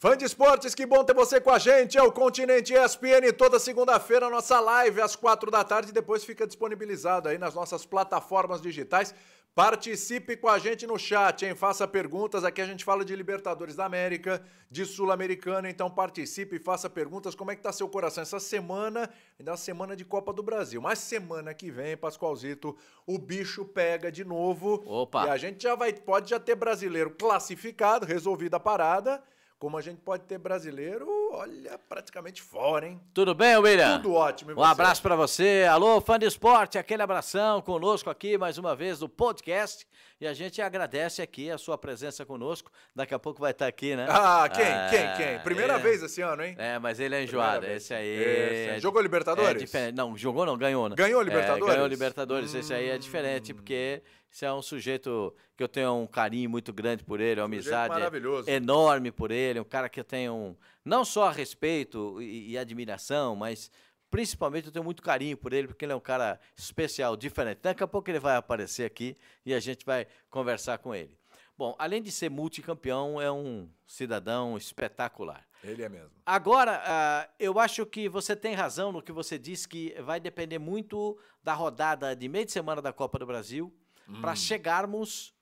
Fã 0.00 0.16
de 0.16 0.24
esportes, 0.24 0.74
que 0.74 0.86
bom 0.86 1.04
ter 1.04 1.12
você 1.12 1.38
com 1.42 1.50
a 1.50 1.58
gente. 1.58 1.98
É 1.98 2.02
o 2.02 2.10
Continente 2.10 2.72
ESPN, 2.72 3.34
toda 3.36 3.58
segunda-feira, 3.58 4.30
nossa 4.30 4.58
live 4.58 4.98
às 4.98 5.14
quatro 5.14 5.50
da 5.50 5.62
tarde. 5.62 5.92
Depois 5.92 6.24
fica 6.24 6.46
disponibilizado 6.46 7.28
aí 7.28 7.36
nas 7.36 7.54
nossas 7.54 7.84
plataformas 7.84 8.62
digitais. 8.62 9.14
Participe 9.54 10.38
com 10.38 10.48
a 10.48 10.58
gente 10.58 10.86
no 10.86 10.98
chat, 10.98 11.44
hein? 11.44 11.54
Faça 11.54 11.86
perguntas. 11.86 12.44
Aqui 12.44 12.62
a 12.62 12.64
gente 12.64 12.82
fala 12.82 13.04
de 13.04 13.14
Libertadores 13.14 13.76
da 13.76 13.84
América, 13.84 14.42
de 14.70 14.86
Sul-Americana. 14.86 15.68
Então 15.68 15.90
participe 15.90 16.56
e 16.56 16.58
faça 16.58 16.88
perguntas. 16.88 17.34
Como 17.34 17.50
é 17.50 17.54
que 17.54 17.60
tá 17.60 17.70
seu 17.70 17.86
coração 17.86 18.22
essa 18.22 18.40
semana? 18.40 19.10
Ainda 19.38 19.52
é 19.52 19.56
semana 19.58 19.94
de 19.94 20.06
Copa 20.06 20.32
do 20.32 20.42
Brasil. 20.42 20.80
Mas 20.80 20.98
semana 21.00 21.52
que 21.52 21.70
vem, 21.70 21.94
Pascoalzito, 21.94 22.74
o 23.06 23.18
bicho 23.18 23.66
pega 23.66 24.10
de 24.10 24.24
novo. 24.24 24.82
Opa! 24.86 25.26
E 25.26 25.28
a 25.28 25.36
gente 25.36 25.62
já 25.62 25.74
vai, 25.74 25.92
pode 25.92 26.30
já 26.30 26.40
ter 26.40 26.54
brasileiro 26.54 27.10
classificado, 27.10 28.06
resolvida 28.06 28.56
a 28.56 28.60
parada 28.60 29.22
como 29.60 29.76
a 29.76 29.82
gente 29.82 30.00
pode 30.00 30.24
ter 30.24 30.38
brasileiro, 30.38 31.06
olha, 31.32 31.78
praticamente 31.86 32.40
fora, 32.40 32.88
hein? 32.88 32.98
Tudo 33.12 33.34
bem, 33.34 33.58
William? 33.58 33.98
Tudo 33.98 34.14
ótimo. 34.14 34.58
um 34.58 34.64
abraço 34.64 35.02
para 35.02 35.14
você. 35.14 35.66
Alô, 35.70 36.00
fã 36.00 36.18
de 36.18 36.24
esporte, 36.24 36.78
aquele 36.78 37.02
abração 37.02 37.60
conosco 37.60 38.08
aqui 38.08 38.38
mais 38.38 38.56
uma 38.56 38.74
vez 38.74 39.00
no 39.00 39.08
podcast. 39.08 39.86
E 40.18 40.26
a 40.26 40.32
gente 40.32 40.62
agradece 40.62 41.20
aqui 41.20 41.50
a 41.50 41.58
sua 41.58 41.76
presença 41.76 42.24
conosco. 42.24 42.70
Daqui 42.96 43.14
a 43.14 43.18
pouco 43.18 43.40
vai 43.40 43.50
estar 43.50 43.66
aqui, 43.66 43.94
né? 43.94 44.06
Ah, 44.08 44.48
quem? 44.48 44.64
Ah, 44.64 44.88
quem? 44.90 45.26
Quem? 45.26 45.38
Primeira 45.40 45.74
é... 45.74 45.78
vez 45.78 46.02
esse 46.02 46.22
ano, 46.22 46.42
hein? 46.42 46.54
É, 46.58 46.78
mas 46.78 46.98
ele 46.98 47.14
é 47.14 47.24
enjoado. 47.24 47.66
Esse 47.66 47.92
aí. 47.92 48.06
Esse. 48.06 48.70
É... 48.76 48.80
Jogou 48.80 49.02
Libertadores? 49.02 49.50
É 49.50 49.64
diferente. 49.64 49.94
Não, 49.94 50.16
jogou 50.16 50.46
não, 50.46 50.56
ganhou, 50.56 50.88
né? 50.88 50.94
Ganhou 50.96 51.20
Libertadores? 51.22 51.68
É, 51.68 51.76
ganhou 51.76 51.86
Libertadores. 51.86 52.54
Hum... 52.54 52.58
Esse 52.58 52.72
aí 52.72 52.88
é 52.88 52.98
diferente, 52.98 53.52
porque 53.52 54.02
você 54.30 54.46
é 54.46 54.52
um 54.52 54.62
sujeito 54.62 55.34
que 55.56 55.62
eu 55.62 55.68
tenho 55.68 55.92
um 55.94 56.06
carinho 56.06 56.48
muito 56.48 56.72
grande 56.72 57.02
por 57.02 57.20
ele, 57.20 57.40
uma 57.40 57.46
amizade 57.46 57.94
enorme 58.46 59.10
por 59.10 59.32
ele, 59.32 59.58
um 59.58 59.64
cara 59.64 59.88
que 59.88 59.98
eu 59.98 60.04
tenho 60.04 60.32
um, 60.32 60.56
não 60.84 61.04
só 61.04 61.30
respeito 61.30 62.22
e, 62.22 62.52
e, 62.52 62.58
admiração, 62.58 63.34
mas 63.34 63.72
principalmente 64.08 64.66
eu 64.66 64.72
tenho 64.72 64.84
muito 64.84 65.02
carinho 65.02 65.36
por 65.36 65.52
ele, 65.52 65.66
porque 65.66 65.84
ele 65.84 65.92
é 65.92 65.96
um 65.96 66.00
cara 66.00 66.38
especial, 66.56 67.16
diferente. 67.16 67.58
Daqui 67.60 67.82
a 67.82 67.88
pouco 67.88 68.08
ele 68.08 68.20
vai 68.20 68.36
aparecer 68.36 68.84
aqui 68.84 69.16
e 69.44 69.52
a 69.52 69.58
gente 69.58 69.84
vai 69.84 70.06
conversar 70.30 70.78
com 70.78 70.94
ele. 70.94 71.18
Bom, 71.58 71.74
além 71.78 72.00
de 72.00 72.10
ser 72.10 72.30
multicampeão, 72.30 73.20
é 73.20 73.30
um 73.30 73.68
cidadão 73.84 74.56
espetacular. 74.56 75.44
Ele 75.62 75.82
é 75.82 75.88
mesmo. 75.88 76.10
Agora, 76.24 76.78
uh, 76.78 77.32
eu 77.38 77.58
acho 77.58 77.84
que 77.84 78.08
você 78.08 78.34
tem 78.34 78.54
razão 78.54 78.92
no 78.92 79.02
que 79.02 79.12
você 79.12 79.38
disse 79.38 79.68
que 79.68 79.94
vai 80.00 80.18
depender 80.18 80.58
muito 80.58 81.18
da 81.42 81.52
rodada 81.52 82.16
de 82.16 82.28
meio 82.28 82.46
de 82.46 82.52
semana 82.52 82.80
da 82.80 82.92
Copa 82.94 83.18
do 83.18 83.26
Brasil 83.26 83.70
hum. 84.10 84.20
para 84.20 84.34
chegarmos 84.34 85.32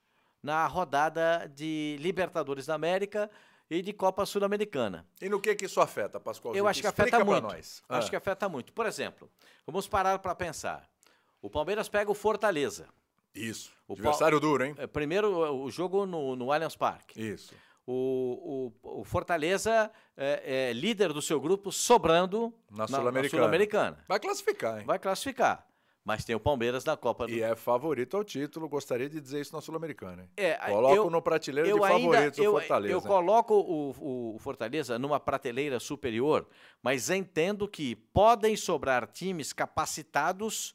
na 0.43 0.67
rodada 0.67 1.51
de 1.55 1.97
Libertadores 2.01 2.67
da 2.67 2.75
América 2.75 3.31
e 3.71 3.83
de 3.83 3.93
Copa 3.93 4.25
Sul-Americana. 4.25 5.07
E 5.21 5.29
no 5.29 5.41
que 5.41 5.55
que 5.55 5.67
isso 5.67 5.81
afeta, 5.81 6.19
Pascoal? 6.19 6.55
Eu 6.55 6.67
acho 6.67 6.81
que 6.81 6.87
afeta 6.87 7.25
muito. 7.25 7.43
Nós. 7.43 7.83
Acho 7.89 8.07
ah. 8.07 8.11
que 8.11 8.17
afeta 8.17 8.49
muito. 8.49 8.73
Por 8.73 8.87
exemplo, 8.87 9.31
vamos 9.67 9.87
parar 9.87 10.19
para 10.19 10.35
pensar. 10.35 10.89
O 11.43 11.51
Palmeiras 11.51 11.89
pega 11.89 12.11
o 12.11 12.15
Fortaleza. 12.15 12.89
Isso. 13.35 13.73
O 13.87 13.93
Adversário 13.93 14.41
duro, 14.41 14.65
hein? 14.65 14.75
É, 14.79 14.87
primeiro 14.87 15.63
o 15.63 15.71
jogo 15.71 16.07
no, 16.07 16.35
no 16.35 16.51
Allianz 16.51 16.77
Parque. 16.77 17.21
Isso. 17.21 17.55
O, 17.87 18.73
o, 18.83 19.01
o 19.01 19.05
Fortaleza 19.05 19.91
é, 20.17 20.69
é, 20.69 20.73
líder 20.73 21.13
do 21.13 21.23
seu 21.23 21.41
grupo, 21.41 21.73
sobrando 21.73 22.53
na 22.71 22.87
Sul-Americana. 22.87 23.97
Sul 23.97 24.05
Vai 24.07 24.21
classificar, 24.21 24.79
hein? 24.79 24.87
Vai 24.87 24.99
classificar 24.99 25.68
mas 26.09 26.25
tem 26.25 26.35
o 26.35 26.41
Palmeiras 26.41 26.87
na 26.87 26.97
Copa 26.97 27.27
do 27.27 27.33
E 27.35 27.43
é 27.43 27.55
favorito 27.55 28.17
ao 28.17 28.25
título, 28.25 28.67
gostaria 28.67 29.11
de 29.11 29.21
dizer 29.21 29.43
isso 29.43 29.55
na 29.55 29.61
Sul-Americana. 29.61 30.27
É, 30.39 30.55
coloco 30.55 30.97
eu, 30.97 31.11
no 31.11 31.21
prateleiro 31.21 31.71
de 31.71 31.79
favoritos 31.79 32.39
ainda, 32.39 32.51
o 32.51 32.53
Fortaleza. 32.55 32.95
Eu 32.95 33.03
coloco 33.03 33.55
o, 33.55 34.35
o, 34.35 34.39
Fortaleza 34.39 34.99
numa 34.99 35.21
prateleira 35.21 35.79
superior, 35.79 36.49
mas 36.83 37.11
entendo 37.11 37.69
que 37.69 37.95
podem 37.95 38.57
sobrar 38.57 39.07
times 39.07 39.53
capacitados 39.53 40.75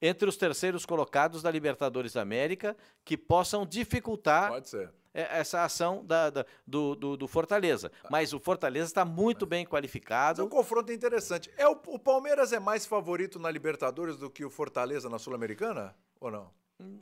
entre 0.00 0.26
os 0.26 0.38
terceiros 0.38 0.86
colocados 0.86 1.42
da 1.42 1.50
Libertadores 1.50 2.14
da 2.14 2.22
América 2.22 2.74
que 3.04 3.14
possam 3.14 3.66
dificultar 3.66 4.48
Pode 4.52 4.70
ser 4.70 4.90
essa 5.16 5.64
ação 5.64 6.04
da, 6.04 6.30
da 6.30 6.46
do, 6.66 6.94
do, 6.94 7.16
do, 7.16 7.28
Fortaleza. 7.28 7.88
Tá. 7.88 8.08
Mas 8.10 8.32
o 8.32 8.38
Fortaleza 8.38 8.86
está 8.86 9.04
muito 9.04 9.46
bem 9.46 9.64
qualificado. 9.64 10.42
É 10.42 10.44
um 10.44 10.48
confronto 10.48 10.92
interessante. 10.92 11.50
É 11.56 11.66
o, 11.66 11.72
o 11.86 11.98
Palmeiras 11.98 12.52
é 12.52 12.60
mais 12.60 12.84
favorito 12.84 13.38
na 13.38 13.50
Libertadores 13.50 14.16
do 14.16 14.30
que 14.30 14.44
o 14.44 14.50
Fortaleza 14.50 15.08
na 15.08 15.18
Sul-Americana? 15.18 15.96
Ou 16.20 16.30
não? 16.30 16.50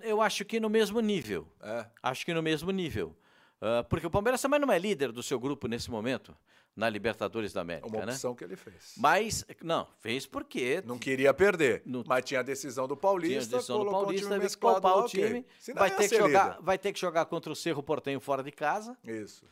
Eu 0.01 0.21
acho 0.21 0.45
que 0.45 0.61
no 0.61 0.71
mesmo 0.71 1.01
nível. 1.01 1.49
É. 1.61 1.87
Acho 2.03 2.25
que 2.25 2.33
no 2.33 2.43
mesmo 2.43 2.71
nível. 2.71 3.17
Uh, 3.61 3.83
porque 3.89 4.07
o 4.07 4.11
Palmeiras 4.11 4.41
também 4.41 4.61
não 4.61 4.71
é 4.71 4.79
líder 4.79 5.11
do 5.11 5.23
seu 5.23 5.41
grupo 5.41 5.67
nesse 5.67 5.91
momento, 5.91 6.37
na 6.77 6.89
Libertadores 6.89 7.53
da 7.53 7.61
América. 7.61 7.87
Uma 7.87 8.05
né? 8.05 8.12
opção 8.12 8.33
né? 8.33 8.37
que 8.37 8.45
ele 8.45 8.57
fez. 8.57 8.95
Mas, 8.97 9.45
não, 9.62 9.87
fez 10.01 10.27
porque. 10.27 10.83
Não 10.85 10.99
queria 10.99 11.33
perder. 11.33 11.83
No, 11.87 12.05
mas 12.07 12.25
tinha 12.25 12.41
a 12.41 12.43
decisão 12.43 12.89
do 12.89 12.97
Paulista. 12.97 13.41
Tinha 13.41 13.57
a 13.57 13.59
decisão 13.59 13.85
do 13.85 13.91
Paulista, 13.91 14.35
um 14.35 14.59
poupar 14.59 14.99
o 14.99 15.07
time. 15.07 15.47
Vai 15.75 15.91
ter, 15.91 16.09
que 16.09 16.17
jogar, 16.17 16.59
vai 16.61 16.79
ter 16.79 16.93
que 16.93 17.01
jogar 17.01 17.25
contra 17.27 17.53
o 17.53 17.57
Cerro 17.57 17.83
Portenho 17.83 18.21
fora 18.21 18.43
de 18.43 18.51
casa. 18.51 18.97
Isso. 19.05 19.45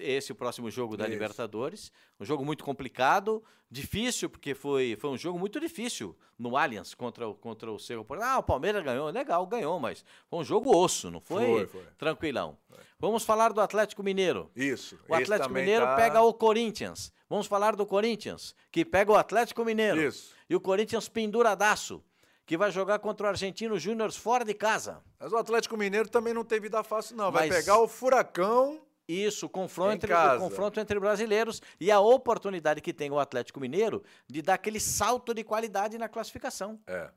Esse 0.00 0.32
é 0.32 0.32
o 0.32 0.36
próximo 0.36 0.70
jogo 0.70 0.96
da 0.96 1.04
Isso. 1.04 1.12
Libertadores. 1.12 1.92
Um 2.18 2.24
jogo 2.24 2.44
muito 2.44 2.64
complicado, 2.64 3.42
difícil, 3.70 4.28
porque 4.28 4.54
foi, 4.54 4.96
foi 4.98 5.10
um 5.10 5.16
jogo 5.16 5.38
muito 5.38 5.60
difícil 5.60 6.16
no 6.38 6.56
Allianz 6.56 6.94
contra 6.94 7.28
o, 7.28 7.34
contra 7.34 7.70
o 7.70 7.78
Cerro. 7.78 8.06
Ah, 8.20 8.38
o 8.38 8.42
Palmeiras 8.42 8.82
ganhou, 8.82 9.08
legal, 9.10 9.46
ganhou, 9.46 9.78
mas 9.78 10.04
foi 10.28 10.38
um 10.40 10.44
jogo 10.44 10.76
osso, 10.76 11.10
não 11.10 11.20
foi? 11.20 11.44
Foi, 11.44 11.66
foi. 11.66 11.84
Tranquilão. 11.98 12.56
Foi. 12.68 12.78
Vamos 12.98 13.24
falar 13.24 13.52
do 13.52 13.60
Atlético 13.60 14.02
Mineiro. 14.02 14.50
Isso. 14.56 14.98
O 15.08 15.14
Atlético 15.14 15.52
Mineiro 15.52 15.84
tá... 15.84 15.96
pega 15.96 16.22
o 16.22 16.32
Corinthians. 16.32 17.12
Vamos 17.28 17.46
falar 17.46 17.76
do 17.76 17.86
Corinthians, 17.86 18.54
que 18.70 18.84
pega 18.84 19.12
o 19.12 19.16
Atlético 19.16 19.64
Mineiro. 19.64 20.00
Isso. 20.00 20.34
E 20.48 20.54
o 20.54 20.60
Corinthians 20.60 21.08
penduradaço 21.08 22.02
que 22.44 22.56
vai 22.56 22.70
jogar 22.70 22.98
contra 22.98 23.26
o 23.26 23.30
Argentino 23.30 23.78
Júnior 23.78 24.12
fora 24.12 24.44
de 24.44 24.52
casa. 24.52 25.00
Mas 25.18 25.32
o 25.32 25.36
Atlético 25.36 25.76
Mineiro 25.76 26.08
também 26.08 26.34
não 26.34 26.44
tem 26.44 26.60
vida 26.60 26.82
fácil, 26.82 27.16
não. 27.16 27.30
Vai 27.30 27.48
Mas... 27.48 27.56
pegar 27.56 27.78
o 27.78 27.88
Furacão 27.88 28.80
isso, 29.12 29.48
confronto 29.48 29.92
entre, 29.92 30.14
o 30.14 30.38
confronto 30.38 30.80
entre 30.80 30.98
brasileiros 30.98 31.60
e 31.80 31.90
a 31.90 32.00
oportunidade 32.00 32.80
que 32.80 32.92
tem 32.92 33.10
o 33.10 33.18
Atlético 33.18 33.60
Mineiro 33.60 34.02
de 34.26 34.42
dar 34.42 34.54
aquele 34.54 34.80
salto 34.80 35.34
de 35.34 35.44
qualidade 35.44 35.98
na 35.98 36.08
classificação. 36.08 36.80
É. 36.86 37.10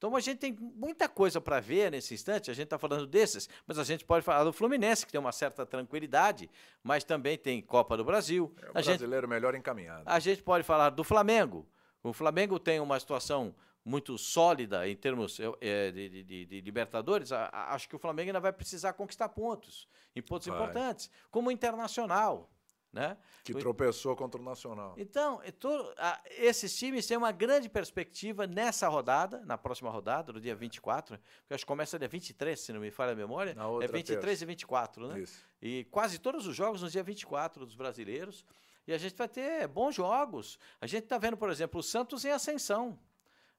Então 0.00 0.16
a 0.16 0.20
gente 0.20 0.38
tem 0.38 0.56
muita 0.58 1.10
coisa 1.10 1.42
para 1.42 1.60
ver 1.60 1.90
nesse 1.90 2.14
instante. 2.14 2.50
A 2.50 2.54
gente 2.54 2.64
está 2.64 2.78
falando 2.78 3.06
desses, 3.06 3.50
mas 3.66 3.78
a 3.78 3.84
gente 3.84 4.02
pode 4.02 4.24
falar 4.24 4.44
do 4.44 4.52
Fluminense, 4.52 5.04
que 5.04 5.12
tem 5.12 5.20
uma 5.20 5.30
certa 5.30 5.66
tranquilidade, 5.66 6.48
mas 6.82 7.04
também 7.04 7.36
tem 7.36 7.60
Copa 7.60 7.98
do 7.98 8.04
Brasil. 8.04 8.50
É 8.62 8.66
o 8.66 8.68
a 8.70 8.72
brasileiro 8.72 9.26
gente, 9.26 9.30
melhor 9.30 9.54
encaminhado. 9.54 10.04
A 10.06 10.18
gente 10.18 10.42
pode 10.42 10.64
falar 10.64 10.88
do 10.88 11.04
Flamengo. 11.04 11.68
O 12.02 12.14
Flamengo 12.14 12.58
tem 12.58 12.80
uma 12.80 12.98
situação 12.98 13.54
muito 13.90 14.16
sólida 14.16 14.88
em 14.88 14.94
termos 14.94 15.38
é, 15.60 15.90
de, 15.90 16.22
de, 16.22 16.46
de, 16.46 16.60
Libertadores, 16.60 17.32
a, 17.32 17.46
a, 17.46 17.74
acho 17.74 17.88
que 17.88 17.96
o 17.96 17.98
Flamengo 17.98 18.28
ainda 18.28 18.40
vai 18.40 18.52
precisar 18.52 18.92
conquistar 18.92 19.28
pontos, 19.28 19.88
em 20.14 20.22
pontos 20.22 20.46
vai. 20.46 20.56
importantes, 20.56 21.10
como 21.30 21.48
o 21.48 21.52
Internacional. 21.52 22.48
Né? 22.92 23.16
Que 23.44 23.54
tropeçou 23.54 24.16
contra 24.16 24.40
o 24.40 24.44
Nacional. 24.44 24.96
Então, 24.98 25.40
é 25.44 25.52
a, 25.96 26.20
esses 26.26 26.76
times 26.76 27.06
têm 27.06 27.16
uma 27.16 27.30
grande 27.30 27.68
perspectiva 27.68 28.48
nessa 28.48 28.88
rodada, 28.88 29.44
na 29.46 29.56
próxima 29.56 29.88
rodada, 29.90 30.32
no 30.32 30.40
dia 30.40 30.56
24, 30.56 31.16
que 31.46 31.54
acho 31.54 31.62
que 31.64 31.68
começa 31.68 31.96
dia 32.00 32.08
23, 32.08 32.58
se 32.58 32.72
não 32.72 32.80
me 32.80 32.90
falha 32.90 33.12
a 33.12 33.14
memória. 33.14 33.54
Na 33.54 33.68
outra 33.68 33.86
é 33.86 33.92
23 33.92 34.20
terça. 34.20 34.42
e 34.42 34.46
24, 34.46 35.06
né? 35.06 35.20
Isso. 35.20 35.44
E 35.62 35.84
quase 35.84 36.18
todos 36.18 36.48
os 36.48 36.56
jogos 36.56 36.82
no 36.82 36.90
dia 36.90 37.02
24 37.04 37.64
dos 37.64 37.76
brasileiros. 37.76 38.44
E 38.88 38.92
a 38.92 38.98
gente 38.98 39.14
vai 39.14 39.28
ter 39.28 39.68
bons 39.68 39.94
jogos. 39.94 40.58
A 40.80 40.86
gente 40.88 41.04
está 41.04 41.16
vendo, 41.16 41.36
por 41.36 41.48
exemplo, 41.48 41.78
o 41.78 41.82
Santos 41.84 42.24
em 42.24 42.32
ascensão. 42.32 42.98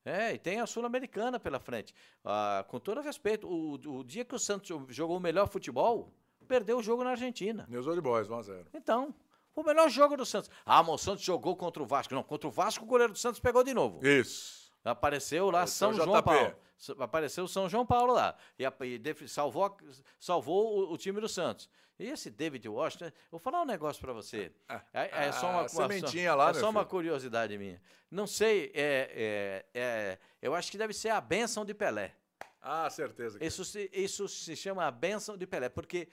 É, 0.04 0.34
e 0.34 0.40
tem 0.40 0.60
a 0.60 0.66
Sul-Americana 0.66 1.40
pela 1.40 1.60
frente. 1.60 1.94
Ah, 2.26 2.66
com 2.68 2.80
todo 2.80 3.02
respeito, 3.02 3.48
o, 3.48 3.74
o 4.00 4.04
dia 4.04 4.26
que 4.26 4.36
o 4.36 4.40
Santos 4.40 4.70
jogou 4.90 5.18
o 5.18 5.20
melhor 5.20 5.48
futebol, 5.48 6.12
perdeu 6.48 6.80
o 6.80 6.84
jogo 6.84 7.04
na 7.04 7.12
Argentina. 7.12 7.66
News 7.70 7.88
Old 7.88 8.02
Boys, 8.02 8.28
1x0. 8.28 8.66
Então, 8.74 9.14
o 9.56 9.64
melhor 9.64 9.90
jogo 9.90 10.18
do 10.18 10.26
Santos. 10.26 10.50
Ah, 10.66 10.82
mas 10.82 10.96
o 10.96 10.98
Santos 10.98 11.24
jogou 11.24 11.56
contra 11.56 11.82
o 11.84 11.86
Vasco. 11.86 12.14
Não, 12.14 12.24
contra 12.24 12.48
o 12.48 12.52
Vasco 12.52 12.84
o 12.84 12.88
goleiro 12.88 13.14
do 13.14 13.20
Santos 13.20 13.40
pegou 13.40 13.64
de 13.64 13.74
novo. 13.74 14.06
Isso. 14.06 14.72
Apareceu 14.84 15.52
lá 15.52 15.68
São 15.68 15.94
João 15.94 16.22
Paulo. 16.24 16.56
Apareceu 17.00 17.48
São 17.48 17.70
João 17.70 17.86
Paulo 17.86 18.14
lá. 18.14 18.36
E, 18.58 18.64
e 18.66 19.28
salvou, 19.28 19.78
salvou 20.20 20.90
o, 20.90 20.94
o, 20.94 20.98
time 20.98 21.22
do 21.22 21.30
Santos. 21.30 21.70
E 22.02 22.10
esse 22.10 22.32
David 22.32 22.68
Washington, 22.68 23.12
vou 23.30 23.40
falar 23.40 23.62
um 23.62 23.66
negócio 23.66 24.02
para 24.02 24.12
você. 24.12 24.52
Ah, 24.68 24.84
é, 24.92 25.28
é, 25.28 25.32
só 25.32 25.52
uma, 25.52 25.68
uma, 25.68 25.86
uma 25.86 26.36
lá, 26.36 26.50
é 26.50 26.54
só 26.56 26.70
uma 26.72 26.84
curiosidade 26.84 27.56
minha. 27.60 27.80
Não 28.10 28.26
sei, 28.26 28.72
é, 28.74 29.64
é, 29.74 29.80
é, 29.80 30.20
eu 30.42 30.56
acho 30.56 30.72
que 30.72 30.80
deve 30.80 30.94
ser 30.94 31.10
a 31.10 31.22
benção 31.22 31.64
de 31.64 31.76
Pelé. 31.76 32.16
Ah, 32.60 32.90
certeza. 32.90 33.38
Isso, 33.40 33.64
se, 33.64 33.88
isso 33.94 34.28
se 34.28 34.56
chama 34.56 34.84
a 34.86 34.90
benção 34.90 35.38
de 35.38 35.46
Pelé, 35.46 35.70
porque 35.70 36.10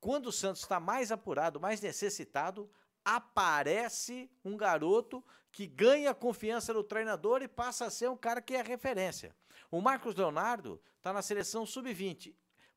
quando 0.00 0.28
o 0.28 0.32
Santos 0.32 0.62
está 0.62 0.78
mais 0.78 1.10
apurado, 1.10 1.58
mais 1.58 1.80
necessitado, 1.80 2.70
aparece 3.04 4.30
um 4.44 4.56
garoto 4.56 5.22
que 5.50 5.66
ganha 5.66 6.10
a 6.10 6.14
confiança 6.14 6.72
do 6.72 6.84
treinador 6.84 7.42
e 7.42 7.48
passa 7.48 7.86
a 7.86 7.90
ser 7.90 8.08
um 8.08 8.16
cara 8.16 8.40
que 8.40 8.54
é 8.54 8.62
referência. 8.62 9.34
O 9.68 9.80
Marcos 9.80 10.14
Leonardo 10.14 10.80
está 10.96 11.12
na 11.12 11.22
seleção 11.22 11.66
sub-20. 11.66 12.32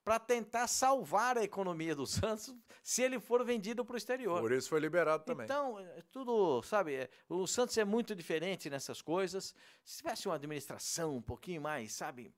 Para 0.07 0.19
tentar 0.19 0.67
salvar 0.67 1.37
a 1.37 1.43
economia 1.43 1.93
do 1.93 2.07
Santos 2.07 2.55
se 2.81 3.01
ele 3.01 3.19
for 3.19 3.43
vendido 3.43 3.83
para 3.83 3.95
o 3.95 3.97
exterior. 3.97 4.39
Por 4.39 4.53
isso 4.53 4.69
foi 4.69 4.79
liberado 4.79 5.25
também. 5.25 5.43
Então, 5.43 5.77
é 5.77 6.01
tudo, 6.09 6.61
sabe, 6.63 6.95
é, 6.95 7.09
o 7.27 7.45
Santos 7.45 7.77
é 7.77 7.83
muito 7.83 8.15
diferente 8.15 8.69
nessas 8.69 9.01
coisas. 9.01 9.53
Se 9.83 9.97
tivesse 9.97 10.25
uma 10.25 10.35
administração 10.35 11.17
um 11.17 11.21
pouquinho 11.21 11.61
mais, 11.61 11.91
sabe, 11.91 12.33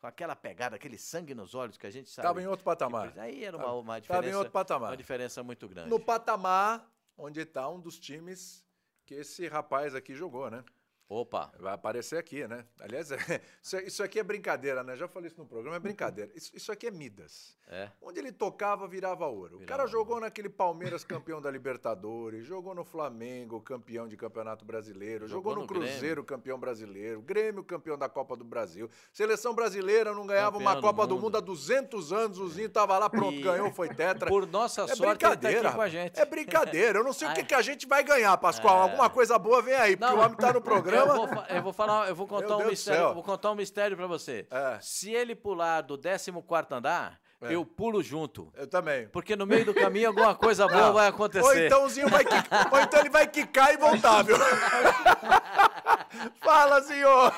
com 0.00 0.08
aquela 0.08 0.34
pegada, 0.34 0.74
aquele 0.74 0.98
sangue 0.98 1.32
nos 1.32 1.54
olhos 1.54 1.78
que 1.78 1.86
a 1.86 1.92
gente 1.92 2.10
sabe. 2.10 2.26
Estava 2.26 2.42
em 2.42 2.48
outro 2.48 2.64
patamar. 2.64 3.16
aí 3.16 3.44
era 3.44 3.56
uma, 3.56 3.72
uma 3.72 4.00
diferença. 4.00 4.20
Estava 4.20 4.28
em 4.28 4.36
outro 4.36 4.52
patamar. 4.52 4.90
Uma 4.90 4.96
diferença 4.96 5.44
muito 5.44 5.68
grande. 5.68 5.90
No 5.90 6.00
patamar 6.00 6.92
onde 7.16 7.40
está 7.40 7.68
um 7.68 7.78
dos 7.78 8.00
times 8.00 8.66
que 9.06 9.14
esse 9.14 9.46
rapaz 9.46 9.94
aqui 9.94 10.12
jogou, 10.12 10.50
né? 10.50 10.64
Opa! 11.12 11.52
Vai 11.60 11.74
aparecer 11.74 12.16
aqui, 12.16 12.46
né? 12.48 12.64
Aliás, 12.80 13.10
é, 13.12 13.40
isso 13.86 14.02
aqui 14.02 14.18
é 14.18 14.22
brincadeira, 14.22 14.82
né? 14.82 14.96
Já 14.96 15.06
falei 15.06 15.28
isso 15.28 15.38
no 15.38 15.46
programa, 15.46 15.76
é 15.76 15.78
brincadeira. 15.78 16.30
Isso, 16.34 16.50
isso 16.56 16.72
aqui 16.72 16.86
é 16.86 16.90
Midas. 16.90 17.54
É. 17.68 17.90
Onde 18.00 18.18
ele 18.18 18.32
tocava, 18.32 18.88
virava 18.88 19.26
ouro. 19.26 19.58
Virava 19.58 19.64
o 19.64 19.66
cara 19.66 19.86
jogou 19.86 20.18
naquele 20.18 20.48
Palmeiras 20.48 21.04
campeão 21.04 21.40
da 21.40 21.50
Libertadores, 21.50 22.46
jogou 22.46 22.74
no 22.74 22.82
Flamengo 22.82 23.60
campeão 23.60 24.08
de 24.08 24.16
Campeonato 24.16 24.64
Brasileiro, 24.64 25.26
jogou, 25.26 25.52
jogou 25.52 25.54
no, 25.54 25.60
no, 25.62 25.66
Cruzeiro 25.66 26.00
Grêmio. 26.00 26.24
campeão 26.24 26.58
brasileiro, 26.58 27.20
Grêmio 27.20 27.62
campeão 27.62 27.98
da 27.98 28.08
Copa 28.08 28.34
do 28.34 28.44
Brasil. 28.44 28.90
Seleção 29.12 29.54
brasileira 29.54 30.14
não 30.14 30.26
ganhava 30.26 30.58
campeão 30.58 30.72
uma 30.72 30.80
Copa 30.80 31.06
do 31.06 31.14
mundo. 31.14 31.20
do 31.20 31.24
mundo. 31.24 31.36
há 31.36 31.40
200 31.40 32.12
anos, 32.12 32.38
o 32.38 32.48
Zinho 32.48 32.70
tava 32.70 32.98
lá, 32.98 33.10
pronto, 33.10 33.34
e... 33.34 33.42
ganhou, 33.42 33.70
foi 33.70 33.88
tetra. 33.90 34.28
Por 34.28 34.46
nossa 34.46 34.82
é 34.82 34.86
sorte, 34.88 35.18
brincadeira, 35.18 35.62
tá 35.62 35.72
com 35.72 35.82
a 35.82 35.88
gente. 35.88 36.18
É 36.18 36.24
brincadeira. 36.24 37.00
Eu 37.00 37.04
não 37.04 37.12
sei 37.12 37.28
o 37.28 37.32
que, 37.34 37.44
que 37.44 37.54
a 37.54 37.62
gente 37.62 37.86
vai 37.86 38.02
ganhar, 38.02 38.36
Pascoal. 38.38 38.78
É. 38.78 38.82
Alguma 38.82 39.10
coisa 39.10 39.38
boa 39.38 39.60
vem 39.60 39.74
aí, 39.74 39.96
porque 39.96 40.12
não, 40.12 40.20
o 40.20 40.24
homem 40.24 40.36
tá 40.36 40.52
no 40.52 40.60
programa. 40.60 41.01
Eu 41.02 41.14
vou, 41.14 41.28
eu 41.48 41.62
vou 41.62 41.72
falar, 41.72 42.08
eu 42.08 42.14
vou 42.14 42.26
contar 42.26 42.56
um 42.56 42.66
mistério, 42.66 43.14
vou 43.14 43.22
contar 43.22 43.50
um 43.50 43.54
mistério 43.54 43.96
para 43.96 44.06
você. 44.06 44.46
É. 44.50 44.78
Se 44.80 45.12
ele 45.12 45.34
pular 45.34 45.82
do 45.82 45.98
14 45.98 46.32
andar, 46.70 47.20
é. 47.42 47.54
eu 47.54 47.66
pulo 47.66 48.02
junto. 48.02 48.52
Eu 48.54 48.66
também. 48.66 49.08
Porque 49.08 49.34
no 49.34 49.46
meio 49.46 49.64
do 49.64 49.74
caminho 49.74 50.08
alguma 50.08 50.34
coisa 50.34 50.68
boa 50.68 50.86
Não. 50.86 50.92
vai 50.92 51.08
acontecer. 51.08 51.44
Ou 51.44 51.58
então, 51.58 51.88
vai 52.08 52.24
Ou 52.70 52.80
então 52.80 53.00
ele 53.00 53.10
vai 53.10 53.26
quicar 53.26 53.74
e 53.74 53.76
voltar, 53.76 54.22
viu? 54.22 54.36
Fala, 56.40 56.82
senhor! 56.82 57.34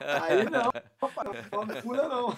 Aí 0.00 0.44
não, 0.50 0.70
não 1.52 1.82
pula 1.82 2.08
não. 2.08 2.36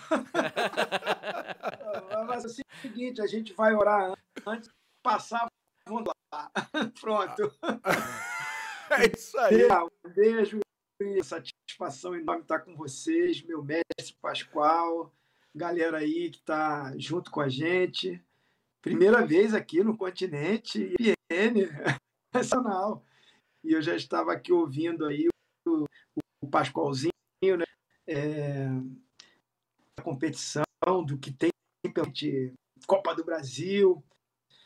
Mas 2.27 2.45
é 2.45 2.47
o 2.47 2.51
seguinte, 2.81 3.21
a 3.21 3.27
gente 3.27 3.53
vai 3.53 3.75
orar 3.75 4.15
antes, 4.47 4.71
passar, 5.03 5.47
vamos 5.87 6.05
lá. 6.33 6.51
Pronto. 7.01 7.53
É 8.91 9.17
isso 9.17 9.39
aí. 9.39 9.67
Um 10.05 10.11
beijo 10.11 10.61
e 11.01 11.23
satisfação 11.23 12.15
enorme 12.15 12.43
estar 12.43 12.61
com 12.61 12.75
vocês, 12.77 13.43
meu 13.43 13.63
mestre 13.63 14.17
Pascoal, 14.21 15.13
galera 15.55 15.99
aí 15.99 16.31
que 16.31 16.39
está 16.39 16.97
junto 16.97 17.31
com 17.31 17.41
a 17.41 17.49
gente. 17.49 18.23
Primeira 18.81 19.27
vez 19.27 19.53
aqui 19.53 19.83
no 19.83 19.97
continente, 19.97 20.95
IPN, 20.99 21.69
nacional. 22.33 23.05
E 23.65 23.73
eu 23.73 23.83
já 23.83 23.97
estava 23.97 24.33
aqui 24.33 24.53
ouvindo 24.53 25.05
aí 25.05 25.29
o, 25.67 25.85
o 26.41 26.49
Pascoalzinho, 26.49 27.11
né? 27.43 27.65
É, 28.07 28.69
a 29.99 30.03
competição, 30.03 30.65
do 31.05 31.19
que 31.19 31.33
tem 31.33 31.51
Copa 32.87 33.15
do 33.15 33.25
Brasil. 33.25 34.05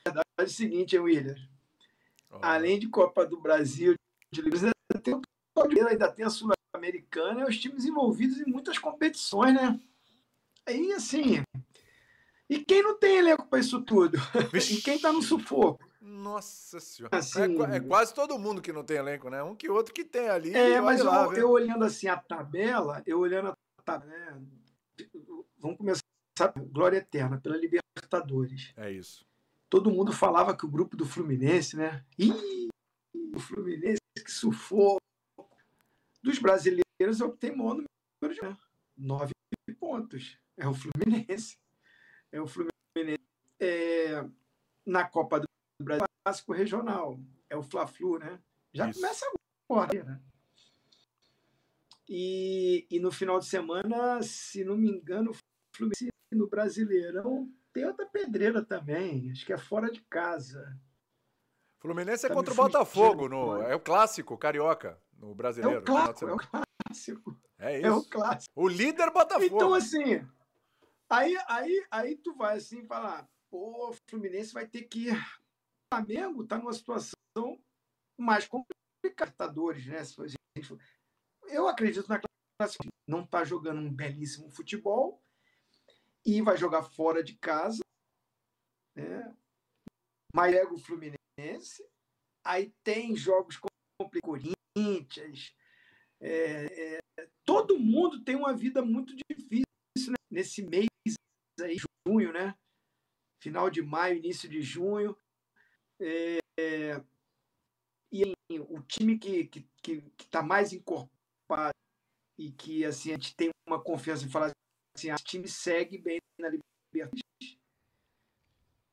A 0.04 0.10
verdade 0.10 0.26
é 0.38 0.42
o 0.42 0.48
seguinte, 0.48 0.98
William. 0.98 1.34
Oh. 2.30 2.38
Além 2.42 2.78
de 2.78 2.88
Copa 2.88 3.24
do 3.24 3.40
Brasil, 3.40 3.94
de 4.32 4.40
ainda 4.40 4.72
tem 5.02 5.20
ainda 5.88 6.10
tem 6.10 6.24
a 6.24 6.30
Sul-Americana 6.30 7.40
e 7.40 7.44
os 7.44 7.58
times 7.58 7.84
envolvidos 7.84 8.40
em 8.40 8.50
muitas 8.50 8.78
competições, 8.78 9.54
né? 9.54 9.78
Aí, 10.66 10.92
assim. 10.92 11.42
E 12.48 12.58
quem 12.58 12.82
não 12.82 12.98
tem 12.98 13.18
elenco 13.18 13.46
para 13.46 13.58
isso 13.58 13.80
tudo? 13.82 14.18
e 14.70 14.80
quem 14.80 14.96
está 14.96 15.12
no 15.12 15.22
sufoco? 15.22 15.88
Nossa 16.00 16.80
senhora. 16.80 17.16
Assim, 17.16 17.40
é, 17.40 17.76
é, 17.76 17.80
quase 17.80 18.14
todo 18.14 18.38
mundo 18.38 18.62
que 18.62 18.72
não 18.72 18.84
tem 18.84 18.96
elenco, 18.96 19.28
né? 19.30 19.42
Um 19.42 19.54
que 19.54 19.68
outro 19.68 19.92
que 19.92 20.04
tem 20.04 20.28
ali. 20.28 20.54
É, 20.54 20.80
mas 20.80 21.02
lá, 21.02 21.24
eu, 21.26 21.32
eu, 21.32 21.50
olhando 21.50 21.84
assim 21.84 22.08
a 22.08 22.16
tabela, 22.16 23.02
eu 23.06 23.18
olhando 23.18 23.48
a 23.48 23.82
tabela, 23.84 24.10
né? 24.10 24.42
Vamos 25.58 25.76
começar. 25.76 26.02
Glória 26.72 26.96
Eterna, 26.96 27.38
pela 27.38 27.56
Libertadores. 27.56 28.72
É 28.76 28.90
isso. 28.90 29.24
Todo 29.68 29.90
mundo 29.90 30.10
falava 30.10 30.56
que 30.56 30.64
o 30.64 30.70
grupo 30.70 30.96
do 30.96 31.04
Fluminense, 31.04 31.76
né? 31.76 32.02
Ih, 32.18 32.68
o 33.34 33.38
Fluminense 33.38 33.99
que 34.22 34.30
sufoco. 34.30 35.00
Dos 36.22 36.38
brasileiros 36.38 37.20
é 37.20 37.24
o 37.24 37.32
que 37.32 37.38
tem 37.38 37.56
maior 37.56 37.74
número 37.74 38.34
de. 38.34 38.56
Nove 38.96 39.32
pontos. 39.78 40.38
É 40.56 40.68
o 40.68 40.74
Fluminense. 40.74 41.56
É 42.30 42.40
o 42.40 42.46
Fluminense. 42.46 43.24
É, 43.58 44.24
na 44.86 45.06
Copa 45.06 45.40
do 45.40 45.46
Brasil, 45.82 46.06
clássico 46.24 46.52
regional. 46.52 47.18
É 47.48 47.56
o 47.56 47.62
Fla-Flu, 47.62 48.18
né? 48.18 48.40
Já 48.72 48.88
Isso. 48.88 49.00
começa 49.00 49.26
agora, 49.68 50.04
né? 50.04 50.20
E, 52.08 52.86
e 52.90 52.98
no 52.98 53.10
final 53.10 53.38
de 53.38 53.46
semana, 53.46 54.22
se 54.22 54.64
não 54.64 54.76
me 54.76 54.90
engano, 54.90 55.30
o 55.30 55.36
Fluminense 55.76 56.10
no 56.32 56.48
Brasileirão 56.48 57.50
tem 57.72 57.84
outra 57.84 58.06
pedreira 58.06 58.64
também. 58.64 59.30
Acho 59.30 59.46
que 59.46 59.52
é 59.52 59.58
fora 59.58 59.90
de 59.90 60.00
casa. 60.02 60.76
Fluminense 61.80 62.26
é 62.26 62.28
tá 62.28 62.34
contra 62.34 62.52
o 62.52 62.56
Botafogo, 62.56 63.28
no, 63.28 63.62
é 63.62 63.74
o 63.74 63.80
clássico 63.80 64.36
carioca 64.36 65.00
no 65.14 65.34
brasileiro. 65.34 65.78
É 65.78 65.80
o 65.80 65.84
clássico, 65.84 66.28
é 66.28 66.34
o 66.34 66.36
clássico. 66.36 67.40
É 67.58 67.78
isso. 67.78 67.86
É 67.86 67.90
o 67.90 68.04
clássico. 68.04 68.52
O 68.54 68.68
líder 68.68 69.10
Botafogo. 69.10 69.56
Então, 69.56 69.72
assim, 69.72 70.26
aí, 71.08 71.36
aí, 71.48 71.86
aí 71.90 72.16
tu 72.16 72.34
vai 72.34 72.58
assim 72.58 72.84
falar, 72.86 73.26
pô, 73.50 73.88
o 73.88 73.94
Fluminense 74.08 74.52
vai 74.52 74.66
ter 74.66 74.82
que 74.82 75.08
ir. 75.08 75.16
O 75.16 75.94
Flamengo 75.94 76.46
tá 76.46 76.58
numa 76.58 76.72
situação 76.72 77.14
mais 78.18 78.46
complicada, 78.46 79.52
né? 79.86 80.02
Eu 81.48 81.66
acredito 81.66 82.08
na 82.08 82.20
classe. 82.58 82.76
Não 83.08 83.26
tá 83.26 83.42
jogando 83.42 83.80
um 83.80 83.92
belíssimo 83.92 84.50
futebol 84.50 85.22
e 86.24 86.42
vai 86.42 86.56
jogar 86.56 86.82
fora 86.82 87.24
de 87.24 87.34
casa, 87.34 87.82
né? 88.94 89.34
Mas 90.34 90.54
é 90.54 90.64
o 90.64 90.78
Fluminense. 90.78 91.19
Aí 92.44 92.72
tem 92.82 93.14
jogos 93.16 93.56
com 93.56 93.68
Corinthians, 94.22 95.54
é, 96.20 96.96
é, 96.96 97.28
todo 97.44 97.78
mundo 97.78 98.22
tem 98.22 98.36
uma 98.36 98.54
vida 98.54 98.82
muito 98.82 99.14
difícil 99.14 100.10
né? 100.12 100.16
nesse 100.30 100.62
mês 100.62 100.86
aí, 101.60 101.76
junho, 102.06 102.32
né? 102.32 102.54
Final 103.42 103.70
de 103.70 103.82
maio, 103.82 104.18
início 104.18 104.48
de 104.48 104.60
junho. 104.60 105.16
É, 105.98 106.38
e 108.12 108.22
assim, 108.22 108.60
o 108.68 108.82
time 108.82 109.18
que 109.18 109.40
está 109.40 109.60
que, 109.82 110.00
que, 110.02 110.26
tá 110.28 110.42
mais 110.42 110.72
encorpado 110.72 111.74
e 112.38 112.50
que 112.52 112.84
assim, 112.84 113.10
a 113.10 113.14
gente 113.14 113.34
tem 113.34 113.50
uma 113.66 113.82
confiança 113.82 114.24
em 114.24 114.30
falar 114.30 114.50
assim, 114.96 115.10
o 115.12 115.16
time 115.16 115.48
segue 115.48 115.96
bem 115.98 116.18
na 116.38 116.48
Libertadores, 116.48 117.58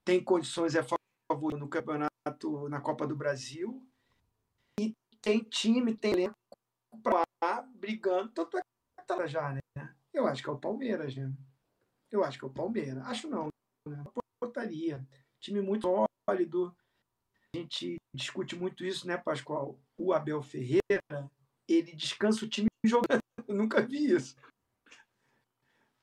tem 0.06 0.24
condições 0.24 0.76
é 0.76 0.84
favor 0.84 1.58
no 1.58 1.68
campeonato, 1.68 2.14
na 2.70 2.82
Copa 2.82 3.06
do 3.08 3.16
Brasil, 3.16 3.86
e 4.80 4.94
tem 5.22 5.40
time, 5.40 5.96
tem 5.96 6.14
elenco 6.14 6.36
para 7.04 7.24
lá 7.44 7.62
brigando, 7.62 8.32
tanto 8.32 8.58
é 8.58 8.62
que 8.62 9.08
tá 9.08 9.26
já, 9.28 9.54
né? 9.54 9.60
Eu 10.14 10.26
acho 10.26 10.42
que 10.42 10.50
é 10.50 10.52
o 10.52 10.60
Palmeiras, 10.60 11.16
né? 11.16 11.32
Eu 12.12 12.24
acho 12.24 12.40
que 12.40 12.46
é 12.46 12.48
o 12.48 12.54
Palmeiras. 12.54 13.04
Acho 13.06 13.30
não, 13.30 13.50
né? 13.88 14.04
Portaria. 14.42 15.06
Time 15.40 15.62
muito 15.62 15.88
sólido. 16.28 16.76
A 17.54 17.58
gente 17.58 17.98
discute 18.14 18.56
muito 18.56 18.84
isso, 18.86 19.08
né, 19.08 19.18
Pascoal? 19.18 19.80
O 19.98 20.14
Abel 20.14 20.42
Ferreira, 20.42 21.32
ele 21.68 21.96
descansa 21.96 22.46
o 22.46 22.50
time 22.50 22.68
jogando. 22.86 23.22
Eu 23.48 23.56
nunca 23.56 23.82
vi 23.82 24.12
isso. 24.14 24.36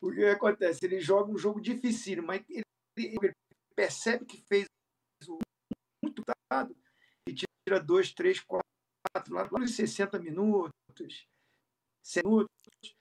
O 0.01 0.13
que 0.13 0.25
acontece? 0.27 0.85
Ele 0.85 1.01
joga 1.01 1.31
um 1.31 1.39
jogo 1.39 1.61
difícil, 1.61 2.23
mas 2.23 2.45
ele, 2.49 2.65
ele 2.97 3.33
percebe 3.75 4.25
que 4.25 4.43
fez 4.43 4.67
muito 6.15 6.23
dado 6.51 6.77
e 7.29 7.35
tira 7.35 7.81
dois, 7.81 8.13
três, 8.13 8.41
quatro 8.41 9.35
lá, 9.35 9.49
lá 9.51 9.67
60 9.67 10.19
minutos, 10.19 11.29
100 12.03 12.23
minutos, 12.23 12.97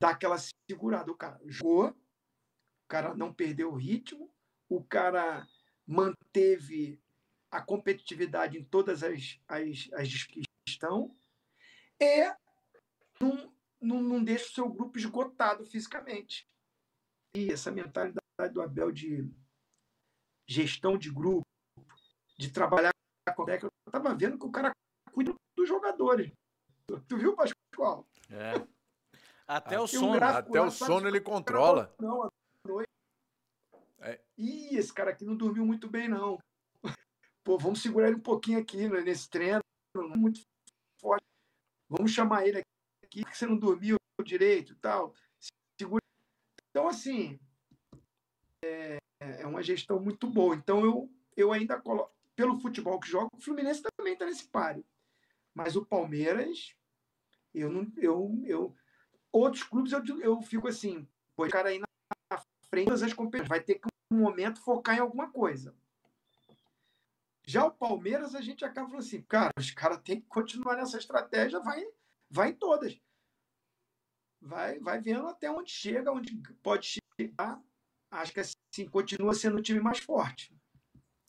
dá 0.00 0.10
aquela 0.10 0.38
segurada. 0.70 1.10
O 1.10 1.16
cara 1.16 1.38
jogou, 1.44 1.88
o 1.88 2.88
cara 2.88 3.14
não 3.14 3.34
perdeu 3.34 3.72
o 3.72 3.76
ritmo, 3.76 4.32
o 4.68 4.82
cara 4.82 5.46
manteve 5.86 7.00
a 7.50 7.60
competitividade 7.60 8.58
em 8.58 8.64
todas 8.64 9.02
as, 9.02 9.38
as, 9.46 9.88
as 9.92 10.08
estão 10.68 11.16
e 12.00 12.34
não, 13.20 13.54
não, 13.80 14.02
não 14.02 14.24
deixa 14.24 14.46
o 14.46 14.54
seu 14.54 14.68
grupo 14.68 14.98
esgotado 14.98 15.64
fisicamente. 15.64 16.48
E 17.34 17.52
essa 17.52 17.70
mentalidade 17.70 18.22
do 18.52 18.62
Abel 18.62 18.90
de 18.90 19.30
gestão 20.48 20.96
de 20.96 21.10
grupo, 21.10 21.45
de 22.36 22.50
trabalhar 22.50 22.92
com 23.34 23.42
a 23.42 23.46
técnica, 23.46 23.66
eu 23.66 23.90
estava 23.90 24.14
vendo 24.14 24.38
que 24.38 24.46
o 24.46 24.50
cara 24.50 24.72
cuida 25.12 25.34
dos 25.56 25.68
jogadores. 25.68 26.30
Tu 27.08 27.16
viu, 27.16 27.34
Pascoal? 27.34 28.06
É. 28.30 28.66
Até 29.46 29.78
o 29.78 29.86
sono. 29.86 30.18
Um 30.18 30.22
até 30.22 30.60
o 30.60 30.70
sono 30.70 31.08
ele 31.08 31.20
controla. 31.20 31.94
Não, 32.00 32.28
noite. 32.64 32.88
É. 34.00 34.20
Ih, 34.36 34.76
esse 34.76 34.92
cara 34.92 35.10
aqui 35.10 35.24
não 35.24 35.36
dormiu 35.36 35.64
muito 35.64 35.88
bem, 35.88 36.08
não. 36.08 36.38
Pô, 37.44 37.56
vamos 37.58 37.80
segurar 37.80 38.08
ele 38.08 38.16
um 38.16 38.20
pouquinho 38.20 38.58
aqui 38.58 38.88
né, 38.88 39.00
nesse 39.02 39.30
treino, 39.30 39.62
muito 40.16 40.40
forte. 41.00 41.24
Vamos 41.88 42.10
chamar 42.10 42.46
ele 42.46 42.62
aqui, 43.04 43.24
que 43.24 43.36
você 43.36 43.46
não 43.46 43.56
dormiu 43.56 43.96
direito 44.24 44.72
e 44.72 44.76
tal. 44.76 45.14
Segura. 45.80 46.02
Então, 46.70 46.88
assim, 46.88 47.38
é, 48.64 48.98
é 49.20 49.46
uma 49.46 49.62
gestão 49.62 50.00
muito 50.00 50.28
boa. 50.28 50.56
Então, 50.56 50.84
eu, 50.84 51.08
eu 51.36 51.52
ainda 51.52 51.80
coloco, 51.80 52.12
pelo 52.36 52.60
futebol 52.60 53.00
que 53.00 53.08
joga, 53.08 53.30
o 53.34 53.40
Fluminense 53.40 53.82
também 53.96 54.12
está 54.12 54.26
nesse 54.26 54.46
páreo. 54.46 54.84
Mas 55.54 55.74
o 55.74 55.84
Palmeiras, 55.84 56.76
eu 57.54 57.72
não. 57.72 57.90
Eu, 57.96 58.42
eu, 58.44 58.76
outros 59.32 59.62
clubes 59.62 59.90
eu, 59.92 60.04
eu 60.20 60.42
fico 60.42 60.68
assim, 60.68 61.08
pô, 61.34 61.48
cara 61.48 61.70
aí 61.70 61.80
na 62.30 62.38
frente 62.68 62.90
das 62.90 63.12
competições, 63.14 63.48
vai 63.48 63.60
ter 63.60 63.76
que 63.76 63.88
um 64.12 64.18
momento 64.18 64.60
focar 64.60 64.96
em 64.96 65.00
alguma 65.00 65.30
coisa. 65.30 65.74
Já 67.44 67.64
o 67.64 67.70
Palmeiras, 67.70 68.34
a 68.34 68.40
gente 68.40 68.64
acaba 68.64 68.88
falando 68.88 69.04
assim, 69.04 69.22
cara, 69.22 69.52
os 69.56 69.70
caras 69.70 70.00
têm 70.02 70.20
que 70.20 70.26
continuar 70.26 70.76
nessa 70.76 70.98
estratégia, 70.98 71.60
vai, 71.60 71.84
vai 72.28 72.50
em 72.50 72.54
todas. 72.54 73.00
Vai, 74.40 74.78
vai 74.80 75.00
vendo 75.00 75.26
até 75.26 75.50
onde 75.50 75.70
chega, 75.70 76.12
onde 76.12 76.36
pode 76.62 77.00
chegar. 77.18 77.62
Acho 78.10 78.32
que 78.32 78.40
assim 78.40 78.88
continua 78.90 79.32
sendo 79.32 79.58
o 79.58 79.62
time 79.62 79.80
mais 79.80 79.98
forte. 79.98 80.55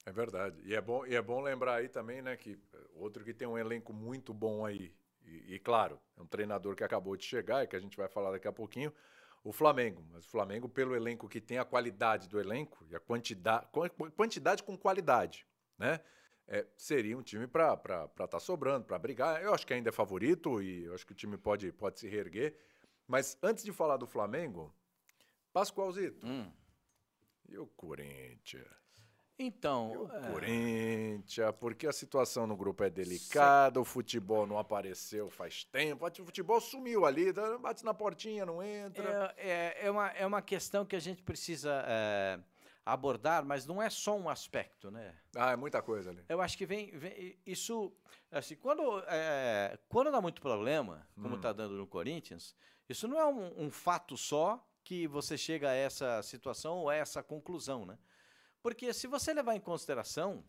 É 0.08 0.12
verdade. 0.14 0.58
E 0.64 0.74
é 0.74 0.80
bom, 0.80 1.06
e 1.06 1.16
é 1.16 1.22
bom 1.22 1.42
lembrar 1.42 1.76
aí 1.76 1.90
também, 1.90 2.22
né, 2.22 2.38
que 2.38 2.58
outro 2.96 3.26
que 3.26 3.34
tem 3.34 3.46
um 3.46 3.58
elenco 3.58 3.92
muito 3.92 4.34
bom 4.34 4.66
aí, 4.66 4.96
e, 5.26 5.56
e, 5.56 5.60
claro, 5.60 6.00
é 6.16 6.22
um 6.22 6.26
treinador 6.26 6.78
que 6.78 6.84
acabou 6.86 7.18
de 7.18 7.26
chegar 7.26 7.62
e 7.62 7.68
que 7.68 7.76
a 7.76 7.80
gente 7.80 7.98
vai 7.98 8.08
falar 8.08 8.32
daqui 8.32 8.48
a 8.48 8.54
pouquinho, 8.54 8.94
o 9.44 9.52
Flamengo. 9.52 10.02
Mas 10.10 10.26
o 10.26 10.30
Flamengo, 10.30 10.70
pelo 10.70 10.96
elenco 10.96 11.28
que 11.28 11.42
tem 11.42 11.58
a 11.58 11.66
qualidade 11.66 12.30
do 12.30 12.40
elenco 12.40 12.86
e 12.90 12.96
a 12.96 13.02
quantidade, 13.02 13.68
quantidade 14.16 14.64
com 14.64 14.78
qualidade, 14.78 15.46
né? 15.78 16.00
É, 16.48 16.66
seria 16.78 17.18
um 17.18 17.22
time 17.22 17.46
para 17.46 17.74
estar 17.74 18.28
tá 18.30 18.40
sobrando, 18.40 18.86
para 18.86 18.98
brigar. 18.98 19.44
Eu 19.44 19.54
acho 19.54 19.68
que 19.68 19.74
ainda 19.74 19.90
é 19.90 19.92
favorito 19.92 20.62
e 20.62 20.86
eu 20.86 20.94
acho 20.94 21.06
que 21.06 21.12
o 21.12 21.16
time 21.16 21.38
pode, 21.38 21.70
pode 21.74 22.00
se 22.00 22.08
reerguer. 22.08 22.58
Mas 23.06 23.38
antes 23.44 23.66
de 23.66 23.74
falar 23.74 23.98
do 23.98 24.08
Flamengo, 24.08 24.74
Pascoalzito. 25.52 26.26
Hum. 26.26 26.50
E 27.50 27.58
o 27.58 27.68
Corinthians? 27.68 28.87
Então. 29.40 29.92
O 29.92 30.12
é... 30.12 30.32
Corinthians, 30.32 31.56
porque 31.60 31.86
a 31.86 31.94
situação 31.94 32.48
no 32.48 32.56
grupo 32.56 32.84
é 32.84 32.90
delicada, 32.90 33.80
o 33.80 33.86
futebol 33.86 34.48
não 34.48 34.58
apareceu 34.58 35.30
faz 35.30 35.64
tempo, 35.64 36.06
o 36.06 36.26
futebol 36.26 36.60
sumiu 36.60 37.06
ali, 37.06 37.32
tá, 37.32 37.58
bate 37.58 37.86
na 37.86 37.94
portinha, 37.94 38.46
não 38.46 38.64
entra. 38.64 39.34
É, 39.38 39.78
é, 39.82 39.86
é 39.88 39.92
uma, 39.92 40.08
é 40.10 40.26
uma 40.26 40.42
questão 40.42 40.86
que 40.86 40.96
a 40.96 41.00
gente 41.00 41.22
precisa 41.22 41.84
é, 41.86 42.40
abordar, 42.84 43.46
mas 43.46 43.68
não 43.68 43.82
é 43.82 43.90
só 43.90 44.18
um 44.18 44.28
aspecto, 44.28 44.90
né? 44.90 45.14
Ah, 45.36 45.52
é 45.52 45.56
muita 45.56 45.82
coisa 45.82 46.10
ali. 46.10 46.24
Eu 46.28 46.42
acho 46.42 46.58
que 46.58 46.66
vem. 46.66 46.90
vem 46.98 47.38
isso. 47.46 47.94
Assim, 48.32 48.56
quando, 48.56 49.04
é, 49.08 49.78
quando 49.88 50.12
dá 50.12 50.20
muito 50.20 50.42
problema, 50.42 51.08
como 51.16 51.36
está 51.36 51.52
hum. 51.52 51.54
dando 51.54 51.76
no 51.76 51.88
Corinthians, 51.88 52.56
isso 52.90 53.08
não 53.08 53.20
é 53.20 53.26
um, 53.26 53.66
um 53.66 53.72
fato 53.72 54.18
só 54.18 54.66
que 54.84 55.06
você 55.06 55.38
chega 55.38 55.70
a 55.70 55.74
essa 55.74 56.24
situação 56.24 56.78
ou 56.78 56.90
a 56.90 56.96
essa 56.96 57.22
conclusão, 57.22 57.86
né? 57.86 57.98
Porque 58.62 58.94
se 58.94 59.08
você 59.08 59.34
levar 59.34 59.56
em 59.56 59.60
consideração, 59.60 60.44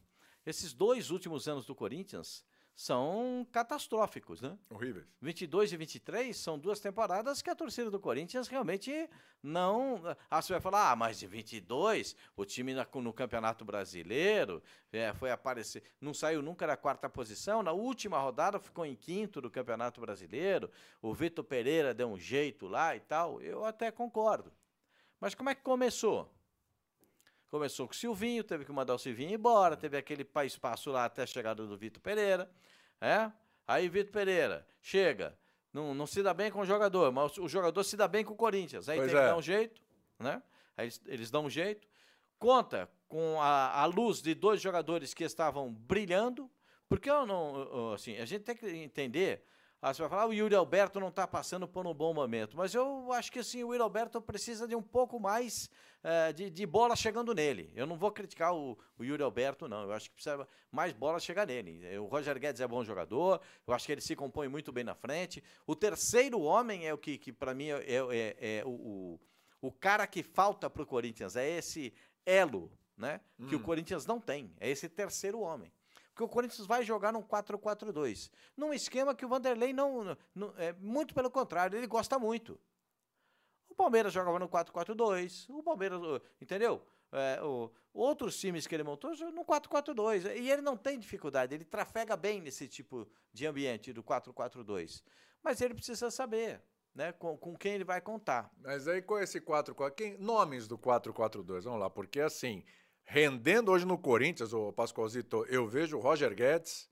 esses 0.45 0.73
dois 0.73 1.11
últimos 1.11 1.47
anos 1.47 1.67
do 1.67 1.75
Corinthians 1.75 2.45
são 2.79 3.45
catastróficos, 3.50 4.41
né? 4.41 4.57
Horríveis. 4.71 5.05
22 5.21 5.73
e 5.73 5.77
23 5.77 6.37
são 6.37 6.57
duas 6.57 6.79
temporadas 6.79 7.43
que 7.43 7.50
a 7.50 7.55
torcida 7.57 7.91
do 7.91 7.99
Corinthians 7.99 8.47
realmente 8.47 9.11
não. 9.43 10.00
Ah, 10.31 10.41
você 10.41 10.53
vai 10.53 10.61
falar, 10.61 10.93
ah, 10.93 10.95
mas 10.95 11.19
de 11.19 11.27
22, 11.27 12.15
o 12.37 12.45
time 12.45 12.73
no 12.75 13.12
Campeonato 13.12 13.65
Brasileiro 13.65 14.62
é, 14.93 15.12
foi 15.12 15.33
aparecer, 15.33 15.83
não 16.00 16.15
saiu 16.15 16.41
nunca 16.41 16.69
da 16.69 16.77
quarta 16.77 17.11
posição, 17.11 17.65
na 17.65 17.73
última 17.73 18.21
rodada 18.21 18.61
ficou 18.61 18.87
em 18.87 18.95
quinto 18.95 19.41
do 19.41 19.50
Campeonato 19.50 20.00
Brasileiro, 20.00 20.71
o 21.03 21.12
Vitor 21.12 21.45
Pereira 21.45 21.93
deu 21.93 22.07
um 22.07 22.17
jeito 22.17 22.69
lá 22.69 22.95
e 22.95 23.00
tal, 23.00 23.43
eu 23.43 23.65
até 23.65 23.91
concordo. 23.91 24.53
Mas 25.19 25.35
como 25.35 25.50
é 25.50 25.55
que 25.57 25.62
começou? 25.62 26.33
Começou 27.50 27.87
com 27.87 27.95
o 27.95 27.97
Silvinho, 27.97 28.45
teve 28.45 28.64
que 28.64 28.73
mandar 28.73 28.95
o 28.95 28.99
Silvinho 28.99 29.33
embora, 29.33 29.76
teve 29.76 29.97
aquele 29.97 30.28
espaço 30.45 30.90
lá 30.90 31.07
até 31.07 31.23
a 31.23 31.26
chegada 31.26 31.67
do 31.67 31.76
Vitor 31.76 32.00
Pereira. 32.02 32.50
É? 33.00 33.31
Aí 33.67 33.88
Vitor 33.88 34.12
Pereira 34.12 34.67
chega, 34.83 35.38
não, 35.73 35.95
não 35.95 36.07
se 36.07 36.23
dá 36.23 36.35
bem 36.35 36.50
com 36.50 36.61
o 36.61 36.67
jogador, 36.67 37.11
mas 37.11 37.38
o 37.38 37.49
jogador 37.49 37.83
se 37.85 37.97
dá 37.97 38.07
bem 38.07 38.25
com 38.25 38.35
o 38.35 38.37
Corinthians. 38.37 38.88
Aí 38.88 38.99
pois 38.99 39.11
tem 39.11 39.19
é. 39.19 39.23
que 39.23 39.28
dar 39.28 39.37
um 39.37 39.43
jeito, 39.43 39.83
né? 40.19 40.43
Aí 40.76 40.85
eles, 40.85 41.02
eles 41.07 41.31
dão 41.31 41.47
um 41.47 41.50
jeito. 41.50 41.88
Conta 42.38 42.88
com 43.09 43.40
a, 43.40 43.81
a 43.81 43.87
luz 43.87 44.21
de 44.21 44.35
dois 44.35 44.61
jogadores 44.61 45.14
que 45.14 45.25
estavam 45.25 45.73
brilhando, 45.73 46.50
porque 46.88 47.11
eu 47.11 47.26
não, 47.26 47.93
assim, 47.93 48.17
a 48.19 48.25
gente 48.25 48.45
tem 48.45 48.55
que 48.55 48.67
entender 48.67 49.43
ah, 49.81 49.95
você 49.95 50.03
vai 50.03 50.09
falar, 50.09 50.23
ah, 50.23 50.27
o 50.27 50.35
Yuri 50.35 50.57
Alberto 50.57 50.99
não 50.99 51.07
está 51.07 51.25
passando 51.25 51.69
por 51.69 51.87
um 51.87 51.95
bom 51.95 52.13
momento. 52.13 52.57
Mas 52.57 52.75
eu 52.75 53.13
acho 53.13 53.31
que 53.31 53.39
assim, 53.39 53.63
o 53.63 53.73
Yuri 53.73 53.81
Alberto 53.81 54.21
precisa 54.21 54.67
de 54.67 54.75
um 54.75 54.83
pouco 54.83 55.21
mais 55.21 55.71
uh, 56.03 56.33
de, 56.33 56.51
de, 56.51 56.67
bola 56.67 56.97
chegando 56.97 57.33
nele. 57.33 57.73
Eu 57.77 57.87
não 57.87 57.97
vou 57.97 58.11
criticar 58.11 58.53
o, 58.53 58.77
o, 58.99 59.05
Yuri 59.05 59.23
Alberto, 59.23 59.69
não. 59.69 59.85
Eu 59.85 59.93
acho 59.93 60.11
que 60.11 60.17
precisa 60.17 60.49
mais 60.73 60.93
bola 60.93 61.21
chegar 61.21 61.47
nele. 61.47 61.97
O 61.99 62.07
Roger 62.07 62.37
Guedes 62.41 62.61
é 62.61 62.67
bom 62.67 62.83
jogador, 62.83 63.41
eu 63.65 63.73
acho 63.73 63.87
que 63.87 63.93
ele 63.93 64.01
se 64.01 64.17
compõe 64.17 64.49
muito 64.49 64.73
bem 64.73 64.83
na 64.83 64.97
frente. 64.97 65.45
O 65.65 65.77
terceiro 65.77 66.41
homem 66.41 66.89
é 66.89 66.93
o 66.93 66.99
que, 66.99 67.17
que 67.17 67.33
para 67.33 67.55
mim, 67.55 67.69
é, 67.69 67.85
é, 67.87 68.37
é 68.59 68.63
o, 68.67 68.71
o, 68.71 69.21
o, 69.61 69.71
cara 69.71 70.09
que 70.09 70.25
falta 70.25 70.69
para 70.69 70.83
o 70.83 70.87
Corinthians. 70.87 71.37
É 71.37 71.49
esse 71.49 71.95
elo 72.27 72.69
né, 72.97 73.21
hum. 73.39 73.47
que 73.47 73.55
o 73.55 73.59
hum. 73.59 73.63
Corinthians 73.63 74.07
não 74.07 74.21
tem. 74.21 74.53
É 74.59 74.69
esse 74.69 74.89
terceiro 74.89 75.39
homem 75.39 75.73
que 76.19 76.25
o 76.25 76.29
Corinthians 76.29 76.67
vai 76.67 76.83
jogar 76.83 77.13
num 77.13 77.23
4-4-2. 77.23 78.29
Num 78.57 78.75
esquema 78.75 79.15
que 79.15 79.25
o 79.25 79.29
Vanderlei 79.29 79.73
não, 79.73 80.19
não, 80.35 80.53
É 80.59 80.73
muito 80.73 81.15
pelo 81.15 81.31
contrário, 81.31 81.79
ele 81.79 81.87
gosta 81.87 82.19
muito. 82.19 82.59
O 83.69 83.75
Palmeiras 83.77 84.13
jogava 84.13 84.37
no 84.37 84.49
4-4-2. 84.49 85.49
O 85.49 85.63
Palmeiras. 85.63 86.01
Entendeu? 86.41 86.85
É, 87.13 87.41
o, 87.41 87.71
outros 87.95 88.37
times 88.37 88.67
que 88.67 88.75
ele 88.75 88.83
montou 88.83 89.15
no 89.31 89.45
4-4-2. 89.45 90.37
E 90.37 90.51
ele 90.51 90.61
não 90.61 90.77
tem 90.77 90.99
dificuldade, 90.99 91.55
ele 91.55 91.65
trafega 91.65 92.17
bem 92.17 92.41
nesse 92.41 92.67
tipo 92.67 93.09
de 93.33 93.47
ambiente 93.47 93.93
do 93.93 94.03
4-4-2. 94.03 95.05
Mas 95.41 95.61
ele 95.61 95.75
precisa 95.75 96.11
saber. 96.11 96.61
Né, 96.95 97.13
com, 97.13 97.37
com 97.37 97.57
quem 97.57 97.75
ele 97.75 97.85
vai 97.85 98.01
contar. 98.01 98.51
Mas 98.61 98.89
aí 98.89 99.01
com 99.01 99.21
esse 99.21 99.41
4-4, 99.41 100.19
nomes 100.19 100.67
do 100.67 100.77
4-4-2, 100.77 101.61
vamos 101.61 101.79
lá, 101.79 101.89
porque 101.89 102.19
assim, 102.19 102.65
rendendo 103.09 103.73
hoje 103.73 103.87
no 103.87 103.97
Corinthians, 103.97 104.53
o 104.53 104.71
Pascoalzito, 104.71 105.45
eu 105.49 105.67
vejo 105.67 105.97
o 105.97 106.00
Roger 106.00 106.35
Guedes 106.35 106.91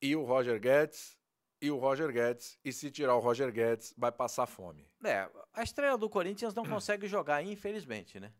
e 0.00 0.16
o 0.16 0.24
Roger 0.24 0.58
Guedes 0.58 1.18
e 1.60 1.70
o 1.70 1.76
Roger 1.76 2.10
Guedes. 2.10 2.58
E 2.64 2.72
se 2.72 2.90
tirar 2.90 3.14
o 3.14 3.20
Roger 3.20 3.52
Guedes, 3.52 3.92
vai 3.96 4.10
passar 4.10 4.46
fome. 4.46 4.90
É, 5.04 5.28
a 5.52 5.62
estrela 5.62 5.98
do 5.98 6.08
Corinthians 6.08 6.54
não 6.54 6.64
consegue 6.64 7.06
jogar, 7.06 7.44
infelizmente, 7.44 8.18
né? 8.18 8.32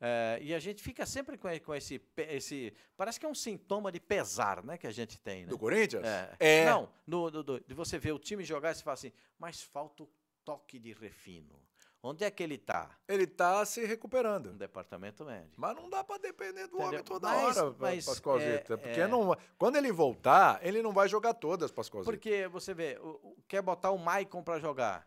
É, 0.00 0.38
e 0.42 0.52
a 0.54 0.58
gente 0.58 0.82
fica 0.82 1.06
sempre 1.06 1.38
com, 1.38 1.48
com 1.60 1.74
esse, 1.74 2.02
esse. 2.16 2.74
Parece 2.96 3.20
que 3.20 3.26
é 3.26 3.28
um 3.28 3.34
sintoma 3.34 3.92
de 3.92 4.00
pesar, 4.00 4.64
né? 4.64 4.76
Que 4.76 4.88
a 4.88 4.90
gente 4.90 5.20
tem. 5.20 5.42
Né? 5.42 5.50
Do 5.50 5.58
Corinthians? 5.58 6.04
É. 6.04 6.36
é. 6.40 6.64
Não, 6.64 6.90
no, 7.06 7.30
do, 7.30 7.42
do, 7.42 7.60
de 7.60 7.74
você 7.74 7.96
ver 7.98 8.12
o 8.12 8.18
time 8.18 8.42
jogar 8.42 8.72
e 8.72 8.74
você 8.74 8.82
fala 8.82 8.94
assim, 8.94 9.12
mas 9.38 9.62
falta 9.62 10.02
o 10.02 10.10
toque 10.44 10.78
de 10.78 10.92
refino. 10.94 11.54
Onde 12.02 12.24
é 12.24 12.30
que 12.30 12.42
ele 12.42 12.54
está? 12.54 12.96
Ele 13.06 13.24
está 13.24 13.64
se 13.66 13.84
recuperando. 13.84 14.52
No 14.52 14.58
departamento 14.58 15.22
médico. 15.24 15.54
Mas 15.58 15.76
não 15.76 15.90
dá 15.90 16.02
para 16.02 16.18
depender 16.18 16.66
do 16.66 16.76
Entendeu? 16.76 16.86
homem 16.86 17.02
toda 17.02 17.28
mas, 17.28 17.56
hora, 17.58 17.76
mas, 17.78 18.06
Pascoalzito. 18.06 18.72
É, 18.72 18.76
porque 18.78 19.00
é... 19.00 19.06
Não, 19.06 19.36
quando 19.58 19.76
ele 19.76 19.92
voltar, 19.92 20.64
ele 20.66 20.80
não 20.80 20.92
vai 20.92 21.08
jogar 21.08 21.34
todas, 21.34 21.70
Pascoalzito. 21.70 22.10
Porque 22.10 22.48
você 22.48 22.72
vê, 22.72 22.98
quer 23.46 23.60
botar 23.60 23.90
o 23.90 23.98
Maicon 23.98 24.42
para 24.42 24.58
jogar. 24.58 25.06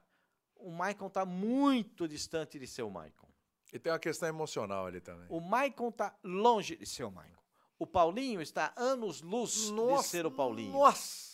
O 0.56 0.70
Maicon 0.70 1.08
está 1.08 1.26
muito 1.26 2.08
distante 2.08 2.60
de 2.60 2.68
ser 2.68 2.84
o 2.84 2.92
Maicon. 2.92 3.28
E 3.74 3.80
tem 3.80 3.92
uma 3.92 3.98
questão 3.98 4.30
emocional 4.30 4.86
ali 4.86 5.02
também. 5.02 5.26
O 5.30 5.42
Maicon 5.42 5.90
está 5.90 6.16
longe 6.24 6.76
de 6.76 6.86
ser 6.86 7.06
o 7.06 7.12
Maicon. 7.12 7.42
O 7.80 7.88
Paulinho 7.88 8.40
está 8.40 8.72
anos-luz 8.76 9.72
de 9.72 10.04
ser 10.04 10.28
o 10.28 10.32
Paulinho. 10.32 10.74
Nossa! 10.74 11.34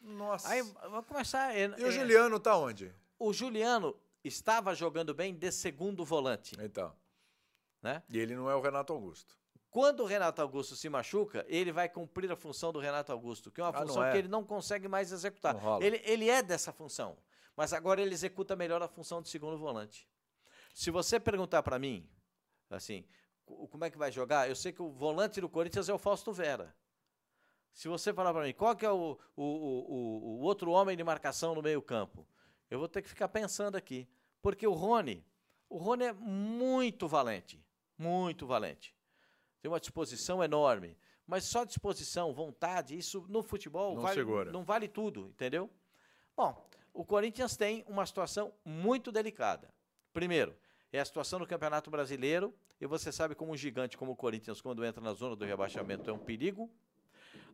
Nossa! 0.00 0.48
Aí, 0.48 0.62
vou 0.62 1.02
começar... 1.02 1.54
É, 1.54 1.66
e 1.66 1.84
o 1.84 1.88
é, 1.88 1.90
Juliano 1.90 2.36
está 2.36 2.56
onde? 2.56 2.90
O 3.18 3.34
Juliano 3.34 3.94
estava 4.26 4.74
jogando 4.74 5.14
bem 5.14 5.34
de 5.34 5.50
segundo 5.50 6.04
volante. 6.04 6.56
Então. 6.60 6.92
Né? 7.82 8.02
E 8.08 8.18
ele 8.18 8.34
não 8.34 8.50
é 8.50 8.54
o 8.54 8.60
Renato 8.60 8.92
Augusto. 8.92 9.36
Quando 9.70 10.00
o 10.00 10.06
Renato 10.06 10.40
Augusto 10.40 10.74
se 10.74 10.88
machuca, 10.88 11.44
ele 11.48 11.70
vai 11.70 11.88
cumprir 11.88 12.30
a 12.32 12.36
função 12.36 12.72
do 12.72 12.78
Renato 12.78 13.12
Augusto, 13.12 13.50
que 13.50 13.60
é 13.60 13.64
uma 13.64 13.70
ah, 13.70 13.86
função 13.86 14.04
é. 14.04 14.10
que 14.10 14.18
ele 14.18 14.28
não 14.28 14.42
consegue 14.42 14.88
mais 14.88 15.12
executar. 15.12 15.54
Ele, 15.82 16.00
ele 16.04 16.30
é 16.30 16.42
dessa 16.42 16.72
função, 16.72 17.16
mas 17.54 17.72
agora 17.72 18.00
ele 18.00 18.14
executa 18.14 18.56
melhor 18.56 18.82
a 18.82 18.88
função 18.88 19.20
de 19.20 19.28
segundo 19.28 19.58
volante. 19.58 20.08
Se 20.74 20.90
você 20.90 21.20
perguntar 21.20 21.62
para 21.62 21.78
mim, 21.78 22.08
assim, 22.70 23.04
como 23.44 23.84
é 23.84 23.90
que 23.90 23.98
vai 23.98 24.10
jogar, 24.10 24.48
eu 24.48 24.56
sei 24.56 24.72
que 24.72 24.82
o 24.82 24.90
volante 24.90 25.40
do 25.40 25.48
Corinthians 25.48 25.88
é 25.88 25.92
o 25.92 25.98
Fausto 25.98 26.32
Vera. 26.32 26.74
Se 27.72 27.88
você 27.88 28.14
falar 28.14 28.32
para 28.32 28.44
mim, 28.44 28.54
qual 28.54 28.74
que 28.74 28.86
é 28.86 28.90
o, 28.90 29.18
o, 29.36 29.44
o, 29.44 30.38
o 30.38 30.40
outro 30.40 30.70
homem 30.70 30.96
de 30.96 31.04
marcação 31.04 31.54
no 31.54 31.62
meio 31.62 31.82
campo? 31.82 32.26
Eu 32.70 32.78
vou 32.78 32.88
ter 32.88 33.02
que 33.02 33.08
ficar 33.08 33.28
pensando 33.28 33.76
aqui. 33.76 34.08
Porque 34.42 34.66
o 34.66 34.72
Rony, 34.72 35.24
O 35.68 35.78
Rony 35.78 36.04
é 36.04 36.12
muito 36.12 37.08
valente, 37.08 37.64
muito 37.98 38.46
valente. 38.46 38.94
Tem 39.60 39.70
uma 39.70 39.80
disposição 39.80 40.42
enorme. 40.42 40.96
Mas 41.26 41.44
só 41.44 41.64
disposição, 41.64 42.32
vontade, 42.32 42.96
isso 42.96 43.26
no 43.28 43.42
futebol 43.42 43.96
não, 43.96 44.02
vale, 44.02 44.24
não 44.52 44.64
vale 44.64 44.86
tudo, 44.86 45.26
entendeu? 45.28 45.68
Bom, 46.36 46.64
o 46.94 47.04
Corinthians 47.04 47.56
tem 47.56 47.84
uma 47.88 48.06
situação 48.06 48.52
muito 48.64 49.10
delicada. 49.10 49.74
Primeiro, 50.12 50.56
é 50.92 51.00
a 51.00 51.04
situação 51.04 51.40
do 51.40 51.46
Campeonato 51.46 51.90
Brasileiro, 51.90 52.54
e 52.80 52.86
você 52.86 53.10
sabe 53.10 53.34
como 53.34 53.52
um 53.52 53.56
gigante 53.56 53.98
como 53.98 54.12
o 54.12 54.16
Corinthians, 54.16 54.60
quando 54.60 54.84
entra 54.84 55.02
na 55.02 55.14
zona 55.14 55.34
do 55.34 55.44
rebaixamento, 55.44 56.08
é 56.08 56.12
um 56.12 56.18
perigo. 56.18 56.70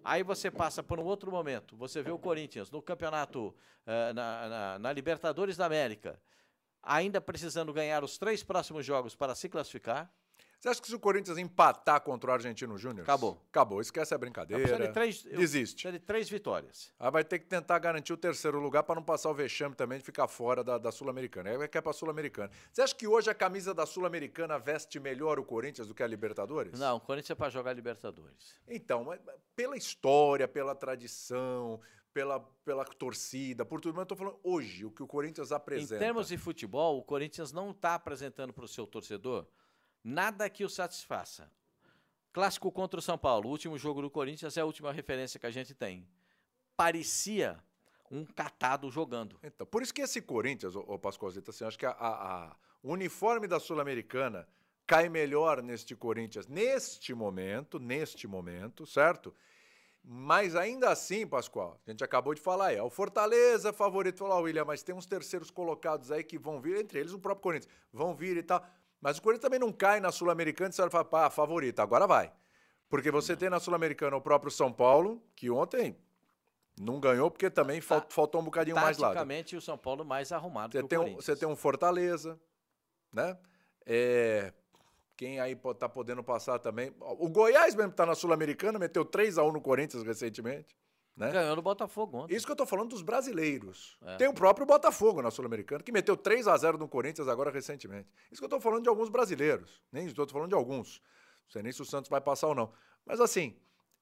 Aí 0.04 0.22
você 0.22 0.50
passa 0.50 0.82
por 0.82 0.98
um 0.98 1.04
outro 1.04 1.30
momento, 1.30 1.76
você 1.76 2.02
vê 2.02 2.10
o 2.10 2.18
Corinthians 2.18 2.70
no 2.70 2.82
campeonato, 2.82 3.48
uh, 3.48 4.14
na, 4.14 4.48
na, 4.48 4.78
na 4.78 4.92
Libertadores 4.92 5.56
da 5.56 5.66
América, 5.66 6.20
ainda 6.82 7.20
precisando 7.20 7.72
ganhar 7.72 8.02
os 8.02 8.18
três 8.18 8.42
próximos 8.42 8.84
jogos 8.84 9.14
para 9.14 9.34
se 9.34 9.48
classificar. 9.48 10.12
Você 10.62 10.68
acha 10.68 10.80
que 10.80 10.86
se 10.86 10.94
o 10.94 11.00
Corinthians 11.00 11.36
empatar 11.38 12.00
contra 12.02 12.30
o 12.30 12.34
Argentino 12.34 12.78
Júnior? 12.78 13.02
Acabou. 13.02 13.36
Acabou, 13.50 13.80
esquece 13.80 14.14
a 14.14 14.18
brincadeira. 14.18 14.78
De 14.78 14.92
três, 14.92 15.24
desiste. 15.24 15.82
Precisa 15.82 15.92
de 15.92 15.98
três 15.98 16.30
vitórias. 16.30 16.92
Aí 17.00 17.10
vai 17.10 17.24
ter 17.24 17.40
que 17.40 17.46
tentar 17.46 17.80
garantir 17.80 18.12
o 18.12 18.16
terceiro 18.16 18.60
lugar 18.60 18.84
para 18.84 18.94
não 18.94 19.02
passar 19.02 19.28
o 19.30 19.34
vexame 19.34 19.74
também 19.74 19.98
de 19.98 20.04
ficar 20.04 20.28
fora 20.28 20.62
da, 20.62 20.78
da 20.78 20.92
Sul-Americana. 20.92 21.50
Aí 21.50 21.58
vai 21.58 21.66
querer 21.66 21.82
para 21.82 21.90
a 21.90 21.92
Sul-Americana. 21.92 22.48
Você 22.72 22.80
acha 22.80 22.94
que 22.94 23.08
hoje 23.08 23.28
a 23.28 23.34
camisa 23.34 23.74
da 23.74 23.84
Sul-Americana 23.84 24.56
veste 24.56 25.00
melhor 25.00 25.36
o 25.40 25.44
Corinthians 25.44 25.88
do 25.88 25.96
que 25.96 26.02
a 26.04 26.06
Libertadores? 26.06 26.78
Não, 26.78 26.98
o 26.98 27.00
Corinthians 27.00 27.30
é 27.30 27.34
para 27.34 27.50
jogar 27.50 27.72
Libertadores. 27.72 28.54
Então, 28.68 29.08
pela 29.56 29.76
história, 29.76 30.46
pela 30.46 30.76
tradição, 30.76 31.80
pela, 32.14 32.38
pela 32.64 32.84
torcida, 32.84 33.64
por 33.64 33.80
tudo, 33.80 33.94
mas 33.94 34.02
eu 34.02 34.02
estou 34.04 34.16
falando 34.16 34.38
hoje, 34.44 34.84
o 34.84 34.92
que 34.92 35.02
o 35.02 35.08
Corinthians 35.08 35.50
apresenta. 35.50 35.96
Em 35.96 35.98
termos 35.98 36.28
de 36.28 36.38
futebol, 36.38 36.98
o 36.98 37.02
Corinthians 37.02 37.50
não 37.50 37.72
está 37.72 37.96
apresentando 37.96 38.52
para 38.52 38.64
o 38.64 38.68
seu 38.68 38.86
torcedor 38.86 39.44
nada 40.02 40.48
que 40.48 40.64
o 40.64 40.68
satisfaça. 40.68 41.50
Clássico 42.32 42.72
contra 42.72 42.98
o 42.98 43.02
São 43.02 43.18
Paulo, 43.18 43.48
o 43.48 43.50
último 43.50 43.78
jogo 43.78 44.00
do 44.00 44.10
Corinthians 44.10 44.56
é 44.56 44.60
a 44.60 44.64
última 44.64 44.92
referência 44.92 45.38
que 45.38 45.46
a 45.46 45.50
gente 45.50 45.74
tem. 45.74 46.08
Parecia 46.76 47.62
um 48.10 48.24
catado 48.24 48.90
jogando. 48.90 49.38
Então, 49.42 49.66
por 49.66 49.82
isso 49.82 49.92
que 49.92 50.02
esse 50.02 50.20
Corinthians, 50.20 50.74
o 50.76 50.98
Pascoalzito, 50.98 51.50
assim, 51.50 51.64
acho 51.64 51.78
que 51.78 51.86
a, 51.86 51.90
a, 51.90 52.44
a, 52.46 52.56
uniforme 52.82 53.46
da 53.46 53.60
Sul-Americana 53.60 54.46
cai 54.86 55.08
melhor 55.08 55.62
neste 55.62 55.94
Corinthians, 55.94 56.46
neste 56.46 57.14
momento, 57.14 57.78
neste 57.78 58.26
momento, 58.26 58.86
certo? 58.86 59.34
Mas 60.04 60.56
ainda 60.56 60.90
assim, 60.90 61.26
Pascoal, 61.26 61.80
a 61.86 61.90
gente 61.90 62.02
acabou 62.02 62.34
de 62.34 62.40
falar, 62.40 62.72
é 62.72 62.82
o 62.82 62.90
Fortaleza 62.90 63.72
favorito, 63.72 64.18
falar, 64.18 64.40
William, 64.40 64.64
mas 64.64 64.82
tem 64.82 64.94
uns 64.94 65.06
terceiros 65.06 65.50
colocados 65.50 66.10
aí 66.10 66.24
que 66.24 66.36
vão 66.36 66.60
vir, 66.60 66.76
entre 66.78 66.98
eles 66.98 67.12
o 67.12 67.18
próprio 67.18 67.42
Corinthians, 67.42 67.72
vão 67.92 68.14
vir 68.14 68.36
e 68.36 68.42
tal. 68.42 68.66
Mas 69.02 69.18
o 69.18 69.22
Corinthians 69.22 69.42
também 69.42 69.58
não 69.58 69.72
cai 69.72 69.98
na 69.98 70.12
Sul-Americana 70.12 70.70
e 70.70 70.72
você 70.72 70.88
fala, 70.88 71.04
pá, 71.04 71.28
favorito, 71.28 71.80
agora 71.80 72.06
vai. 72.06 72.32
Porque 72.88 73.10
você 73.10 73.32
não. 73.32 73.38
tem 73.38 73.50
na 73.50 73.58
Sul-Americana 73.58 74.16
o 74.16 74.20
próprio 74.20 74.50
São 74.50 74.72
Paulo, 74.72 75.20
que 75.34 75.50
ontem 75.50 75.96
não 76.80 77.00
ganhou 77.00 77.28
porque 77.28 77.50
também 77.50 77.80
tá, 77.80 78.06
faltou 78.08 78.40
um 78.40 78.44
bocadinho 78.44 78.76
mais 78.76 78.98
lá. 78.98 79.08
Taticamente, 79.08 79.56
o 79.56 79.60
São 79.60 79.76
Paulo 79.76 80.04
mais 80.04 80.30
arrumado 80.30 80.72
você 80.72 80.82
que 80.82 80.88
tem 80.88 80.98
o 80.98 81.00
Corinthians. 81.00 81.24
Um, 81.24 81.26
você 81.26 81.36
tem 81.36 81.48
um 81.48 81.56
Fortaleza, 81.56 82.40
né? 83.12 83.36
É, 83.84 84.52
quem 85.16 85.40
aí 85.40 85.56
tá 85.78 85.88
podendo 85.88 86.22
passar 86.22 86.60
também. 86.60 86.94
O 87.00 87.28
Goiás 87.28 87.74
mesmo 87.74 87.92
tá 87.92 88.06
na 88.06 88.14
Sul-Americana, 88.14 88.78
meteu 88.78 89.04
3 89.04 89.36
a 89.36 89.42
1 89.42 89.52
no 89.52 89.60
Corinthians 89.60 90.04
recentemente. 90.04 90.76
Né? 91.16 91.30
Ganhou 91.30 91.54
no 91.54 91.62
Botafogo 91.62 92.18
ontem. 92.18 92.34
Isso 92.34 92.46
que 92.46 92.52
eu 92.52 92.56
tô 92.56 92.64
falando 92.64 92.90
dos 92.90 93.02
brasileiros. 93.02 93.98
É. 94.02 94.16
Tem 94.16 94.28
o 94.28 94.32
próprio 94.32 94.64
Botafogo 94.64 95.20
na 95.20 95.30
Sul-Americana, 95.30 95.82
que 95.82 95.92
meteu 95.92 96.16
3 96.16 96.48
a 96.48 96.56
0 96.56 96.78
no 96.78 96.88
Corinthians 96.88 97.28
agora 97.28 97.50
recentemente. 97.50 98.08
Isso 98.30 98.40
que 98.40 98.44
eu 98.44 98.48
tô 98.48 98.60
falando 98.60 98.82
de 98.82 98.88
alguns 98.88 99.10
brasileiros. 99.10 99.82
Nem 99.92 100.06
estou 100.06 100.26
falando 100.28 100.48
de 100.48 100.54
alguns. 100.54 101.02
Não 101.44 101.50
sei 101.50 101.62
nem 101.62 101.72
se 101.72 101.82
o 101.82 101.84
Santos 101.84 102.08
vai 102.08 102.20
passar 102.20 102.48
ou 102.48 102.54
não. 102.54 102.72
Mas 103.04 103.20
assim, 103.20 103.54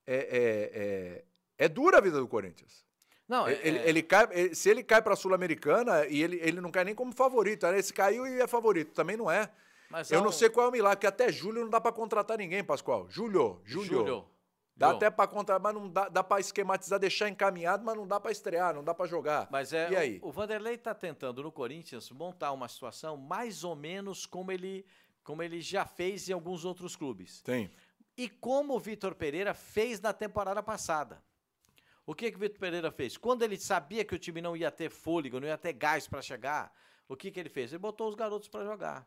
é, 0.06 0.14
é, 0.14 0.80
é, 0.82 1.24
é 1.58 1.68
dura 1.68 1.98
a 1.98 2.00
vida 2.00 2.18
do 2.18 2.28
Corinthians. 2.28 2.84
Não, 3.28 3.48
ele, 3.48 3.60
ele, 3.62 3.78
é, 3.78 3.88
ele 3.88 4.02
cai, 4.02 4.28
ele, 4.32 4.54
se 4.54 4.68
ele 4.68 4.82
cai 4.82 5.00
para 5.00 5.14
a 5.14 5.16
Sul-Americana 5.16 6.06
e 6.06 6.22
ele, 6.22 6.40
ele 6.42 6.60
não 6.60 6.70
cai 6.70 6.84
nem 6.84 6.94
como 6.94 7.12
favorito, 7.12 7.64
esse 7.66 7.92
caiu 7.92 8.26
e 8.26 8.40
é 8.40 8.46
favorito, 8.46 8.92
também 8.92 9.16
não 9.16 9.30
é. 9.30 9.48
Mas 9.88 10.10
eu 10.10 10.22
não 10.22 10.32
sei 10.32 10.48
qual 10.48 10.66
é 10.66 10.68
o 10.68 10.72
milagre, 10.72 10.96
porque 10.96 11.06
até 11.06 11.32
julho 11.32 11.62
não 11.62 11.68
dá 11.68 11.80
para 11.80 11.92
contratar 11.92 12.38
ninguém, 12.38 12.62
Pascoal. 12.62 13.08
Julho, 13.08 13.60
julho. 13.64 13.86
julho. 13.86 14.24
Dá 14.80 14.92
até 14.92 15.10
para 15.10 15.28
contra, 15.28 15.58
mas 15.58 15.74
não 15.74 15.90
dá, 15.90 16.08
dá 16.08 16.24
para 16.24 16.40
esquematizar, 16.40 16.98
deixar 16.98 17.28
encaminhado, 17.28 17.84
mas 17.84 17.94
não 17.94 18.06
dá 18.06 18.18
para 18.18 18.32
estrear, 18.32 18.74
não 18.74 18.82
dá 18.82 18.94
para 18.94 19.06
jogar. 19.06 19.46
Mas 19.50 19.74
é, 19.74 19.90
e 19.90 19.96
aí? 19.96 20.18
O, 20.22 20.28
o 20.28 20.32
Vanderlei 20.32 20.74
está 20.74 20.94
tentando 20.94 21.42
no 21.42 21.52
Corinthians 21.52 22.10
montar 22.10 22.50
uma 22.52 22.66
situação 22.66 23.14
mais 23.14 23.62
ou 23.62 23.76
menos 23.76 24.24
como 24.24 24.50
ele, 24.50 24.86
como 25.22 25.42
ele 25.42 25.60
já 25.60 25.84
fez 25.84 26.30
em 26.30 26.32
alguns 26.32 26.64
outros 26.64 26.96
clubes. 26.96 27.42
Tem. 27.42 27.70
E 28.16 28.26
como 28.26 28.74
o 28.74 28.78
Vitor 28.78 29.14
Pereira 29.14 29.52
fez 29.52 30.00
na 30.00 30.14
temporada 30.14 30.62
passada. 30.62 31.22
O 32.06 32.14
que, 32.14 32.30
que 32.30 32.38
o 32.38 32.40
Vitor 32.40 32.58
Pereira 32.58 32.90
fez? 32.90 33.18
Quando 33.18 33.42
ele 33.42 33.58
sabia 33.58 34.02
que 34.02 34.14
o 34.14 34.18
time 34.18 34.40
não 34.40 34.56
ia 34.56 34.70
ter 34.70 34.88
fôlego, 34.88 35.38
não 35.38 35.46
ia 35.46 35.58
ter 35.58 35.74
gás 35.74 36.08
para 36.08 36.22
chegar, 36.22 36.72
o 37.06 37.14
que, 37.14 37.30
que 37.30 37.38
ele 37.38 37.50
fez? 37.50 37.70
Ele 37.70 37.78
botou 37.78 38.08
os 38.08 38.14
garotos 38.14 38.48
para 38.48 38.64
jogar. 38.64 39.06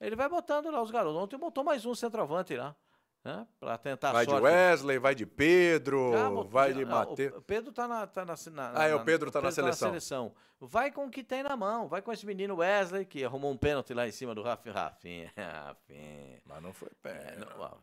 Ele 0.00 0.16
vai 0.16 0.28
botando 0.28 0.72
lá 0.72 0.82
os 0.82 0.90
garotos. 0.90 1.22
Ontem 1.22 1.38
botou 1.38 1.62
mais 1.62 1.86
um 1.86 1.94
centroavante 1.94 2.56
lá 2.56 2.70
né? 2.70 2.76
Para 3.22 3.76
tentar 3.76 4.12
Vai 4.12 4.24
sorte. 4.24 4.38
de 4.38 4.44
Wesley, 4.44 4.98
vai 4.98 5.14
de 5.14 5.26
Pedro, 5.26 6.44
vai 6.48 6.72
de 6.72 6.84
Matheus. 6.86 7.36
O 7.36 7.42
Pedro 7.42 7.70
tá 7.70 7.86
na, 7.86 8.06
tá 8.06 8.24
na, 8.24 8.34
na 8.50 8.72
Ah, 8.74 8.88
é, 8.88 8.94
o 8.94 9.04
Pedro 9.04 9.30
tá, 9.30 9.40
na, 9.40 9.48
Pedro 9.48 9.54
seleção. 9.54 9.88
tá 9.88 9.94
na 9.94 10.00
seleção. 10.00 10.34
Vai 10.58 10.90
com 10.90 11.06
o 11.06 11.10
que 11.10 11.22
tem 11.22 11.42
na 11.42 11.54
mão, 11.54 11.86
vai 11.86 12.00
com 12.00 12.12
esse 12.12 12.24
menino 12.24 12.56
Wesley, 12.56 13.04
que 13.04 13.22
arrumou 13.22 13.50
um 13.52 13.56
pênalti 13.58 13.92
lá 13.92 14.08
em 14.08 14.12
cima 14.12 14.34
do 14.34 14.42
Rafinha. 14.42 14.74
Rafinha, 14.74 15.32
Rafinha. 15.36 16.40
Mas 16.46 16.62
não 16.62 16.72
foi 16.72 16.88
pênalti. 17.02 17.82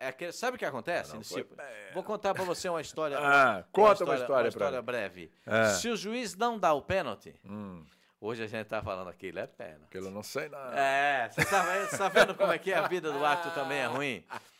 É, 0.00 0.14
é, 0.18 0.32
sabe 0.32 0.54
o 0.54 0.58
que 0.58 0.64
acontece? 0.64 1.14
Vou 1.92 2.02
contar 2.02 2.32
para 2.32 2.44
você 2.44 2.68
uma 2.68 2.80
história. 2.80 3.18
ah, 3.20 3.64
conta 3.70 4.04
uma 4.04 4.14
história, 4.14 4.14
uma 4.14 4.16
história, 4.16 4.44
uma 4.44 4.48
história 4.48 4.82
breve. 4.82 5.30
É. 5.44 5.70
Se 5.74 5.88
o 5.88 5.96
juiz 5.96 6.34
não 6.36 6.58
dá 6.58 6.72
o 6.72 6.80
pênalti, 6.80 7.34
hum. 7.44 7.84
Hoje 8.20 8.42
a 8.42 8.46
gente 8.46 8.66
tá 8.68 8.82
falando 8.82 9.08
aquilo 9.08 9.38
é 9.38 9.46
pênalti. 9.46 9.84
Aquilo 9.84 10.06
eu 10.06 10.10
não 10.10 10.22
sei 10.22 10.48
nada. 10.48 10.74
É, 10.74 11.28
você 11.28 11.44
tá, 11.44 11.86
tá, 11.98 12.08
vendo 12.08 12.34
como 12.34 12.50
é 12.50 12.58
que 12.58 12.72
é 12.72 12.78
a 12.78 12.88
vida 12.88 13.12
do 13.12 13.22
árbitro 13.22 13.50
também 13.50 13.80
é 13.80 13.84
ruim? 13.84 14.24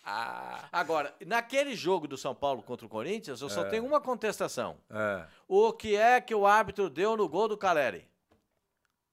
Agora, 0.70 1.14
naquele 1.26 1.74
jogo 1.74 2.06
do 2.06 2.16
São 2.16 2.34
Paulo 2.34 2.62
contra 2.62 2.84
o 2.84 2.88
Corinthians, 2.88 3.40
eu 3.40 3.48
só 3.48 3.64
é. 3.64 3.70
tenho 3.70 3.86
uma 3.86 4.00
contestação. 4.00 4.76
É. 4.90 5.26
O 5.48 5.72
que 5.72 5.96
é 5.96 6.20
que 6.20 6.34
o 6.34 6.46
árbitro 6.46 6.90
deu 6.90 7.16
no 7.16 7.28
gol 7.28 7.48
do 7.48 7.56
Caleri? 7.56 8.06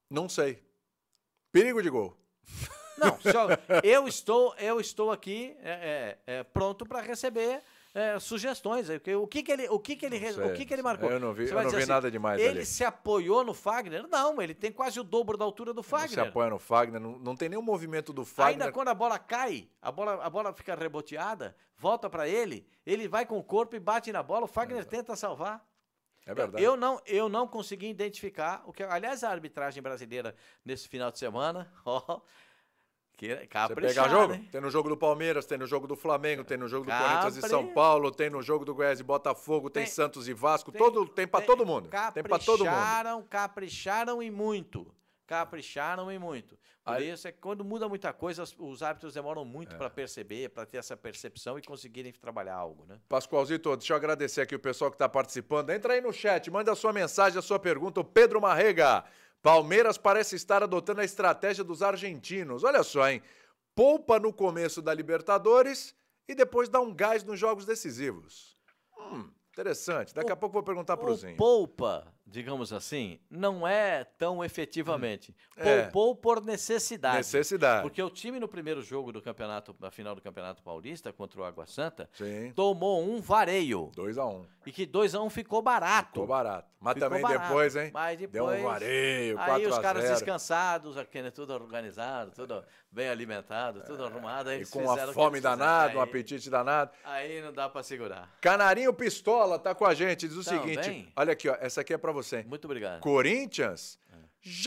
Não 0.10 0.27
sei. 0.27 0.62
Perigo 1.51 1.82
de 1.82 1.89
gol. 1.89 2.17
Não, 2.97 3.17
eu 3.84 4.08
estou, 4.08 4.54
eu 4.58 4.80
estou 4.80 5.12
aqui 5.12 5.56
é, 5.63 6.17
é, 6.27 6.39
é 6.39 6.43
pronto 6.43 6.86
para 6.86 7.01
receber 7.01 7.63
é, 7.93 8.19
sugestões. 8.19 8.88
O 8.89 9.27
que, 9.27 9.43
que 9.43 9.51
ele, 9.51 9.69
o 9.69 9.80
que, 9.80 9.95
que 9.95 10.06
ele, 10.06 10.17
o 10.17 10.54
que, 10.54 10.65
que 10.65 10.73
ele 10.73 10.82
marcou? 10.82 11.10
Eu 11.10 11.19
não 11.19 11.34
vi, 11.34 11.47
eu 11.47 11.56
não 11.62 11.69
vi 11.69 11.77
assim, 11.77 11.86
nada 11.86 12.10
demais 12.10 12.39
Ele 12.39 12.60
ali. 12.60 12.65
se 12.65 12.84
apoiou 12.84 13.43
no 13.43 13.54
Fagner? 13.54 14.08
Não, 14.08 14.41
ele 14.41 14.54
tem 14.54 14.71
quase 14.71 14.99
o 14.99 15.04
dobro 15.04 15.38
da 15.38 15.43
altura 15.43 15.73
do 15.73 15.84
Fagner. 15.84 16.17
Não 16.17 16.23
se 16.23 16.30
apoia 16.30 16.49
no 16.49 16.60
Fagner, 16.60 17.01
não, 17.01 17.19
não 17.19 17.36
tem 17.36 17.49
nenhum 17.49 17.62
movimento 17.62 18.13
do 18.13 18.23
Fagner. 18.23 18.65
Ainda 18.65 18.71
quando 18.71 18.88
a 18.88 18.93
bola 18.93 19.19
cai, 19.19 19.67
a 19.82 19.91
bola, 19.91 20.23
a 20.23 20.30
bola 20.30 20.54
fica 20.54 20.73
reboteada, 20.75 21.56
volta 21.77 22.10
para 22.10 22.27
ele, 22.27 22.65
ele 22.86 23.08
vai 23.08 23.25
com 23.25 23.38
o 23.38 23.43
corpo 23.43 23.75
e 23.75 23.80
bate 23.80 24.12
na 24.12 24.23
bola, 24.23 24.45
o 24.45 24.47
Fagner 24.47 24.82
é. 24.82 24.86
tenta 24.86 25.15
salvar. 25.15 25.65
É 26.25 26.34
verdade. 26.34 26.63
Eu 26.63 26.77
não, 26.77 27.01
eu 27.06 27.27
não 27.27 27.47
consegui 27.47 27.89
identificar 27.89 28.62
o 28.65 28.71
que, 28.71 28.84
aliás, 28.84 29.23
a 29.23 29.30
arbitragem 29.30 29.82
brasileira 29.82 30.36
nesse 30.63 30.88
final 30.88 31.12
de 31.12 31.17
semana, 31.17 31.71
ó, 31.84 32.21
que 33.21 33.47
Você 33.67 33.75
pegar 33.75 34.10
jogo? 34.10 34.34
Hein? 34.34 34.49
Tem 34.51 34.60
no 34.60 34.71
jogo 34.71 34.89
do 34.89 34.97
Palmeiras, 34.97 35.45
tem 35.45 35.55
no 35.55 35.67
jogo 35.67 35.86
do 35.86 35.95
Flamengo, 35.95 36.43
tem 36.43 36.57
no 36.57 36.67
jogo 36.67 36.86
do 36.86 36.91
Corinthians 36.91 37.38
e 37.38 37.41
São 37.47 37.67
Paulo, 37.67 38.12
tem 38.12 38.31
no 38.31 38.41
jogo 38.41 38.65
do 38.65 38.73
Goiás 38.73 38.99
e 38.99 39.03
Botafogo, 39.03 39.69
tem, 39.69 39.84
tem 39.84 39.91
Santos 39.91 40.27
e 40.27 40.34
Vasco, 40.34 40.71
tem, 40.71 40.81
todo, 40.81 41.07
tem 41.07 41.27
para 41.27 41.45
todo 41.45 41.63
mundo. 41.63 41.88
Tem 42.13 42.23
para 42.23 42.39
todo 42.39 42.65
mundo. 42.65 43.27
Capricharam 43.29 44.23
e 44.23 44.31
muito. 44.31 44.91
Capricharam 45.27 46.12
e 46.12 46.17
muito. 46.17 46.57
Por 46.84 46.95
Aí, 46.95 47.12
isso 47.12 47.27
é 47.27 47.31
que 47.31 47.38
quando 47.38 47.63
muda 47.63 47.88
muita 47.88 48.12
coisa, 48.12 48.43
os 48.57 48.81
árbitros 48.81 49.13
demoram 49.13 49.45
muito 49.45 49.75
é. 49.75 49.77
para 49.77 49.88
perceber, 49.88 50.49
para 50.49 50.65
ter 50.65 50.77
essa 50.77 50.97
percepção 50.97 51.60
e 51.60 51.62
conseguirem 51.62 52.12
trabalhar 52.12 52.55
algo, 52.55 52.86
né? 52.88 52.99
Pascoalzito, 53.07 53.77
deixa 53.77 53.93
eu 53.93 53.97
agradecer 53.97 54.41
aqui 54.41 54.55
o 54.55 54.60
pessoal 54.60 54.89
que 54.89 54.95
está 54.95 55.07
participando. 55.07 55.69
Entra 55.69 55.93
aí 55.93 56.01
no 56.01 56.12
chat, 56.12 56.49
manda 56.49 56.71
a 56.71 56.75
sua 56.75 56.91
mensagem, 56.91 57.38
a 57.38 57.41
sua 57.41 57.60
pergunta. 57.60 57.99
O 57.99 58.03
Pedro 58.03 58.41
Marrega. 58.41 59.05
Palmeiras 59.41 59.97
parece 59.97 60.36
estar 60.36 60.62
adotando 60.62 61.01
a 61.01 61.06
estratégia 61.06 61.63
dos 61.63 61.82
argentinos. 61.82 62.63
Olha 62.63 62.84
só, 62.84 63.10
hein? 63.10 63.21
Poupa 63.73 64.19
no 64.19 64.32
começo 64.32 64.82
da 64.82 64.93
Libertadores 64.93 65.95
e 66.27 66.36
depois 66.36 66.69
dá 66.69 66.80
um 66.80 66.93
gás 66.93 67.23
nos 67.23 67.39
jogos 67.39 67.65
decisivos. 67.65 68.56
Hum, 68.97 69.30
interessante. 69.51 70.13
Daqui 70.13 70.30
o, 70.30 70.34
a 70.34 70.36
pouco 70.36 70.54
vou 70.54 70.63
perguntar 70.63 70.97
para 70.97 71.10
o 71.10 71.15
Zinho. 71.15 71.38
Poupa 71.38 72.13
digamos 72.32 72.72
assim, 72.72 73.20
não 73.30 73.67
é 73.67 74.06
tão 74.17 74.44
efetivamente. 74.44 75.36
É. 75.58 75.84
Poupou 75.84 76.15
por 76.15 76.44
necessidade. 76.44 77.17
Necessidade. 77.17 77.84
Porque 77.84 78.02
o 78.02 78.10
time 78.10 78.39
no 78.39 78.48
primeiro 78.48 78.82
jogo 78.82 79.12
do 79.12 79.22
campeonato, 79.22 79.76
na 79.80 79.91
final 79.91 80.15
do 80.15 80.22
Campeonato 80.22 80.63
Paulista, 80.63 81.12
contra 81.12 81.41
o 81.41 81.44
Água 81.44 81.65
Santa, 81.65 82.10
Sim. 82.13 82.52
tomou 82.56 83.04
um 83.04 83.22
vareio. 83.22 83.91
2 83.96 84.17
a 84.17 84.26
1 84.26 84.30
um. 84.30 84.46
E 84.65 84.72
que 84.72 84.86
2 84.86 85.13
a 85.13 85.22
1 85.22 85.26
um 85.26 85.30
ficou 85.30 85.62
barato. 85.62 86.13
Ficou 86.13 86.28
barato. 86.28 86.72
Mas 86.80 86.94
ficou 86.96 87.10
também 87.10 87.22
barato. 87.22 87.48
depois, 87.48 87.76
hein? 87.76 87.91
Mas 87.94 88.17
depois, 88.17 88.32
Deu 88.32 88.46
um 88.46 88.63
vareio, 88.63 89.36
4 89.36 89.54
Aí 89.54 89.65
os 89.67 89.80
caras 89.80 90.10
descansados, 90.10 90.98
aqui, 90.98 91.22
né, 91.22 91.30
tudo 91.30 91.54
organizado, 91.54 92.32
tudo 92.32 92.63
bem 92.91 93.08
alimentado, 93.08 93.84
tudo 93.86 94.04
é. 94.04 94.08
arrumado. 94.08 94.50
Aí 94.50 94.62
e 94.62 94.65
com 94.65 94.80
uma 94.80 94.98
fome 95.13 95.39
danada, 95.39 95.98
um 95.98 96.02
apetite 96.02 96.50
danado. 96.50 96.91
Aí 97.04 97.41
não 97.41 97.54
dá 97.54 97.70
para 97.70 97.84
segurar. 97.84 98.30
Canarinho 98.41 98.94
Pistola 98.94 99.60
tá 99.60 99.76
com 99.76 99.86
a 99.86 99.94
gente, 99.94 100.28
diz 100.28 100.38
o 100.38 100.41
então, 100.41 100.63
seguinte, 100.63 100.89
bem? 100.89 101.13
olha 101.15 101.34
aqui, 101.34 101.50
ó, 101.50 101.56
essa 101.60 101.82
aqui 101.82 101.94
é 101.94 101.98
para 101.98 102.12
você. 102.12 102.20
Muito 102.47 102.65
obrigado. 102.65 103.01
Corinthians. 103.01 103.99
Jesus! 104.43 104.57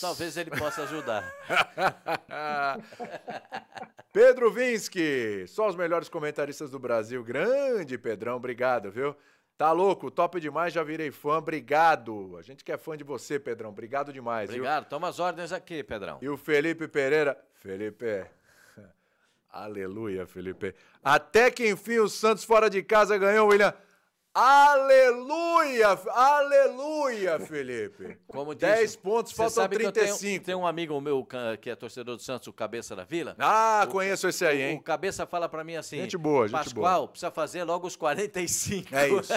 Talvez 0.00 0.36
ele 0.36 0.50
possa 0.50 0.82
ajudar. 0.82 1.24
Pedro 4.12 4.52
Vinsky, 4.52 5.46
só 5.48 5.66
os 5.68 5.74
melhores 5.74 6.10
comentaristas 6.10 6.70
do 6.70 6.78
Brasil. 6.78 7.24
Grande 7.24 7.96
Pedrão, 7.96 8.36
obrigado, 8.36 8.90
viu? 8.90 9.16
Tá 9.56 9.72
louco, 9.72 10.10
top 10.10 10.38
demais, 10.38 10.74
já 10.74 10.82
virei 10.82 11.10
fã, 11.10 11.38
obrigado. 11.38 12.36
A 12.36 12.42
gente 12.42 12.62
que 12.62 12.70
é 12.70 12.76
fã 12.76 12.94
de 12.96 13.04
você, 13.04 13.38
Pedrão, 13.38 13.70
obrigado 13.70 14.12
demais. 14.12 14.50
Obrigado, 14.50 14.82
viu? 14.82 14.90
toma 14.90 15.08
as 15.08 15.18
ordens 15.18 15.50
aqui, 15.50 15.82
Pedrão. 15.82 16.18
E 16.20 16.28
o 16.28 16.36
Felipe 16.36 16.86
Pereira, 16.86 17.42
Felipe, 17.54 18.26
aleluia, 19.48 20.26
Felipe. 20.26 20.74
Até 21.02 21.50
que 21.50 21.66
enfim 21.66 22.00
o 22.00 22.08
Santos 22.08 22.44
fora 22.44 22.68
de 22.68 22.82
casa 22.82 23.16
ganhou, 23.16 23.48
William. 23.48 23.72
Aleluia! 24.36 25.96
Aleluia, 26.10 27.38
Felipe! 27.38 28.18
Como 28.26 28.52
diz, 28.52 28.62
10 28.62 28.96
pontos, 28.96 29.30
faltam 29.30 29.68
35. 29.68 30.18
Tenho, 30.18 30.40
tem 30.40 30.54
um 30.56 30.66
amigo 30.66 31.00
meu 31.00 31.24
que 31.60 31.70
é 31.70 31.76
torcedor 31.76 32.16
do 32.16 32.22
Santos, 32.22 32.48
o 32.48 32.52
Cabeça 32.52 32.96
da 32.96 33.04
Vila. 33.04 33.36
Ah, 33.38 33.84
o, 33.86 33.92
conheço 33.92 34.26
esse 34.26 34.44
aí, 34.44 34.60
hein? 34.60 34.78
O 34.78 34.82
Cabeça 34.82 35.24
fala 35.24 35.48
para 35.48 35.62
mim 35.62 35.76
assim: 35.76 35.98
Gente 35.98 36.18
boa, 36.18 36.48
gente 36.48 36.56
Pascoal, 36.56 37.02
boa. 37.02 37.08
precisa 37.08 37.30
fazer 37.30 37.62
logo 37.62 37.86
os 37.86 37.94
45. 37.94 38.92
É 38.92 39.08
isso. 39.08 39.32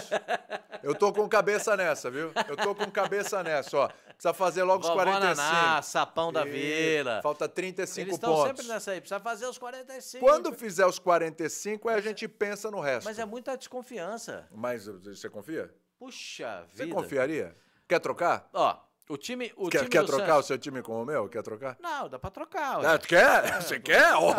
Eu 0.81 0.95
tô 0.95 1.13
com 1.13 1.29
cabeça 1.29 1.77
nessa, 1.77 2.09
viu? 2.09 2.31
Eu 2.47 2.57
tô 2.57 2.73
com 2.73 2.89
cabeça 2.89 3.43
nessa, 3.43 3.77
ó. 3.77 3.89
Precisa 4.17 4.33
fazer 4.33 4.63
logo 4.63 4.83
os 4.83 4.89
45. 4.89 5.39
Ananá, 5.39 5.81
sapão 5.83 6.33
da 6.33 6.43
vila. 6.43 7.21
Falta 7.21 7.47
35 7.47 8.01
Eles 8.01 8.17
pontos. 8.17 8.27
Eles 8.27 8.39
estão 8.39 8.47
sempre 8.47 8.73
nessa 8.73 8.91
aí, 8.91 8.99
precisa 8.99 9.19
fazer 9.19 9.45
os 9.45 9.59
45. 9.59 10.25
Quando 10.25 10.51
fizer 10.53 10.87
os 10.87 10.97
45, 10.97 11.87
aí 11.87 11.95
a 11.97 12.01
gente 12.01 12.27
pensa 12.27 12.71
no 12.71 12.79
resto. 12.79 13.05
Mas 13.05 13.19
é 13.19 13.25
muita 13.25 13.55
desconfiança. 13.55 14.47
Mas 14.51 14.87
você 14.87 15.29
confia? 15.29 15.71
Puxa 15.99 16.63
vida. 16.73 16.85
Você 16.85 16.87
confiaria? 16.87 17.55
Quer 17.87 17.99
trocar? 17.99 18.49
Ó, 18.53 18.79
o 19.07 19.17
time, 19.17 19.53
o 19.55 19.69
quer, 19.69 19.79
time 19.79 19.89
quer 19.91 20.03
trocar 20.03 20.25
Santos... 20.25 20.45
o 20.45 20.47
seu 20.47 20.57
time 20.57 20.81
com 20.81 21.01
o 21.01 21.05
meu? 21.05 21.29
Quer 21.29 21.43
trocar? 21.43 21.77
Não, 21.79 22.09
dá 22.09 22.17
pra 22.17 22.31
trocar. 22.31 22.83
Ah, 22.83 22.97
tu 22.97 23.07
quer? 23.07 23.61
Você 23.61 23.79
quer? 23.79 24.15
Oh. 24.15 24.33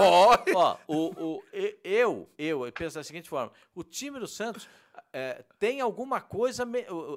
Ó, 0.56 0.76
o, 0.88 1.36
o, 1.36 1.44
eu, 1.52 2.28
eu, 2.36 2.66
eu 2.66 2.72
penso 2.72 2.96
da 2.96 3.04
seguinte 3.04 3.28
forma: 3.28 3.52
o 3.76 3.84
time 3.84 4.18
do 4.18 4.26
Santos 4.26 4.68
é, 5.12 5.44
tem 5.58 5.80
alguma 5.80 6.20
coisa. 6.20 6.64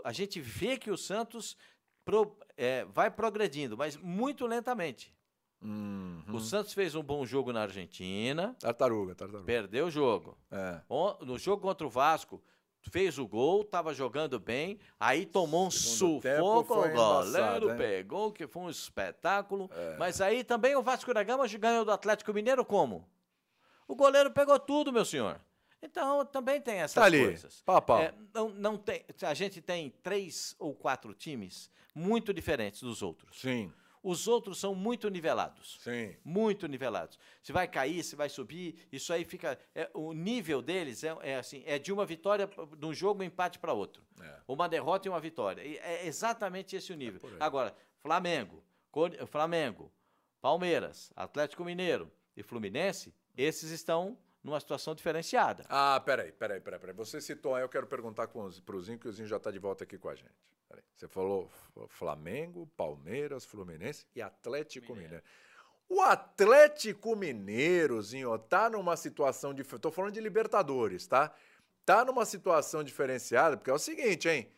A 0.03 0.13
gente 0.13 0.39
vê 0.39 0.77
que 0.77 0.91
o 0.91 0.97
Santos 0.97 1.57
pro, 2.03 2.37
é, 2.57 2.85
vai 2.85 3.09
progredindo, 3.09 3.77
mas 3.77 3.97
muito 3.97 4.45
lentamente. 4.45 5.13
Uhum. 5.61 6.23
O 6.33 6.39
Santos 6.39 6.73
fez 6.73 6.95
um 6.95 7.03
bom 7.03 7.25
jogo 7.25 7.53
na 7.53 7.61
Argentina. 7.61 8.55
Tartaruga, 8.59 9.13
tartaruga. 9.13 9.45
Perdeu 9.45 9.87
o 9.87 9.91
jogo. 9.91 10.37
É. 10.49 10.81
No 11.23 11.37
jogo 11.37 11.61
contra 11.61 11.85
o 11.85 11.89
Vasco, 11.89 12.41
fez 12.89 13.19
o 13.19 13.27
gol, 13.27 13.61
estava 13.61 13.93
jogando 13.93 14.39
bem, 14.39 14.79
aí 14.99 15.25
tomou 15.25 15.67
um 15.67 15.71
Segundo 15.71 16.21
sufoco, 16.21 16.73
o 16.73 16.93
goleiro 16.93 17.77
pegou, 17.77 18.31
que 18.31 18.47
foi 18.47 18.63
um 18.63 18.69
espetáculo. 18.69 19.69
É. 19.71 19.97
Mas 19.97 20.19
aí 20.19 20.43
também 20.43 20.75
o 20.75 20.81
Vasco 20.81 21.13
da 21.13 21.23
Gama 21.23 21.47
ganhou 21.47 21.85
do 21.85 21.91
Atlético 21.91 22.33
Mineiro 22.33 22.65
como? 22.65 23.07
O 23.87 23.95
goleiro 23.95 24.31
pegou 24.31 24.57
tudo, 24.57 24.91
meu 24.91 25.05
senhor. 25.05 25.39
Então 25.81 26.25
também 26.25 26.61
tem 26.61 26.75
essas 26.75 26.93
tá 26.93 27.05
ali. 27.05 27.23
coisas. 27.23 27.61
Pau, 27.65 27.81
pau. 27.81 28.01
É, 28.01 28.13
não, 28.33 28.49
não 28.49 28.77
tem, 28.77 29.03
a 29.21 29.33
gente 29.33 29.61
tem 29.61 29.89
três 30.03 30.55
ou 30.59 30.75
quatro 30.75 31.13
times 31.13 31.69
muito 31.95 32.33
diferentes 32.33 32.81
dos 32.81 33.01
outros. 33.01 33.39
Sim. 33.39 33.71
Os 34.03 34.27
outros 34.27 34.59
são 34.59 34.73
muito 34.73 35.09
nivelados. 35.09 35.77
Sim. 35.81 36.15
Muito 36.23 36.67
nivelados. 36.67 37.19
Se 37.43 37.51
vai 37.51 37.67
cair, 37.67 38.03
se 38.03 38.15
vai 38.15 38.29
subir, 38.29 38.87
isso 38.91 39.13
aí 39.13 39.23
fica. 39.23 39.59
É, 39.75 39.89
o 39.93 40.11
nível 40.11 40.61
deles 40.61 41.03
é, 41.03 41.15
é, 41.21 41.35
assim, 41.37 41.61
é 41.67 41.77
de 41.77 41.93
uma 41.93 42.05
vitória 42.05 42.49
de 42.77 42.85
um 42.85 42.93
jogo, 42.93 43.21
um 43.21 43.25
empate 43.25 43.59
para 43.59 43.73
outro. 43.73 44.03
É. 44.19 44.39
Uma 44.47 44.67
derrota 44.67 45.07
e 45.07 45.09
uma 45.09 45.19
vitória. 45.19 45.63
E 45.63 45.77
é 45.77 46.07
exatamente 46.07 46.75
esse 46.75 46.91
o 46.91 46.95
nível. 46.95 47.21
É 47.39 47.43
Agora, 47.43 47.75
Flamengo, 47.99 48.63
Flamengo, 49.27 49.91
Palmeiras, 50.41 51.11
Atlético 51.15 51.63
Mineiro 51.63 52.11
e 52.35 52.41
Fluminense, 52.41 53.13
esses 53.37 53.69
estão 53.69 54.17
numa 54.43 54.59
situação 54.59 54.95
diferenciada. 54.95 55.65
Ah, 55.69 56.01
peraí, 56.03 56.31
peraí, 56.31 56.59
peraí. 56.59 56.79
peraí. 56.79 56.95
Você 56.95 57.21
citou 57.21 57.55
aí, 57.55 57.63
eu 57.63 57.69
quero 57.69 57.87
perguntar 57.87 58.27
para 58.27 58.75
o 58.75 58.81
Zinho, 58.81 58.99
que 58.99 59.07
o 59.07 59.11
Zinho 59.11 59.27
já 59.27 59.37
está 59.37 59.51
de 59.51 59.59
volta 59.59 59.83
aqui 59.83 59.97
com 59.97 60.09
a 60.09 60.15
gente. 60.15 60.31
Peraí. 60.67 60.83
Você 60.95 61.07
falou 61.07 61.49
Flamengo, 61.87 62.67
Palmeiras, 62.77 63.45
Fluminense 63.45 64.05
e 64.15 64.21
Atlético 64.21 64.93
Mineiro. 64.93 65.09
Mineiro. 65.09 65.25
O 65.89 66.01
Atlético 66.01 67.15
Mineiro, 67.15 68.01
Zinho, 68.01 68.37
tá 68.39 68.69
numa 68.69 68.95
situação 68.95 69.53
de. 69.53 69.63
Tô 69.63 69.91
falando 69.91 70.13
de 70.13 70.21
Libertadores, 70.21 71.05
tá? 71.05 71.33
Tá 71.85 72.05
numa 72.05 72.25
situação 72.25 72.83
diferenciada, 72.83 73.57
porque 73.57 73.69
é 73.69 73.73
o 73.73 73.79
seguinte, 73.79 74.29
hein? 74.29 74.49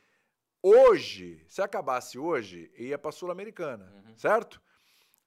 Hoje, 0.61 1.43
se 1.47 1.61
acabasse 1.61 2.19
hoje, 2.19 2.71
ia 2.77 2.97
pra 2.97 3.11
Sul-Americana, 3.11 3.91
uhum. 4.05 4.15
certo? 4.15 4.61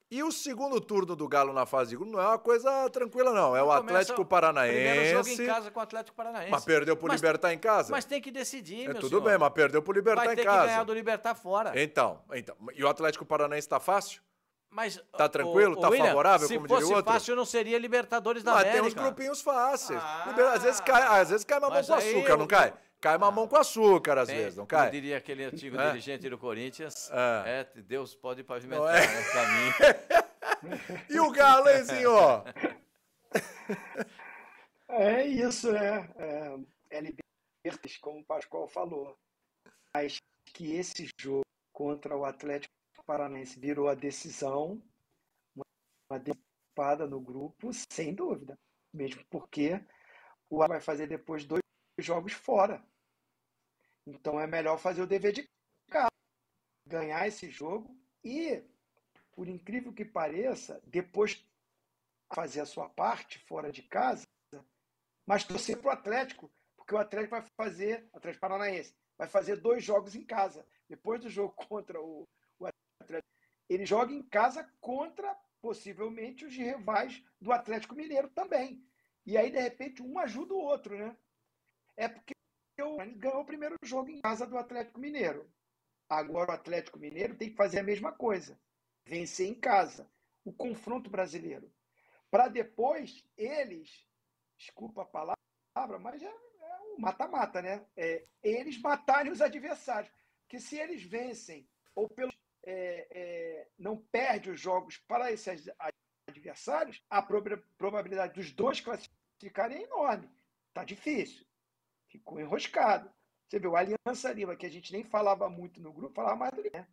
E 0.09 0.23
o 0.23 0.31
segundo 0.31 0.81
turno 0.81 1.17
do 1.17 1.27
Galo 1.27 1.53
na 1.53 1.67
fase 1.67 1.91
de 1.91 1.97
grupo 1.97 2.13
não 2.13 2.21
é 2.21 2.27
uma 2.29 2.39
coisa 2.39 2.89
tranquila, 2.91 3.33
não. 3.33 3.57
É 3.57 3.63
o 3.63 3.73
Atlético 3.73 4.25
Paranaense. 4.25 4.75
Primeiro 4.75 5.17
jogo 5.17 5.29
em 5.29 5.47
casa 5.47 5.71
com 5.71 5.81
o 5.81 5.83
Atlético 5.83 6.17
Paranaense. 6.17 6.51
Mas 6.51 6.65
perdeu 6.65 6.97
pro 6.97 7.09
mas, 7.09 7.21
Libertar 7.21 7.53
em 7.53 7.59
casa. 7.59 7.91
Mas 7.91 8.05
tem 8.05 8.21
que 8.21 8.31
decidir, 8.31 8.89
é, 8.89 8.95
Tudo 8.95 9.09
senhor. 9.09 9.21
bem, 9.23 9.37
mas 9.37 9.51
perdeu 9.51 9.83
pro 9.83 9.93
Libertar 9.93 10.33
em 10.33 10.37
casa. 10.37 10.37
Vai 10.37 10.37
ter 10.37 10.61
que 10.61 10.67
ganhar 10.67 10.85
do 10.85 10.95
Libertar 10.95 11.35
fora. 11.35 11.73
Então, 11.75 12.21
então. 12.33 12.57
E 12.75 12.85
o 12.85 12.89
Atlético 12.89 13.27
Paranaense 13.27 13.69
tá 13.69 13.81
fácil? 13.81 14.23
Mas, 14.71 15.03
tá 15.17 15.29
tranquilo? 15.29 15.73
O, 15.73 15.81
tá 15.81 15.89
William, 15.89 16.07
favorável, 16.07 16.49
como 16.49 16.69
diria 16.69 16.75
o 16.75 16.75
outro? 16.75 16.87
Se 16.87 16.93
fosse 16.93 17.05
fácil, 17.05 17.37
não 17.37 17.45
seria 17.45 17.79
Libertadores 17.79 18.45
da 18.45 18.53
mas 18.53 18.61
América. 18.61 18.83
Mas 18.83 18.93
tem 18.93 19.03
uns 19.03 19.07
grupinhos 19.07 19.41
fáceis. 19.41 20.01
Ah, 20.01 20.53
às, 20.55 20.63
vezes 20.63 20.81
cai, 20.81 21.03
às 21.03 21.31
vezes 21.31 21.45
cai 21.45 21.59
mamão 21.59 21.83
com 21.83 21.95
açúcar, 21.95 22.37
não 22.37 22.47
cai? 22.47 22.75
Cai 23.01 23.19
mamão 23.19 23.47
com 23.47 23.57
açúcar, 23.57 24.19
às 24.19 24.29
Tem, 24.29 24.37
vezes, 24.37 24.57
não 24.57 24.67
cai? 24.67 24.89
Eu 24.89 24.93
diria 24.93 25.19
aquele 25.19 25.45
antigo 25.45 25.79
é? 25.79 25.89
dirigente 25.89 26.29
do 26.29 26.39
Corinthians. 26.39 27.11
É. 27.11 27.67
é 27.77 27.83
Deus 27.83 28.15
pode 28.15 28.43
pavimentar 28.43 28.97
é? 28.97 29.21
o 29.21 29.33
caminho. 29.33 29.75
e 31.11 31.21
o 31.21 31.31
Galo, 31.31 31.69
hein, 31.69 31.85
senhor? 31.85 32.45
É 34.89 35.27
isso, 35.27 35.73
né? 35.73 36.09
É, 36.17 36.57
é 36.91 37.01
libertas, 37.01 37.97
como 37.99 38.21
o 38.21 38.25
Pascoal 38.25 38.69
falou. 38.69 39.19
Mas 39.93 40.19
que 40.55 40.73
esse 40.73 41.11
jogo 41.21 41.43
contra 41.73 42.17
o 42.17 42.25
Atlético 42.25 42.73
Paranaense 43.05 43.59
virou 43.59 43.89
a 43.89 43.95
decisão, 43.95 44.83
uma 46.11 46.19
decisão 46.19 47.07
no 47.09 47.21
grupo, 47.21 47.71
sem 47.91 48.15
dúvida. 48.15 48.59
Mesmo 48.93 49.25
porque 49.31 49.81
o 50.49 50.63
A 50.63 50.67
vai 50.67 50.81
fazer 50.81 51.07
depois 51.07 51.45
dois 51.45 51.63
jogos 51.99 52.33
fora. 52.33 52.85
Então 54.07 54.41
é 54.41 54.47
melhor 54.47 54.79
fazer 54.79 55.03
o 55.03 55.07
dever 55.07 55.33
de 55.33 55.49
casa, 55.89 56.11
ganhar 56.87 57.27
esse 57.27 57.51
jogo 57.51 57.99
e 58.25 58.63
por 59.33 59.49
incrível 59.49 59.93
que 59.93 60.05
pareça, 60.05 60.81
depois 60.87 61.47
fazer 62.35 62.61
a 62.61 62.67
sua 62.67 62.89
parte 62.89 63.39
fora 63.41 63.71
de 63.71 63.83
casa, 63.83 64.27
mas 65.27 65.45
torcer 65.45 65.79
para 65.79 65.89
o 65.89 65.93
Atlético, 65.93 66.51
porque 66.77 66.95
o 66.95 66.99
Atlético 66.99 67.37
vai 67.37 67.45
fazer, 67.57 68.09
o 68.13 68.17
Atlético 68.17 68.41
Paranaense, 68.41 68.97
vai 69.19 69.29
fazer 69.29 69.57
dois 69.57 69.85
jogos 69.85 70.15
em 70.15 70.25
casa. 70.25 70.67
Depois 70.89 71.21
do 71.21 71.29
jogo 71.29 71.53
contra 71.69 72.01
o, 72.01 72.27
o 72.59 72.67
Atlético, 73.03 73.29
ele 73.69 73.85
joga 73.85 74.13
em 74.13 74.23
casa 74.23 74.63
contra, 74.81 75.35
possivelmente, 75.61 76.45
os 76.45 76.57
rivais 76.57 77.23
do 77.41 77.53
Atlético 77.53 77.95
Mineiro 77.95 78.29
também. 78.29 78.87
E 79.25 79.37
aí, 79.37 79.51
de 79.51 79.61
repente, 79.61 80.03
um 80.03 80.19
ajuda 80.19 80.55
o 80.55 80.59
outro, 80.59 80.97
né? 80.97 81.17
É 81.97 82.09
porque 82.09 82.35
o 82.81 82.97
ganhou 83.17 83.41
o 83.41 83.47
primeiro 83.47 83.77
jogo 83.83 84.11
em 84.11 84.21
casa 84.21 84.47
do 84.47 84.59
Atlético 84.59 85.01
Mineiro. 85.01 85.51
Agora 86.09 86.53
o 86.53 86.55
Atlético 86.55 86.99
Mineiro 86.99 87.37
tem 87.37 87.51
que 87.51 87.57
fazer 87.57 87.81
a 87.81 87.85
mesma 87.85 88.13
coisa 88.13 88.59
vencer 89.07 89.47
em 89.49 89.55
casa, 89.55 90.11
o 90.45 90.53
confronto 90.53 91.09
brasileiro. 91.09 91.73
Para 92.31 92.49
depois 92.49 93.25
eles, 93.37 94.05
desculpa 94.59 95.03
a 95.03 95.07
palavra, 95.07 95.99
mas 96.01 96.23
é, 96.23 96.27
é 96.27 96.99
mata-mata, 96.99 97.63
né? 97.63 97.87
É, 97.97 98.27
eles 98.43 98.81
matarem 98.81 99.31
os 99.31 99.41
adversários. 99.41 100.13
Porque 100.43 100.59
se 100.59 100.77
eles 100.77 101.03
vencem, 101.03 101.69
ou 101.95 102.09
pelo 102.09 102.33
é, 102.65 103.07
é, 103.11 103.69
não 103.79 103.97
perde 103.97 104.51
os 104.51 104.61
jogos 104.61 104.99
para 104.99 105.31
esses 105.31 105.71
adversários, 106.29 107.01
a 107.09 107.23
probabilidade 107.23 108.35
dos 108.35 108.53
dois 108.53 108.81
classificarem 108.81 109.79
é 109.79 109.83
enorme. 109.85 110.29
Está 110.69 110.85
difícil. 110.85 111.46
Ficou 112.17 112.41
enroscado. 112.41 113.13
Você 113.47 113.59
viu, 113.59 113.73
o 113.73 113.77
Aliança 113.77 114.33
Lima, 114.33 114.57
que 114.57 114.65
a 114.65 114.71
gente 114.71 114.91
nem 114.91 115.05
falava 115.05 115.49
muito 115.51 115.81
no 115.81 115.93
grupo, 115.93 116.15
falava 116.15 116.37
mais 116.37 116.53
do 116.53 116.63
Lima. 116.63 116.89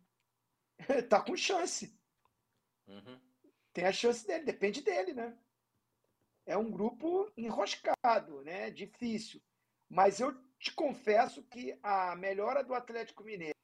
tá 1.08 1.20
com 1.22 1.36
chance. 1.36 1.98
Uhum. 2.86 3.18
Tem 3.72 3.86
a 3.86 3.92
chance 3.92 4.26
dele, 4.26 4.44
depende 4.44 4.82
dele, 4.82 5.14
né? 5.14 5.36
É 6.46 6.56
um 6.58 6.70
grupo 6.70 7.32
enroscado, 7.36 8.42
né? 8.42 8.70
Difícil. 8.70 9.40
Mas 9.88 10.20
eu 10.20 10.32
te 10.58 10.72
confesso 10.72 11.42
que 11.44 11.78
a 11.82 12.14
melhora 12.16 12.62
do 12.62 12.74
Atlético 12.74 13.24
Mineiro, 13.24 13.54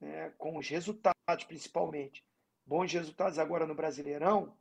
né, 0.00 0.30
com 0.30 0.58
os 0.58 0.68
resultados 0.68 1.44
principalmente, 1.46 2.24
bons 2.66 2.92
resultados 2.92 3.38
agora 3.38 3.66
no 3.66 3.74
Brasileirão, 3.74 4.58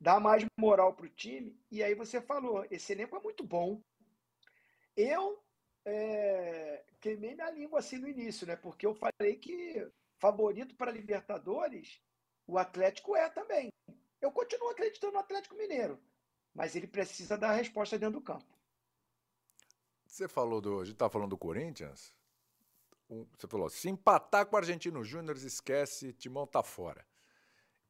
dá 0.00 0.18
mais 0.18 0.44
moral 0.58 0.94
para 0.94 1.06
o 1.06 1.10
time. 1.10 1.60
E 1.70 1.82
aí 1.82 1.94
você 1.94 2.20
falou, 2.20 2.66
esse 2.70 2.92
elenco 2.92 3.16
é 3.16 3.20
muito 3.20 3.44
bom. 3.44 3.82
Eu 4.96 5.42
é, 5.84 6.84
queimei 7.00 7.34
minha 7.34 7.50
língua 7.50 7.78
assim 7.78 7.98
no 7.98 8.08
início, 8.08 8.46
né? 8.46 8.56
Porque 8.56 8.86
eu 8.86 8.94
falei 8.94 9.36
que 9.36 9.90
favorito 10.18 10.74
para 10.74 10.90
Libertadores, 10.90 12.00
o 12.46 12.58
Atlético 12.58 13.16
é 13.16 13.28
também. 13.30 13.72
Eu 14.20 14.30
continuo 14.30 14.68
acreditando 14.68 15.14
no 15.14 15.20
Atlético 15.20 15.56
Mineiro, 15.56 15.98
mas 16.54 16.76
ele 16.76 16.86
precisa 16.86 17.38
dar 17.38 17.50
a 17.50 17.54
resposta 17.54 17.98
dentro 17.98 18.20
do 18.20 18.24
campo. 18.24 18.58
Você 20.06 20.28
falou 20.28 20.60
do. 20.60 20.80
A 20.80 20.84
gente 20.84 20.94
estava 20.94 21.10
falando 21.10 21.30
do 21.30 21.38
Corinthians. 21.38 22.12
Você 23.36 23.48
falou, 23.48 23.68
se 23.68 23.88
empatar 23.88 24.46
com 24.46 24.54
o 24.54 24.58
Argentino 24.58 25.02
Júnior, 25.02 25.36
esquece, 25.36 26.12
Timão 26.12 26.46
tá 26.46 26.62
fora. 26.62 27.04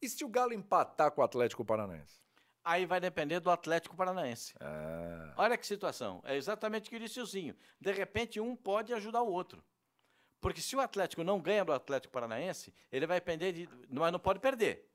E 0.00 0.08
se 0.08 0.24
o 0.24 0.28
Galo 0.28 0.54
empatar 0.54 1.12
com 1.12 1.20
o 1.20 1.24
Atlético 1.24 1.62
Paranaense? 1.62 2.22
Aí 2.64 2.84
vai 2.84 3.00
depender 3.00 3.40
do 3.40 3.50
Atlético 3.50 3.96
Paranaense. 3.96 4.54
Ah. 4.60 5.32
Olha 5.36 5.56
que 5.56 5.66
situação. 5.66 6.20
É 6.24 6.36
exatamente 6.36 6.88
o 6.88 6.90
que 6.90 6.98
disse 6.98 7.20
o 7.20 7.26
Zinho. 7.26 7.56
De 7.80 7.90
repente, 7.90 8.38
um 8.38 8.54
pode 8.54 8.92
ajudar 8.92 9.22
o 9.22 9.30
outro. 9.30 9.64
Porque 10.40 10.60
se 10.60 10.74
o 10.76 10.80
Atlético 10.80 11.22
não 11.22 11.40
ganha 11.40 11.64
do 11.64 11.72
Atlético 11.72 12.12
Paranaense, 12.12 12.74
ele 12.90 13.06
vai 13.06 13.18
depender 13.18 13.52
de. 13.52 13.68
Mas 13.88 14.12
não 14.12 14.18
pode 14.18 14.40
perder. 14.40 14.90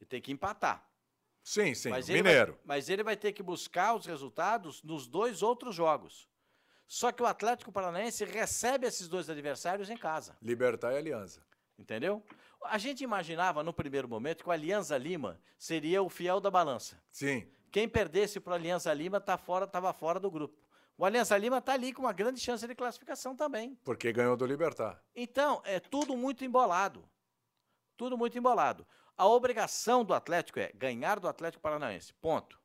Ele 0.00 0.08
tem 0.08 0.20
que 0.20 0.32
empatar. 0.32 0.86
Sim, 1.42 1.74
sim, 1.74 1.88
mas 1.88 2.08
Mineiro. 2.08 2.52
Vai, 2.64 2.76
mas 2.76 2.88
ele 2.88 3.02
vai 3.02 3.16
ter 3.16 3.32
que 3.32 3.42
buscar 3.42 3.94
os 3.94 4.06
resultados 4.06 4.82
nos 4.82 5.08
dois 5.08 5.42
outros 5.42 5.74
jogos. 5.74 6.28
Só 6.86 7.10
que 7.10 7.22
o 7.22 7.26
Atlético 7.26 7.72
Paranaense 7.72 8.24
recebe 8.24 8.86
esses 8.86 9.08
dois 9.08 9.28
adversários 9.28 9.90
em 9.90 9.96
casa. 9.96 10.36
Libertar 10.40 10.92
e 10.92 10.98
Aliança. 10.98 11.44
Entendeu? 11.78 12.22
A 12.66 12.78
gente 12.78 13.04
imaginava 13.04 13.62
no 13.62 13.72
primeiro 13.72 14.08
momento 14.08 14.42
que 14.42 14.48
o 14.48 14.52
Aliança 14.52 14.96
Lima 14.96 15.40
seria 15.58 16.02
o 16.02 16.08
fiel 16.08 16.40
da 16.40 16.50
balança. 16.50 17.02
Sim. 17.10 17.46
Quem 17.70 17.88
perdesse 17.88 18.38
para 18.38 18.52
o 18.52 18.54
Aliança 18.54 18.92
Lima 18.92 19.20
tá 19.20 19.38
fora, 19.38 19.64
estava 19.64 19.92
fora 19.92 20.20
do 20.20 20.30
grupo. 20.30 20.62
O 20.96 21.04
Aliança 21.04 21.36
Lima 21.36 21.58
está 21.58 21.72
ali 21.72 21.92
com 21.92 22.02
uma 22.02 22.12
grande 22.12 22.38
chance 22.38 22.66
de 22.66 22.74
classificação 22.74 23.34
também. 23.34 23.74
Porque 23.82 24.12
ganhou 24.12 24.36
do 24.36 24.46
Libertar. 24.46 25.02
Então, 25.16 25.62
é 25.64 25.80
tudo 25.80 26.16
muito 26.16 26.44
embolado. 26.44 27.08
Tudo 27.96 28.16
muito 28.16 28.36
embolado. 28.36 28.86
A 29.16 29.26
obrigação 29.26 30.04
do 30.04 30.14
Atlético 30.14 30.60
é 30.60 30.70
ganhar 30.74 31.18
do 31.18 31.28
Atlético 31.28 31.62
Paranaense. 31.62 32.12
Ponto. 32.14 32.60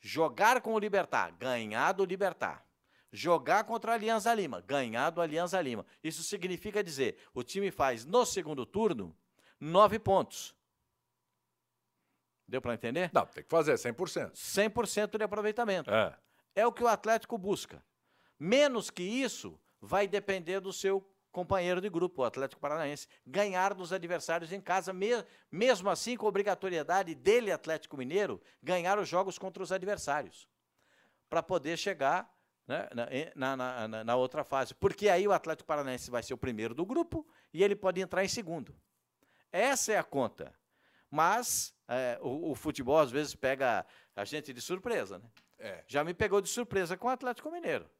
Jogar 0.00 0.60
com 0.62 0.74
o 0.74 0.78
Libertar, 0.78 1.32
ganhar 1.36 1.92
do 1.92 2.04
Libertar. 2.04 2.64
Jogar 3.12 3.64
contra 3.64 3.92
a 3.92 3.94
Aliança 3.94 4.32
Lima, 4.32 4.60
ganhar 4.60 5.10
do 5.10 5.20
Aliança 5.20 5.60
Lima. 5.60 5.84
Isso 6.02 6.22
significa 6.22 6.82
dizer, 6.82 7.18
o 7.34 7.42
time 7.42 7.70
faz 7.70 8.04
no 8.04 8.24
segundo 8.24 8.64
turno 8.64 9.16
nove 9.60 9.98
pontos. 9.98 10.54
Deu 12.48 12.60
para 12.60 12.74
entender? 12.74 13.10
Não, 13.12 13.26
tem 13.26 13.44
que 13.44 13.50
fazer 13.50 13.74
100%. 13.74 14.32
100% 14.32 15.18
de 15.18 15.24
aproveitamento. 15.24 15.90
É. 15.90 16.16
É 16.54 16.66
o 16.66 16.72
que 16.72 16.82
o 16.82 16.88
Atlético 16.88 17.38
busca. 17.38 17.84
Menos 18.38 18.90
que 18.90 19.02
isso, 19.02 19.60
vai 19.80 20.08
depender 20.08 20.60
do 20.60 20.72
seu 20.72 21.06
companheiro 21.30 21.80
de 21.80 21.88
grupo, 21.88 22.22
o 22.22 22.24
Atlético 22.24 22.60
Paranaense, 22.60 23.06
ganhar 23.24 23.72
dos 23.72 23.92
adversários 23.92 24.52
em 24.52 24.60
casa, 24.60 24.92
mesmo 25.50 25.88
assim 25.88 26.16
com 26.16 26.26
obrigatoriedade 26.26 27.14
dele, 27.14 27.52
Atlético 27.52 27.96
Mineiro, 27.96 28.40
ganhar 28.62 28.98
os 28.98 29.08
jogos 29.08 29.38
contra 29.38 29.62
os 29.62 29.70
adversários, 29.70 30.48
para 31.28 31.42
poder 31.42 31.76
chegar 31.76 32.28
né, 32.66 32.88
na, 33.34 33.56
na, 33.56 33.88
na, 33.88 34.04
na, 34.04 34.16
outra 34.16 34.42
fase. 34.42 34.74
Porque 34.74 35.08
aí 35.08 35.26
o 35.26 35.32
Atlético 35.32 35.66
Paranaense 35.66 36.10
vai 36.10 36.22
ser 36.22 36.34
o 36.34 36.38
primeiro 36.38 36.74
do 36.74 36.84
grupo 36.84 37.26
e 37.52 37.62
ele 37.62 37.76
pode 37.76 38.00
entrar 38.00 38.24
em 38.24 38.28
segundo. 38.28 38.74
Essa 39.52 39.92
é 39.92 39.98
a 39.98 40.04
conta. 40.04 40.54
Mas 41.10 41.74
é, 41.88 42.18
o, 42.22 42.52
o, 42.52 42.54
futebol 42.54 42.98
às 42.98 43.10
vezes 43.10 43.34
pega 43.34 43.84
a 44.14 44.24
gente 44.24 44.52
de 44.52 44.60
surpresa, 44.60 45.18
né? 45.18 45.24
É. 45.58 45.84
Já 45.86 46.04
me 46.04 46.14
pegou 46.14 46.40
de 46.40 46.48
surpresa 46.48 46.96
com 46.96 47.08
o 47.08 47.10
Atlético 47.10 47.50
Mineiro. 47.50 47.90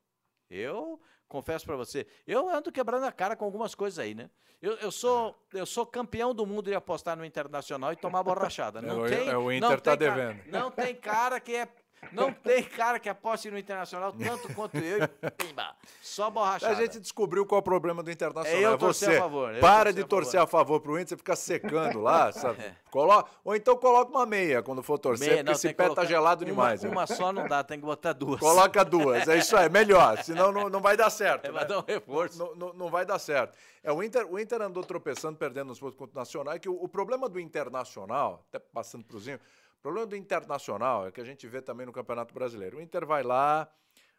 Eu 0.48 1.00
confesso 1.28 1.64
para 1.64 1.76
você, 1.76 2.06
eu 2.26 2.48
ando 2.48 2.72
quebrando 2.72 3.04
a 3.04 3.12
cara 3.12 3.36
com 3.36 3.44
algumas 3.44 3.74
coisas 3.74 3.98
aí, 3.98 4.14
né? 4.14 4.30
Eu, 4.60 4.74
eu, 4.74 4.90
sou, 4.90 5.34
eu 5.54 5.64
sou 5.64 5.86
campeão 5.86 6.34
do 6.34 6.44
mundo 6.44 6.68
de 6.68 6.74
apostar 6.74 7.16
no 7.16 7.24
Internacional 7.24 7.92
e 7.92 7.96
tomar 7.96 8.22
borrachada. 8.24 8.82
Não 8.82 9.06
é, 9.06 9.08
tem, 9.08 9.28
é, 9.28 9.36
o 9.36 9.50
Inter 9.50 9.80
tá 9.80 9.94
devendo. 9.94 10.42
não 10.46 10.70
tem 10.70 10.94
cara 10.94 11.40
que 11.40 11.54
é 11.54 11.68
não 12.12 12.32
tem 12.32 12.62
cara 12.62 12.98
que 12.98 13.08
aposte 13.08 13.50
no 13.50 13.58
Internacional 13.58 14.12
tanto 14.12 14.52
quanto 14.54 14.76
eu 14.78 15.04
e 15.04 15.30
pimba, 15.30 15.74
só 16.00 16.30
borrachada. 16.30 16.72
A 16.72 16.76
gente 16.76 16.98
descobriu 16.98 17.44
qual 17.46 17.58
é 17.58 17.60
o 17.60 17.62
problema 17.62 18.02
do 18.02 18.10
Internacional. 18.10 18.60
É 18.60 18.64
eu 18.64 18.74
é 18.74 18.76
você. 18.76 19.16
A 19.16 19.20
favor, 19.20 19.54
Para 19.60 19.92
de 19.92 20.04
torcer 20.04 20.40
a 20.40 20.46
favor 20.46 20.80
pro 20.80 20.98
Inter, 20.98 21.08
você 21.08 21.16
fica 21.16 21.36
secando 21.36 22.00
lá, 22.00 22.32
sabe? 22.32 22.62
É. 22.62 22.74
Coloca, 22.90 23.30
ou 23.44 23.54
então 23.54 23.76
coloca 23.76 24.10
uma 24.10 24.26
meia 24.26 24.62
quando 24.62 24.82
for 24.82 24.98
torcer, 24.98 25.28
meia, 25.28 25.36
porque 25.38 25.50
não, 25.50 25.52
esse 25.52 25.72
pé 25.72 25.88
tá 25.90 26.04
gelado 26.04 26.44
uma, 26.44 26.50
demais. 26.50 26.84
Uma, 26.84 27.06
só 27.06 27.32
não 27.32 27.46
dá, 27.46 27.62
tem 27.62 27.78
que 27.78 27.86
botar 27.86 28.12
duas. 28.12 28.40
Coloca 28.40 28.84
duas, 28.84 29.28
é 29.28 29.38
isso 29.38 29.56
aí, 29.56 29.68
melhor, 29.68 30.22
senão 30.24 30.50
não, 30.50 30.68
não 30.68 30.80
vai 30.80 30.96
dar 30.96 31.10
certo. 31.10 31.44
É, 31.44 31.48
né? 31.48 31.54
vai 31.54 31.66
dar 31.66 31.78
um 31.78 31.84
reforço. 31.86 32.38
Não, 32.38 32.54
não, 32.54 32.72
não, 32.72 32.90
vai 32.90 33.04
dar 33.04 33.18
certo. 33.18 33.56
É, 33.82 33.92
o, 33.92 34.02
Inter, 34.02 34.26
o 34.26 34.38
Inter 34.38 34.60
andou 34.60 34.82
tropeçando, 34.82 35.38
perdendo 35.38 35.68
nos 35.68 35.78
pontos 35.78 35.96
contra 35.96 36.16
o 36.16 36.20
Nacional, 36.20 36.58
que 36.58 36.68
o, 36.68 36.82
o 36.82 36.88
problema 36.88 37.28
do 37.28 37.38
Internacional, 37.38 38.44
até 38.48 38.58
passando 38.58 39.04
pro 39.04 39.20
Zinho, 39.20 39.38
o 39.80 39.82
problema 39.82 40.06
do 40.06 40.14
Internacional 40.14 41.06
é 41.06 41.10
que 41.10 41.22
a 41.22 41.24
gente 41.24 41.48
vê 41.48 41.62
também 41.62 41.86
no 41.86 41.92
Campeonato 41.92 42.34
Brasileiro. 42.34 42.76
O 42.76 42.82
Inter 42.82 43.06
vai 43.06 43.22
lá, 43.22 43.66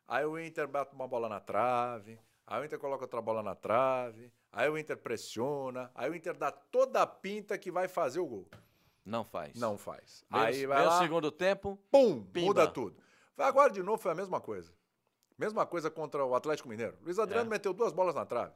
aí 0.07 0.25
o 0.25 0.39
Inter 0.39 0.67
bate 0.67 0.95
uma 0.95 1.07
bola 1.07 1.29
na 1.29 1.39
trave, 1.39 2.19
aí 2.47 2.59
o 2.59 2.65
Inter 2.65 2.79
coloca 2.79 3.03
outra 3.03 3.21
bola 3.21 3.43
na 3.43 3.53
trave, 3.53 4.33
aí 4.51 4.67
o 4.67 4.75
Inter 4.75 4.97
pressiona, 4.97 5.91
aí 5.93 6.09
o 6.09 6.15
Inter 6.15 6.35
dá 6.35 6.51
toda 6.51 7.03
a 7.03 7.05
pinta 7.05 7.59
que 7.59 7.69
vai 7.69 7.87
fazer 7.87 8.19
o 8.19 8.25
gol. 8.25 8.49
Não 9.05 9.23
faz. 9.23 9.53
Não 9.59 9.77
faz. 9.77 10.25
Meio, 10.31 10.43
aí 10.43 10.65
vai 10.65 10.83
lá, 10.83 10.97
segundo 10.97 11.31
tempo, 11.31 11.77
pum, 11.91 12.23
pimba. 12.23 12.47
muda 12.47 12.67
tudo. 12.67 12.99
Agora 13.37 13.71
de 13.71 13.83
novo 13.83 14.01
foi 14.01 14.11
a 14.11 14.15
mesma 14.15 14.41
coisa. 14.41 14.73
Mesma 15.37 15.63
coisa 15.63 15.91
contra 15.91 16.25
o 16.25 16.33
Atlético 16.33 16.69
Mineiro. 16.69 16.97
Luiz 17.03 17.19
Adriano 17.19 17.45
é. 17.45 17.49
meteu 17.49 17.71
duas 17.71 17.93
bolas 17.93 18.15
na 18.15 18.25
trave. 18.25 18.53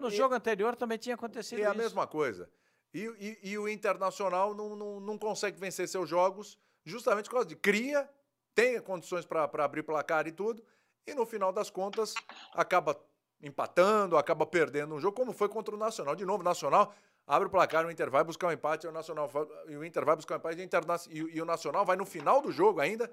No 0.00 0.08
e, 0.08 0.16
jogo 0.16 0.34
anterior 0.34 0.76
também 0.76 0.98
tinha 0.98 1.14
acontecido 1.14 1.60
isso. 1.60 1.66
E 1.66 1.70
a 1.70 1.74
mesma 1.74 2.06
coisa. 2.06 2.50
E, 2.96 3.38
e, 3.42 3.50
e 3.50 3.58
o 3.58 3.68
Internacional 3.68 4.54
não, 4.54 4.74
não, 4.74 5.00
não 5.00 5.18
consegue 5.18 5.60
vencer 5.60 5.86
seus 5.86 6.08
jogos 6.08 6.58
justamente 6.82 7.24
por 7.26 7.32
causa 7.32 7.48
de 7.48 7.56
cria, 7.56 8.08
tem 8.54 8.80
condições 8.80 9.26
para 9.26 9.44
abrir 9.44 9.82
placar 9.82 10.26
e 10.26 10.32
tudo, 10.32 10.64
e 11.06 11.12
no 11.12 11.26
final 11.26 11.52
das 11.52 11.68
contas 11.68 12.14
acaba 12.54 12.98
empatando, 13.42 14.16
acaba 14.16 14.46
perdendo 14.46 14.94
um 14.94 15.00
jogo, 15.00 15.14
como 15.14 15.34
foi 15.34 15.48
contra 15.48 15.74
o 15.74 15.78
Nacional. 15.78 16.16
De 16.16 16.24
novo, 16.24 16.40
o 16.40 16.44
Nacional 16.44 16.94
abre 17.26 17.48
o 17.48 17.50
placar, 17.50 17.84
o 17.84 17.90
Inter 17.90 18.10
vai 18.10 18.24
buscar 18.24 18.46
um 18.46 18.52
empate, 18.52 18.86
o 18.86 18.92
Nacional 18.92 19.30
e 19.68 19.76
o 19.76 19.84
Inter 19.84 20.04
vai 20.04 20.16
buscar 20.16 20.36
um 20.36 20.38
empate, 20.38 20.62
e, 21.10 21.18
e, 21.18 21.42
o 21.42 21.44
Nacional 21.44 21.84
vai 21.84 21.96
no 21.96 22.06
final 22.06 22.40
do 22.40 22.50
jogo 22.50 22.80
ainda 22.80 23.12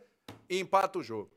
e 0.49 0.59
empata 0.59 0.99
o 0.99 1.03
jogo. 1.03 1.29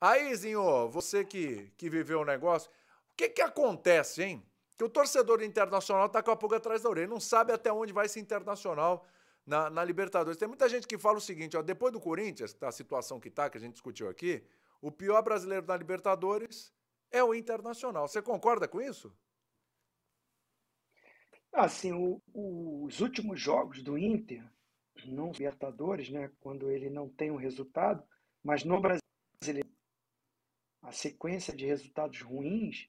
Aí, 0.00 0.32
Zinho, 0.36 0.88
você 0.88 1.24
que, 1.24 1.72
que 1.76 1.90
viveu 1.90 2.20
o 2.20 2.24
negócio, 2.24 2.70
o 3.10 3.16
que 3.16 3.28
que 3.30 3.42
acontece, 3.42 4.22
hein? 4.22 4.49
Que 4.80 4.84
o 4.84 4.88
torcedor 4.88 5.42
internacional 5.42 6.06
está 6.06 6.22
com 6.22 6.30
a 6.30 6.36
pulga 6.36 6.56
atrás 6.56 6.80
da 6.80 6.88
orelha, 6.88 7.06
não 7.06 7.20
sabe 7.20 7.52
até 7.52 7.70
onde 7.70 7.92
vai 7.92 8.06
esse 8.06 8.18
internacional 8.18 9.04
na, 9.44 9.68
na, 9.68 9.84
Libertadores. 9.84 10.38
Tem 10.38 10.48
muita 10.48 10.70
gente 10.70 10.86
que 10.86 10.96
fala 10.96 11.18
o 11.18 11.20
seguinte: 11.20 11.54
ó, 11.54 11.60
depois 11.60 11.92
do 11.92 12.00
Corinthians, 12.00 12.54
tá 12.54 12.68
a 12.68 12.72
situação 12.72 13.20
que 13.20 13.28
está, 13.28 13.50
que 13.50 13.58
a 13.58 13.60
gente 13.60 13.74
discutiu 13.74 14.08
aqui, 14.08 14.42
o 14.80 14.90
pior 14.90 15.20
brasileiro 15.20 15.66
na 15.66 15.76
Libertadores 15.76 16.72
é 17.10 17.22
o 17.22 17.34
Internacional. 17.34 18.08
Você 18.08 18.22
concorda 18.22 18.66
com 18.66 18.80
isso? 18.80 19.14
Assim, 21.52 21.92
o, 21.92 22.22
os 22.32 23.00
últimos 23.00 23.38
jogos 23.38 23.82
do 23.82 23.98
Inter, 23.98 24.42
não 25.04 25.30
Libertadores, 25.32 26.08
né, 26.08 26.32
quando 26.40 26.70
ele 26.70 26.88
não 26.88 27.06
tem 27.06 27.30
um 27.30 27.36
resultado, 27.36 28.02
mas 28.42 28.64
no 28.64 28.80
brasileiro, 28.80 29.68
a 30.80 30.90
sequência 30.90 31.54
de 31.54 31.66
resultados 31.66 32.22
ruins 32.22 32.88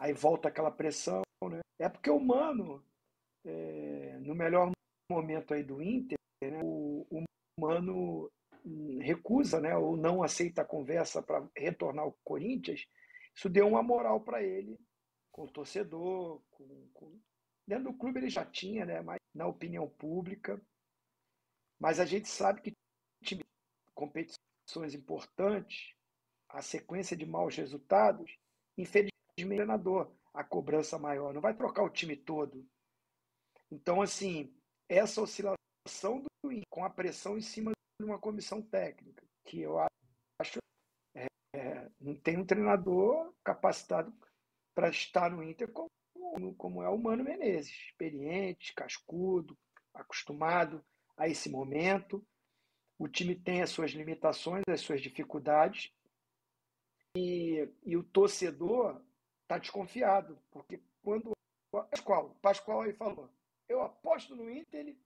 aí 0.00 0.14
volta 0.14 0.48
aquela 0.48 0.70
pressão, 0.70 1.22
né? 1.44 1.60
É 1.78 1.88
porque 1.88 2.10
o 2.10 2.18
Mano, 2.18 2.82
é, 3.44 4.18
no 4.20 4.34
melhor 4.34 4.72
momento 5.10 5.52
aí 5.54 5.62
do 5.62 5.82
Inter, 5.82 6.18
né, 6.42 6.60
o, 6.62 7.06
o 7.10 7.24
Mano 7.60 8.30
recusa, 9.00 9.60
né, 9.60 9.76
ou 9.76 9.96
não 9.96 10.22
aceita 10.22 10.62
a 10.62 10.66
conversa 10.66 11.22
para 11.22 11.46
retornar 11.56 12.04
ao 12.04 12.18
Corinthians, 12.24 12.86
isso 13.34 13.48
deu 13.48 13.68
uma 13.68 13.82
moral 13.82 14.20
para 14.20 14.42
ele, 14.42 14.78
com 15.30 15.44
o 15.44 15.50
torcedor, 15.50 16.42
com, 16.50 16.88
com... 16.92 17.20
dentro 17.66 17.84
do 17.84 17.94
clube 17.94 18.18
ele 18.18 18.30
já 18.30 18.44
tinha, 18.44 18.84
né, 18.84 19.00
mas 19.02 19.18
na 19.34 19.46
opinião 19.46 19.88
pública. 19.88 20.60
Mas 21.78 21.98
a 21.98 22.04
gente 22.04 22.28
sabe 22.28 22.60
que 22.60 22.72
time, 23.24 23.42
competições 23.94 24.94
importantes, 24.94 25.94
a 26.48 26.60
sequência 26.60 27.16
de 27.16 27.24
maus 27.24 27.56
resultados, 27.56 28.36
infelizmente 28.76 29.10
treinador, 29.48 30.10
a 30.32 30.44
cobrança 30.44 30.98
maior, 30.98 31.34
não 31.34 31.40
vai 31.40 31.54
trocar 31.54 31.82
o 31.82 31.90
time 31.90 32.16
todo. 32.16 32.66
Então, 33.70 34.02
assim, 34.02 34.54
essa 34.88 35.20
oscilação 35.20 36.20
do 36.22 36.30
com 36.68 36.84
a 36.84 36.90
pressão 36.90 37.36
em 37.36 37.42
cima 37.42 37.72
de 38.00 38.06
uma 38.06 38.18
comissão 38.18 38.62
técnica, 38.62 39.24
que 39.44 39.60
eu 39.60 39.78
acho 39.78 40.58
é, 41.14 41.26
é, 41.54 41.90
não 42.00 42.14
tem 42.14 42.38
um 42.38 42.46
treinador 42.46 43.32
capacitado 43.44 44.12
para 44.74 44.88
estar 44.88 45.30
no 45.30 45.42
Inter 45.42 45.70
como, 45.70 46.54
como 46.56 46.82
é 46.82 46.88
o 46.88 46.96
Mano 46.96 47.24
Menezes, 47.24 47.72
experiente, 47.72 48.74
cascudo, 48.74 49.56
acostumado 49.92 50.82
a 51.16 51.28
esse 51.28 51.50
momento. 51.50 52.24
O 52.98 53.08
time 53.08 53.34
tem 53.34 53.62
as 53.62 53.70
suas 53.70 53.90
limitações, 53.92 54.62
as 54.68 54.80
suas 54.80 55.00
dificuldades, 55.02 55.92
e, 57.16 57.68
e 57.84 57.96
o 57.96 58.04
torcedor 58.04 59.02
está 59.50 59.58
desconfiado, 59.58 60.40
porque 60.52 60.80
quando 61.02 61.32
Pascoal, 61.90 62.30
Pascoal 62.40 62.82
aí 62.82 62.92
falou, 62.92 63.28
eu 63.68 63.82
aposto 63.82 64.36
no 64.36 64.48
Inter, 64.48 64.80
ele, 64.80 65.04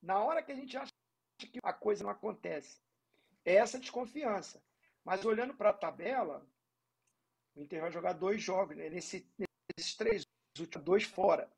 na 0.00 0.22
hora 0.22 0.42
que 0.42 0.52
a 0.52 0.54
gente 0.54 0.76
acha 0.76 0.92
que 1.40 1.58
a 1.62 1.72
coisa 1.72 2.04
não 2.04 2.10
acontece, 2.10 2.80
é 3.44 3.54
essa 3.54 3.78
desconfiança. 3.78 4.62
Mas 5.04 5.24
olhando 5.24 5.54
para 5.54 5.70
a 5.70 5.74
tabela, 5.74 6.46
o 7.56 7.60
Inter 7.60 7.80
vai 7.80 7.90
jogar 7.90 8.12
dois 8.12 8.40
jogos, 8.40 8.76
né? 8.76 8.88
Nesse, 8.90 9.28
nesses 9.76 9.96
três, 9.96 10.24
os 10.54 10.60
últimos 10.60 10.84
dois 10.84 11.02
fora. 11.02 11.50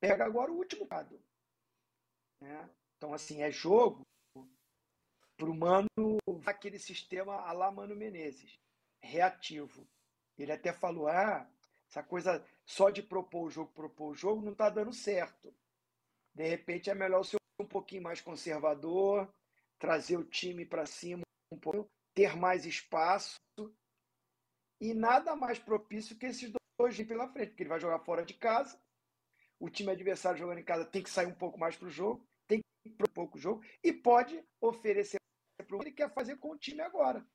Pega 0.00 0.24
agora 0.24 0.50
o 0.50 0.56
último 0.56 0.88
lado. 0.90 1.20
Né? 2.40 2.70
Então, 2.96 3.14
assim, 3.14 3.42
é 3.42 3.50
jogo 3.50 4.02
para 5.36 5.50
o 5.50 5.54
Mano, 5.54 5.88
aquele 6.46 6.78
sistema 6.80 7.34
a 7.42 7.52
lá 7.52 7.70
Mano 7.70 7.94
Menezes, 7.94 8.58
reativo. 9.00 9.86
Ele 10.42 10.52
até 10.52 10.72
falou: 10.72 11.08
ah, 11.08 11.48
essa 11.88 12.02
coisa 12.02 12.44
só 12.64 12.90
de 12.90 13.02
propor 13.02 13.46
o 13.46 13.50
jogo, 13.50 13.72
propor 13.72 14.10
o 14.10 14.14
jogo, 14.14 14.42
não 14.42 14.52
está 14.52 14.68
dando 14.68 14.92
certo. 14.92 15.54
De 16.34 16.46
repente 16.46 16.90
é 16.90 16.94
melhor 16.94 17.24
ser 17.24 17.38
um 17.60 17.66
pouquinho 17.66 18.02
mais 18.02 18.20
conservador, 18.20 19.28
trazer 19.78 20.16
o 20.16 20.24
time 20.24 20.64
para 20.64 20.86
cima 20.86 21.22
um 21.50 21.58
pouco, 21.58 21.90
ter 22.14 22.36
mais 22.36 22.66
espaço 22.66 23.38
e 24.80 24.94
nada 24.94 25.34
mais 25.34 25.58
propício 25.58 26.16
que 26.16 26.26
esses 26.26 26.52
dois 26.78 27.02
pela 27.02 27.28
frente, 27.28 27.48
porque 27.48 27.62
ele 27.64 27.70
vai 27.70 27.80
jogar 27.80 27.98
fora 28.00 28.24
de 28.24 28.34
casa, 28.34 28.80
o 29.58 29.68
time 29.68 29.90
adversário 29.90 30.38
jogando 30.38 30.58
em 30.58 30.64
casa 30.64 30.84
tem 30.84 31.02
que 31.02 31.10
sair 31.10 31.26
um 31.26 31.34
pouco 31.34 31.58
mais 31.58 31.76
para 31.76 31.88
o 31.88 31.90
jogo, 31.90 32.24
tem 32.46 32.60
que 32.60 33.02
um 33.02 33.12
pouco 33.12 33.36
o 33.36 33.40
jogo 33.40 33.64
e 33.82 33.92
pode 33.92 34.40
oferecer 34.60 35.18
para 35.56 35.76
o 35.76 35.80
que 35.80 35.88
ele 35.88 35.94
quer 35.94 36.12
fazer 36.14 36.36
com 36.36 36.52
o 36.52 36.58
time 36.58 36.80
agora. 36.80 37.26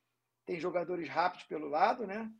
Tem 0.46 0.58
jogadores 0.58 1.08
rápidos 1.08 1.46
pelo 1.46 1.68
lado, 1.68 2.06
né? 2.06 2.32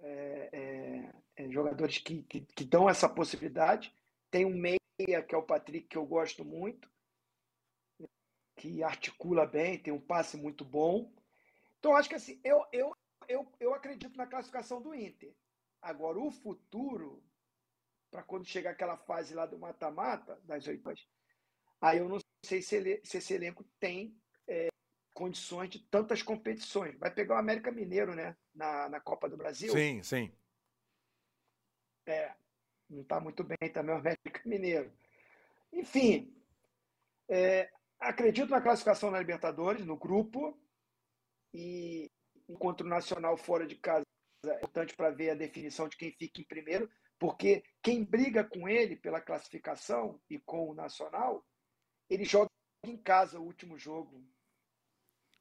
É, 0.00 0.48
é, 0.52 1.44
é, 1.44 1.50
jogadores 1.50 1.98
que, 1.98 2.22
que, 2.22 2.40
que, 2.40 2.64
dão 2.64 2.88
essa 2.88 3.08
possibilidade. 3.08 3.92
Tem 4.30 4.44
um 4.44 4.56
meia, 4.56 4.78
que 4.98 5.34
é 5.34 5.38
o 5.38 5.42
Patrick, 5.42 5.88
que 5.88 5.96
eu 5.96 6.06
gosto 6.06 6.44
muito, 6.44 6.88
que 8.56 8.82
articula 8.82 9.46
bem, 9.46 9.78
tem 9.78 9.92
um 9.92 10.00
passe 10.00 10.36
muito 10.36 10.64
bom. 10.64 11.12
Então, 11.78 11.96
acho 11.96 12.08
que 12.08 12.14
assim, 12.14 12.40
eu, 12.44 12.64
eu, 12.72 12.94
eu, 13.28 13.52
eu 13.60 13.74
acredito 13.74 14.16
na 14.16 14.26
classificação 14.26 14.82
do 14.82 14.94
Inter. 14.94 15.34
Agora, 15.80 16.18
o 16.18 16.30
futuro, 16.30 17.22
para 18.10 18.22
quando 18.22 18.46
chegar 18.46 18.70
aquela 18.70 18.96
fase 18.96 19.34
lá 19.34 19.46
do 19.46 19.58
mata-mata, 19.58 20.40
das 20.44 20.66
oitavas, 20.66 21.06
aí 21.80 21.98
eu 21.98 22.08
não 22.08 22.18
sei 22.44 22.60
se, 22.62 22.76
ele, 22.76 23.00
se 23.04 23.18
esse 23.18 23.32
elenco 23.32 23.64
tem 23.78 24.16
é, 24.46 24.68
condições 25.14 25.70
de 25.70 25.78
tantas 25.78 26.22
competições. 26.22 26.98
Vai 26.98 27.12
pegar 27.12 27.36
o 27.36 27.38
América 27.38 27.70
Mineiro, 27.70 28.14
né? 28.14 28.36
Na, 28.58 28.88
na 28.88 29.00
Copa 29.00 29.28
do 29.28 29.36
Brasil. 29.36 29.72
Sim, 29.72 30.02
sim. 30.02 30.32
É, 32.04 32.34
não 32.90 33.02
está 33.02 33.20
muito 33.20 33.44
bem 33.44 33.70
também 33.72 33.94
o 33.94 33.98
América 33.98 34.42
Mineiro. 34.44 34.92
Enfim, 35.72 36.34
é, 37.28 37.70
acredito 38.00 38.50
na 38.50 38.60
classificação 38.60 39.12
na 39.12 39.20
Libertadores, 39.20 39.86
no 39.86 39.96
grupo, 39.96 40.58
e 41.54 42.10
enquanto 42.48 42.80
o 42.80 42.88
Nacional 42.88 43.36
fora 43.36 43.64
de 43.64 43.76
casa 43.76 44.04
é 44.44 44.56
importante 44.56 44.96
para 44.96 45.10
ver 45.10 45.30
a 45.30 45.34
definição 45.34 45.88
de 45.88 45.96
quem 45.96 46.10
fica 46.10 46.40
em 46.40 46.44
primeiro, 46.44 46.90
porque 47.16 47.62
quem 47.80 48.04
briga 48.04 48.42
com 48.42 48.68
ele 48.68 48.96
pela 48.96 49.20
classificação 49.20 50.20
e 50.28 50.40
com 50.40 50.68
o 50.68 50.74
Nacional, 50.74 51.46
ele 52.10 52.24
joga 52.24 52.50
em 52.84 52.96
casa 52.96 53.38
o 53.38 53.44
último 53.44 53.78
jogo. 53.78 54.24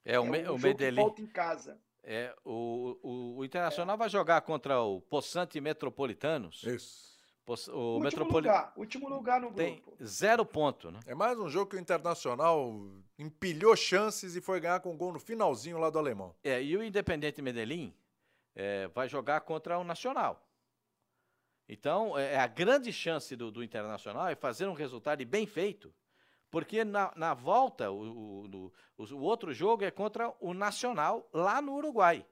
É, 0.05 0.19
o, 0.19 0.35
é 0.35 0.51
um 0.51 0.55
o 0.55 0.59
Medellín. 0.59 1.01
Volta 1.01 1.21
em 1.21 1.27
casa. 1.27 1.81
É, 2.09 2.33
o, 2.45 2.97
o, 3.03 3.37
o 3.39 3.45
Internacional 3.45 3.95
é. 3.95 3.97
vai 3.97 4.07
jogar 4.07 4.39
contra 4.39 4.79
o 4.79 5.01
Poçante 5.01 5.59
Metropolitanos. 5.59 6.63
Isso. 6.63 7.17
O 7.45 7.51
último, 7.51 7.99
Metropoli... 7.99 8.47
lugar, 8.47 8.73
último 8.77 9.09
lugar 9.09 9.41
no 9.41 9.47
grupo. 9.51 9.57
Tem 9.57 9.83
zero 10.05 10.45
ponto, 10.45 10.89
né? 10.89 10.99
É 11.05 11.13
mais 11.13 11.37
um 11.37 11.49
jogo 11.49 11.71
que 11.71 11.75
o 11.75 11.79
Internacional 11.79 12.73
empilhou 13.19 13.75
chances 13.75 14.37
e 14.37 14.41
foi 14.41 14.61
ganhar 14.61 14.79
com 14.79 14.93
um 14.93 14.97
gol 14.97 15.11
no 15.11 15.19
finalzinho 15.19 15.77
lá 15.77 15.89
do 15.89 15.99
alemão. 15.99 16.33
É, 16.43 16.63
e 16.63 16.77
o 16.77 16.83
Independente 16.83 17.41
Medellín 17.41 17.93
é, 18.55 18.87
vai 18.87 19.09
jogar 19.09 19.41
contra 19.41 19.77
o 19.77 19.83
Nacional. 19.83 20.45
Então, 21.67 22.17
é, 22.17 22.35
é 22.35 22.39
a 22.39 22.47
grande 22.47 22.91
chance 22.93 23.35
do, 23.35 23.51
do 23.51 23.61
Internacional 23.61 24.27
é 24.29 24.35
fazer 24.35 24.65
um 24.65 24.73
resultado 24.73 25.25
bem 25.25 25.45
feito 25.45 25.93
porque 26.57 26.83
na, 26.83 27.13
na 27.15 27.35
volta, 27.35 27.91
o, 27.91 28.47
o, 28.47 28.73
o, 28.97 29.19
outro 29.19 29.53
jogo 29.53 29.83
é 29.83 29.91
contra 29.91 30.33
o 30.39 30.55
Nacional, 30.55 31.29
lá 31.31 31.61
no 31.61 31.75
Uruguai. 31.75 32.25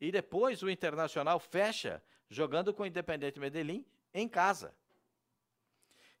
E 0.00 0.12
depois 0.12 0.62
o 0.62 0.70
Internacional 0.70 1.40
fecha 1.40 2.00
jogando 2.28 2.72
com 2.72 2.84
o 2.84 2.86
Independente 2.86 3.40
Medellín 3.40 3.84
em 4.14 4.28
casa. 4.28 4.72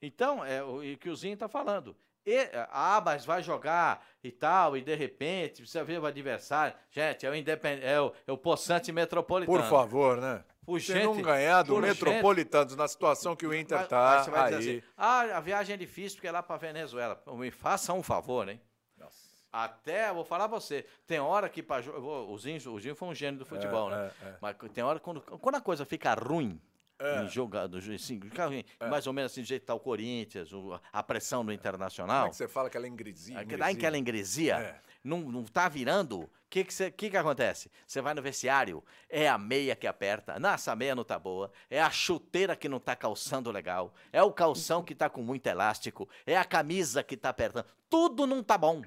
Então, 0.02 0.44
é 0.44 0.60
o 0.60 0.80
que 0.98 1.08
o 1.08 1.14
Zinho 1.14 1.34
está 1.34 1.48
falando. 1.48 1.96
E, 2.26 2.50
ah, 2.68 3.00
mas 3.00 3.24
vai 3.24 3.44
jogar 3.44 4.04
e 4.20 4.32
tal, 4.32 4.76
e 4.76 4.82
de 4.82 4.96
repente 4.96 5.62
precisa 5.62 5.84
ver 5.84 6.00
o 6.00 6.06
adversário. 6.06 6.76
Gente, 6.90 7.24
é 7.24 7.30
o 7.30 7.32
é 7.32 8.00
o, 8.00 8.12
é 8.26 8.32
o 8.32 8.36
Poçante 8.36 8.90
Metropolitano. 8.90 9.56
Por 9.56 9.70
favor, 9.70 10.20
né? 10.20 10.44
Você 10.66 11.02
não 11.02 11.20
ganhar 11.20 11.62
do 11.62 11.78
Metropolitanos 11.78 12.76
na 12.76 12.86
situação 12.86 13.34
que 13.34 13.46
o 13.46 13.54
Inter 13.54 13.82
está 13.82 14.22
aí. 14.46 14.54
Assim, 14.54 14.82
ah, 14.96 15.20
a 15.36 15.40
viagem 15.40 15.74
é 15.74 15.76
difícil 15.76 16.16
porque 16.16 16.28
é 16.28 16.32
lá 16.32 16.42
para 16.42 16.56
Venezuela. 16.56 17.20
Me 17.28 17.50
faça 17.50 17.92
um 17.92 18.02
favor, 18.02 18.48
hein? 18.48 18.60
Nossa. 18.96 19.18
Até, 19.52 20.12
vou 20.12 20.24
falar 20.24 20.48
pra 20.48 20.60
você, 20.60 20.86
tem 21.06 21.18
hora 21.18 21.48
que 21.48 21.62
para 21.62 21.84
o 21.90 22.38
Zinho, 22.38 22.72
o 22.72 22.80
Zinho 22.80 22.94
foi 22.94 23.08
um 23.08 23.14
gênio 23.14 23.38
do 23.38 23.46
futebol, 23.46 23.92
é, 23.92 23.96
né? 23.96 24.10
É, 24.22 24.28
é. 24.28 24.36
Mas 24.40 24.56
tem 24.72 24.84
hora 24.84 25.00
quando, 25.00 25.20
quando 25.20 25.56
a 25.56 25.60
coisa 25.60 25.84
fica 25.84 26.14
ruim, 26.14 26.60
é. 27.00 27.22
em 27.22 27.28
jogado, 27.28 27.78
assim, 27.78 28.20
é. 28.78 28.88
mais 28.88 29.06
ou 29.06 29.12
menos 29.12 29.32
assim, 29.32 29.40
do 29.40 29.46
jeito 29.46 29.62
que 29.62 29.66
tá 29.66 29.74
o 29.74 29.80
Corinthians, 29.80 30.50
a 30.92 31.02
pressão 31.02 31.42
no 31.42 31.52
Internacional. 31.52 32.24
Como 32.24 32.28
é 32.28 32.30
que 32.30 32.36
você 32.36 32.48
fala 32.48 32.68
aquela 32.68 32.86
ingresia? 32.86 33.42
ingresia. 33.42 33.58
Dá 33.58 33.66
aquela 33.66 33.98
ingresia. 33.98 34.82
É 35.04 35.08
não, 35.08 35.20
não 35.20 35.44
tá 35.44 35.68
virando, 35.68 36.20
o 36.20 36.30
que 36.48 36.64
que, 36.64 36.90
que 36.90 37.10
que 37.10 37.16
acontece? 37.16 37.70
Você 37.86 38.00
vai 38.00 38.12
no 38.14 38.22
vestiário, 38.22 38.84
é 39.08 39.28
a 39.28 39.38
meia 39.38 39.74
que 39.74 39.86
aperta, 39.86 40.38
nossa, 40.38 40.72
a 40.72 40.76
meia 40.76 40.94
não 40.94 41.04
tá 41.04 41.18
boa, 41.18 41.50
é 41.70 41.80
a 41.80 41.90
chuteira 41.90 42.54
que 42.54 42.68
não 42.68 42.78
tá 42.78 42.94
calçando 42.94 43.50
legal, 43.50 43.94
é 44.12 44.22
o 44.22 44.32
calção 44.32 44.82
que 44.82 44.94
tá 44.94 45.08
com 45.08 45.22
muito 45.22 45.46
elástico, 45.46 46.08
é 46.26 46.36
a 46.36 46.44
camisa 46.44 47.02
que 47.02 47.16
tá 47.16 47.30
apertando, 47.30 47.66
tudo 47.88 48.26
não 48.26 48.42
tá 48.42 48.58
bom. 48.58 48.82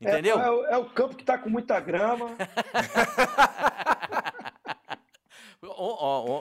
Entendeu? 0.00 0.38
É, 0.38 0.72
é, 0.72 0.74
é 0.74 0.78
o 0.78 0.90
campo 0.90 1.16
que 1.16 1.24
tá 1.24 1.38
com 1.38 1.48
muita 1.48 1.80
grama. 1.80 2.36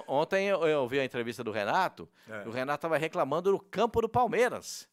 Ontem 0.08 0.48
eu 0.48 0.82
ouvi 0.82 1.00
a 1.00 1.06
entrevista 1.06 1.44
do 1.44 1.52
Renato, 1.52 2.08
é. 2.30 2.48
o 2.48 2.52
Renato 2.52 2.80
estava 2.80 2.98
reclamando 2.98 3.52
do 3.52 3.60
campo 3.60 4.02
do 4.02 4.10
Palmeiras. 4.10 4.88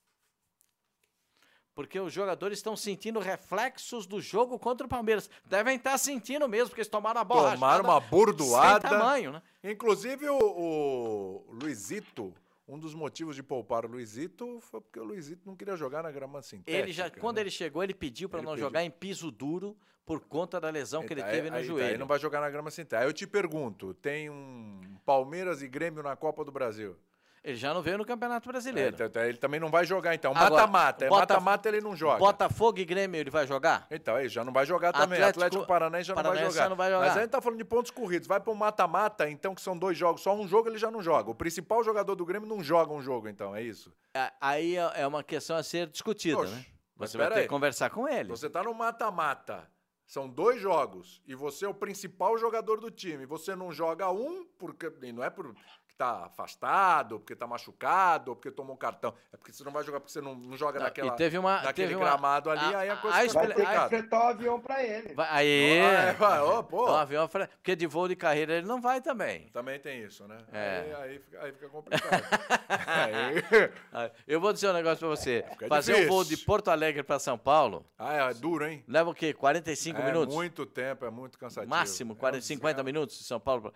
Porque 1.74 1.98
os 1.98 2.12
jogadores 2.12 2.58
estão 2.58 2.76
sentindo 2.76 3.18
reflexos 3.18 4.06
do 4.06 4.20
jogo 4.20 4.58
contra 4.58 4.86
o 4.86 4.90
Palmeiras. 4.90 5.30
Devem 5.46 5.76
estar 5.76 5.96
sentindo 5.96 6.46
mesmo, 6.48 6.68
porque 6.68 6.82
eles 6.82 6.88
tomaram 6.88 7.20
a 7.20 7.24
bola. 7.24 7.52
Tomaram 7.52 7.84
uma 7.84 7.98
bordoada. 7.98 8.88
Sem 8.88 8.98
tamanho, 8.98 9.32
né? 9.32 9.42
Inclusive 9.64 10.28
o, 10.28 10.38
o 10.38 11.52
Luizito, 11.52 12.34
um 12.68 12.78
dos 12.78 12.94
motivos 12.94 13.34
de 13.34 13.42
poupar 13.42 13.86
o 13.86 13.88
Luizito 13.88 14.60
foi 14.60 14.80
porque 14.80 15.00
o 15.00 15.04
Luizito 15.04 15.42
não 15.46 15.56
queria 15.56 15.76
jogar 15.76 16.02
na 16.02 16.10
grama 16.10 16.42
sintética. 16.42 16.78
Ele 16.78 16.92
já, 16.92 17.10
quando 17.10 17.36
né? 17.36 17.42
ele 17.42 17.50
chegou, 17.50 17.82
ele 17.82 17.94
pediu 17.94 18.28
para 18.28 18.42
não 18.42 18.52
pediu. 18.52 18.66
jogar 18.66 18.84
em 18.84 18.90
piso 18.90 19.30
duro 19.30 19.76
por 20.04 20.20
conta 20.20 20.60
da 20.60 20.68
lesão 20.68 21.06
que 21.06 21.14
ele 21.14 21.22
teve 21.22 21.48
no 21.48 21.56
aí, 21.56 21.64
joelho. 21.64 21.92
Aí 21.92 21.98
não 21.98 22.06
vai 22.06 22.18
jogar 22.18 22.40
na 22.40 22.50
grama 22.50 22.70
sintética. 22.70 23.00
Aí 23.00 23.06
eu 23.06 23.12
te 23.12 23.26
pergunto, 23.26 23.94
tem 23.94 24.28
um 24.28 24.80
Palmeiras 25.04 25.62
e 25.62 25.68
Grêmio 25.68 26.02
na 26.02 26.16
Copa 26.16 26.44
do 26.44 26.52
Brasil. 26.52 26.96
Ele 27.44 27.56
já 27.56 27.74
não 27.74 27.82
veio 27.82 27.98
no 27.98 28.04
Campeonato 28.04 28.48
Brasileiro. 28.48 28.96
É, 28.96 29.06
então, 29.06 29.24
ele 29.24 29.36
também 29.36 29.58
não 29.58 29.68
vai 29.68 29.84
jogar, 29.84 30.14
então. 30.14 30.32
Mata-mata. 30.32 31.10
Mata-mata 31.10 31.68
ele 31.68 31.80
não 31.80 31.96
joga. 31.96 32.18
Botafogo 32.18 32.78
e 32.78 32.84
Grêmio 32.84 33.18
ele 33.18 33.30
vai 33.30 33.48
jogar? 33.48 33.84
Então, 33.90 34.16
ele 34.16 34.28
já 34.28 34.44
não 34.44 34.52
vai 34.52 34.64
jogar 34.64 34.92
também. 34.92 35.18
Atlético, 35.18 35.40
Atlético 35.40 35.66
Paranaense 35.66 36.06
já 36.06 36.14
Paranaense 36.14 36.42
não, 36.42 36.50
vai 36.50 36.54
jogar. 36.54 36.68
não 36.68 36.76
vai 36.76 36.90
jogar. 36.90 37.06
Mas 37.06 37.16
a 37.16 37.20
gente 37.20 37.30
tá 37.30 37.40
falando 37.40 37.58
de 37.58 37.64
pontos 37.64 37.90
corridos. 37.90 38.28
Vai 38.28 38.38
para 38.38 38.52
o 38.52 38.54
mata-mata, 38.54 39.28
então, 39.28 39.56
que 39.56 39.60
são 39.60 39.76
dois 39.76 39.98
jogos. 39.98 40.22
Só 40.22 40.36
um 40.36 40.46
jogo 40.46 40.68
ele 40.68 40.78
já 40.78 40.88
não 40.88 41.02
joga. 41.02 41.30
O 41.30 41.34
principal 41.34 41.82
jogador 41.82 42.14
do 42.14 42.24
Grêmio 42.24 42.48
não 42.48 42.62
joga 42.62 42.92
um 42.92 43.02
jogo, 43.02 43.28
então, 43.28 43.56
é 43.56 43.62
isso? 43.62 43.92
É, 44.14 44.30
aí 44.40 44.76
é, 44.76 44.92
é 45.00 45.06
uma 45.06 45.24
questão 45.24 45.56
a 45.56 45.64
ser 45.64 45.88
discutida, 45.88 46.38
Oxe, 46.38 46.54
né? 46.54 46.64
Você 46.96 47.18
vai 47.18 47.26
ter 47.28 47.34
aí. 47.34 47.42
que 47.42 47.48
conversar 47.48 47.90
com 47.90 48.08
ele. 48.08 48.28
Você 48.28 48.48
tá 48.48 48.62
no 48.62 48.72
mata-mata. 48.72 49.68
são 50.06 50.28
dois 50.28 50.60
jogos 50.60 51.20
e 51.26 51.34
você 51.34 51.64
é 51.64 51.68
o 51.68 51.74
principal 51.74 52.38
jogador 52.38 52.78
do 52.78 52.90
time, 52.90 53.26
você 53.26 53.56
não 53.56 53.72
joga 53.72 54.08
um, 54.12 54.46
porque 54.58 54.92
e 55.02 55.10
não 55.10 55.24
é 55.24 55.30
por 55.30 55.52
que 55.92 55.98
tá 55.98 56.26
afastado, 56.26 57.20
porque 57.20 57.36
tá 57.36 57.46
machucado, 57.46 58.34
porque 58.34 58.50
tomou 58.50 58.74
um 58.74 58.78
cartão. 58.78 59.14
É 59.32 59.36
porque 59.36 59.52
você 59.52 59.62
não 59.62 59.72
vai 59.72 59.84
jogar 59.84 60.00
porque 60.00 60.12
você 60.12 60.20
não, 60.20 60.34
não 60.34 60.56
joga 60.56 60.78
não, 60.78 60.86
naquela, 60.86 61.12
teve 61.12 61.38
uma, 61.38 61.62
naquele 61.62 61.88
teve 61.88 62.00
gramado 62.00 62.48
uma, 62.48 62.60
ali, 62.60 62.74
a, 62.74 62.78
aí 62.78 62.90
a 62.90 62.96
coisa 62.96 63.16
a, 63.16 63.20
fica 63.20 63.34
vai 63.34 63.46
ter 63.48 63.66
que 63.66 63.84
enfrentar 63.84 64.18
o 64.18 64.28
avião 64.28 64.60
pra 64.60 64.82
ele. 64.82 65.14
Vai, 65.14 65.28
aí, 65.30 65.80
oh, 65.80 66.18
vai, 66.18 66.40
oh, 66.40 66.64
pô. 66.64 66.84
O 66.84 66.96
avião, 66.96 67.28
porque 67.28 67.76
de 67.76 67.86
voo 67.86 68.08
de 68.08 68.16
carreira 68.16 68.54
ele 68.54 68.66
não 68.66 68.80
vai 68.80 69.00
também. 69.00 69.48
Também 69.50 69.78
tem 69.78 70.02
isso, 70.02 70.26
né? 70.26 70.38
É. 70.52 70.78
Aí, 70.80 70.94
aí, 70.94 71.18
fica, 71.18 71.42
aí 71.42 71.52
fica 71.52 71.68
complicado. 71.68 72.22
aí... 73.92 74.10
Eu 74.26 74.40
vou 74.40 74.52
dizer 74.52 74.70
um 74.70 74.72
negócio 74.72 74.98
pra 74.98 75.08
você. 75.08 75.44
É 75.60 75.68
Fazer 75.68 75.92
difícil. 75.92 76.12
um 76.12 76.14
voo 76.14 76.24
de 76.24 76.36
Porto 76.38 76.68
Alegre 76.68 77.02
pra 77.02 77.18
São 77.18 77.36
Paulo... 77.36 77.84
Ah, 77.98 78.30
é 78.30 78.34
duro, 78.34 78.66
hein? 78.66 78.82
Leva 78.88 79.10
o 79.10 79.14
quê? 79.14 79.32
45 79.32 80.00
é 80.00 80.04
minutos? 80.04 80.34
É 80.34 80.36
muito 80.36 80.66
tempo, 80.66 81.04
é 81.04 81.10
muito 81.10 81.38
cansativo. 81.38 81.70
Máximo, 81.70 82.16
40, 82.16 82.38
é 82.38 82.40
um 82.40 82.42
50 82.42 82.82
minutos 82.82 83.18
de 83.18 83.24
São 83.24 83.38
Paulo. 83.38 83.72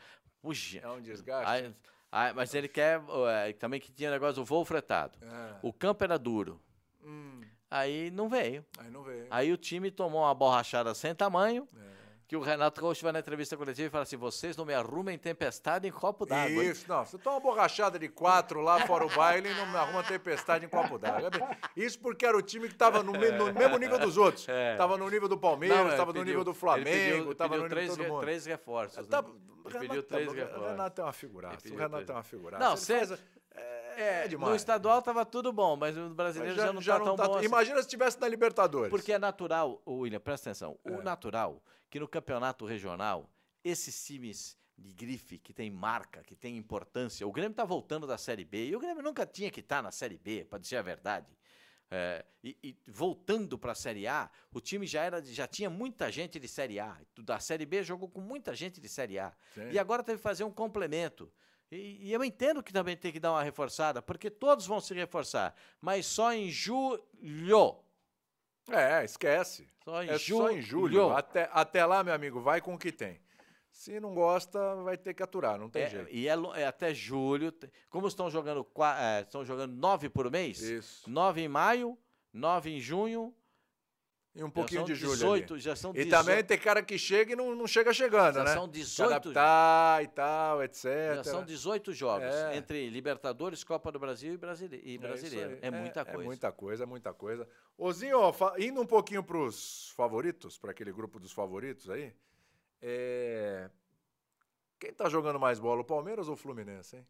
É 0.82 0.88
um 0.88 1.00
desgaste. 1.00 1.50
Aí, 1.50 1.74
ah, 2.10 2.32
mas 2.34 2.54
ele 2.54 2.68
quer 2.68 3.02
é, 3.44 3.52
também 3.52 3.80
que 3.80 3.92
tinha 3.92 4.10
negócio 4.10 4.36
do 4.36 4.44
voo 4.44 4.64
fretado. 4.64 5.18
É. 5.22 5.56
O 5.62 5.72
campo 5.72 6.04
era 6.04 6.18
duro. 6.18 6.60
Hum. 7.04 7.40
Aí 7.70 8.10
não 8.10 8.28
veio. 8.28 8.64
Aí 8.78 8.90
não 8.90 9.02
veio. 9.02 9.26
Aí 9.30 9.52
o 9.52 9.56
time 9.56 9.90
tomou 9.90 10.22
uma 10.22 10.34
borrachada 10.34 10.94
sem 10.94 11.14
tamanho. 11.14 11.68
É 11.74 11.95
que 12.28 12.36
o 12.36 12.40
Renato 12.40 12.80
Rocha 12.80 13.02
vai 13.02 13.12
na 13.12 13.20
entrevista 13.20 13.56
coletiva 13.56 13.86
e 13.86 13.90
fala 13.90 14.02
assim: 14.02 14.16
vocês 14.16 14.56
não 14.56 14.64
me 14.64 14.74
arrumem 14.74 15.16
tempestade 15.16 15.86
em 15.86 15.92
copo 15.92 16.26
d'água. 16.26 16.64
Isso, 16.64 16.84
não. 16.88 17.04
Você 17.04 17.16
toma 17.18 17.36
uma 17.36 17.40
borrachada 17.40 17.98
de 17.98 18.08
quatro 18.08 18.60
lá 18.60 18.84
fora 18.86 19.06
o 19.06 19.10
baile 19.10 19.48
e 19.50 19.54
não 19.54 19.66
me 19.66 19.76
arruma 19.76 20.02
tempestade 20.02 20.64
em 20.64 20.68
copo 20.68 20.98
d'água. 20.98 21.30
Isso 21.76 21.98
porque 22.00 22.26
era 22.26 22.36
o 22.36 22.42
time 22.42 22.66
que 22.66 22.74
estava 22.74 23.02
no, 23.02 23.12
no, 23.12 23.52
mesmo 23.52 23.78
nível 23.78 23.98
dos 23.98 24.16
outros. 24.16 24.46
Estava 24.48 24.94
é. 24.94 24.98
no 24.98 25.08
nível 25.08 25.28
do 25.28 25.38
Palmeiras, 25.38 25.92
estava 25.92 26.12
no 26.12 26.24
nível 26.24 26.42
do 26.42 26.54
Flamengo, 26.54 27.32
estava 27.32 27.56
no 27.56 27.62
nível 27.62 27.76
três, 27.76 27.90
de 27.90 27.96
todo 27.96 28.08
mundo. 28.08 28.20
três 28.20 28.46
reforços. 28.46 29.06
Tá, 29.06 29.22
né? 29.22 29.28
Ele 29.66 29.78
pediu 29.78 30.02
três 30.02 30.32
reforços. 30.32 30.62
O 30.62 30.68
Renato 30.68 31.00
é 31.00 31.04
uma 31.04 31.12
figuraça. 31.12 31.68
O 31.68 31.76
Renato 31.76 32.12
é 32.12 32.14
uma 32.14 32.22
figuraça. 32.22 32.64
Não, 32.64 32.76
você. 32.76 33.18
É, 33.98 34.26
é 34.26 34.28
no 34.28 34.54
estadual 34.54 34.98
estava 34.98 35.24
tudo 35.24 35.50
bom, 35.52 35.76
mas 35.76 35.96
o 35.96 36.10
brasileiro 36.10 36.54
já, 36.54 36.66
já, 36.66 36.72
não 36.72 36.80
está 36.80 37.00
tão 37.00 37.16
tá, 37.16 37.26
bom. 37.26 37.36
Assim. 37.36 37.46
Imagina 37.46 37.82
se 37.82 37.88
tivesse 37.88 38.20
na 38.20 38.28
Libertadores. 38.28 38.90
Porque 38.90 39.12
é 39.12 39.18
natural, 39.18 39.80
William, 39.86 40.20
presta 40.20 40.50
atenção. 40.50 40.78
É. 40.84 40.90
O 40.90 41.02
natural 41.02 41.62
que 41.96 42.00
no 42.00 42.06
campeonato 42.06 42.66
regional, 42.66 43.30
esses 43.64 44.04
times 44.04 44.58
de 44.76 44.92
grife, 44.92 45.38
que 45.38 45.54
tem 45.54 45.70
marca, 45.70 46.22
que 46.22 46.36
tem 46.36 46.54
importância, 46.54 47.26
o 47.26 47.32
Grêmio 47.32 47.52
está 47.52 47.64
voltando 47.64 48.06
da 48.06 48.18
Série 48.18 48.44
B, 48.44 48.66
e 48.66 48.76
o 48.76 48.78
Grêmio 48.78 49.02
nunca 49.02 49.24
tinha 49.24 49.50
que 49.50 49.60
estar 49.60 49.76
tá 49.76 49.82
na 49.82 49.90
Série 49.90 50.18
B, 50.18 50.44
para 50.44 50.58
dizer 50.58 50.76
a 50.76 50.82
verdade. 50.82 51.26
É, 51.90 52.22
e, 52.44 52.54
e, 52.62 52.76
voltando 52.86 53.56
para 53.56 53.72
a 53.72 53.74
Série 53.74 54.06
A, 54.06 54.28
o 54.52 54.60
time 54.60 54.86
já 54.86 55.04
era 55.04 55.24
já 55.24 55.46
tinha 55.46 55.70
muita 55.70 56.12
gente 56.12 56.38
de 56.38 56.46
Série 56.46 56.78
A. 56.78 57.00
Da 57.20 57.40
Série 57.40 57.64
B 57.64 57.82
jogou 57.82 58.10
com 58.10 58.20
muita 58.20 58.54
gente 58.54 58.78
de 58.78 58.88
Série 58.90 59.18
A. 59.18 59.32
Sim. 59.54 59.70
E 59.70 59.78
agora 59.78 60.02
teve 60.02 60.18
que 60.18 60.22
fazer 60.22 60.44
um 60.44 60.50
complemento. 60.50 61.32
E, 61.70 62.08
e, 62.08 62.12
eu 62.12 62.22
entendo 62.22 62.62
que 62.62 62.74
também 62.74 62.94
tem 62.94 63.10
que 63.10 63.20
dar 63.20 63.32
uma 63.32 63.42
reforçada, 63.42 64.02
porque 64.02 64.28
todos 64.28 64.66
vão 64.66 64.80
se 64.80 64.92
reforçar, 64.92 65.54
mas 65.80 66.04
só 66.04 66.34
em 66.34 66.50
julho. 66.50 67.85
É, 68.70 69.04
esquece. 69.04 69.66
Só 69.84 70.02
em 70.02 70.08
é 70.08 70.18
julho. 70.18 70.42
só 70.42 70.50
em 70.50 70.60
julho. 70.60 71.10
Até, 71.10 71.48
até 71.52 71.84
lá, 71.86 72.02
meu 72.02 72.14
amigo, 72.14 72.40
vai 72.40 72.60
com 72.60 72.74
o 72.74 72.78
que 72.78 72.90
tem. 72.90 73.20
Se 73.70 74.00
não 74.00 74.14
gosta, 74.14 74.74
vai 74.76 74.96
ter 74.96 75.12
que 75.12 75.22
aturar, 75.22 75.58
não 75.58 75.68
tem 75.68 75.82
é, 75.82 75.90
jeito. 75.90 76.08
E 76.10 76.26
é, 76.26 76.32
é, 76.54 76.66
até 76.66 76.94
julho. 76.94 77.52
Como 77.90 78.08
estão 78.08 78.30
jogando, 78.30 78.66
é, 78.98 79.20
estão 79.20 79.44
jogando 79.44 79.74
nove 79.74 80.08
por 80.08 80.30
mês? 80.30 80.60
Isso. 80.60 81.08
Nove 81.08 81.42
em 81.42 81.48
maio, 81.48 81.96
nove 82.32 82.70
em 82.70 82.80
junho, 82.80 83.34
e 84.36 84.44
um 84.44 84.50
pouquinho 84.50 84.84
de 84.84 84.94
julho. 84.94 85.14
18, 85.14 85.54
ali. 85.54 85.62
já 85.62 85.74
são 85.74 85.92
18. 85.92 86.06
E 86.06 86.10
também 86.10 86.44
tem 86.44 86.58
cara 86.58 86.82
que 86.82 86.98
chega 86.98 87.32
e 87.32 87.36
não, 87.36 87.54
não 87.54 87.66
chega 87.66 87.90
chegando, 87.94 88.34
já 88.34 88.44
né? 88.44 88.52
São 88.52 88.68
18. 88.68 88.94
Se 88.94 89.02
adaptar 89.02 90.04
e 90.04 90.08
tal, 90.08 90.62
etc. 90.62 90.84
Já 91.16 91.24
são 91.24 91.42
18 91.42 91.94
jogos 91.94 92.34
é. 92.34 92.54
entre 92.54 92.90
Libertadores, 92.90 93.64
Copa 93.64 93.90
do 93.90 93.98
Brasil 93.98 94.34
e, 94.34 94.36
Brasile... 94.36 94.78
e 94.84 94.98
Brasileiro. 94.98 95.58
É, 95.62 95.68
é, 95.68 95.70
muita 95.70 96.04
coisa. 96.04 96.22
É 96.22 96.26
muita 96.26 96.52
coisa, 96.52 96.82
é 96.82 96.86
muita 96.86 97.14
coisa. 97.14 97.48
Ozinho, 97.78 98.18
indo 98.58 98.82
um 98.82 98.86
pouquinho 98.86 99.24
para 99.24 99.38
os 99.38 99.90
favoritos, 99.96 100.58
para 100.58 100.70
aquele 100.70 100.92
grupo 100.92 101.18
dos 101.18 101.32
favoritos 101.32 101.88
aí. 101.88 102.12
É... 102.82 103.70
Quem 104.78 104.92
tá 104.92 105.08
jogando 105.08 105.40
mais 105.40 105.58
bola, 105.58 105.80
o 105.80 105.84
Palmeiras 105.84 106.28
ou 106.28 106.34
o 106.34 106.36
Fluminense, 106.36 106.96
hein? 106.96 107.06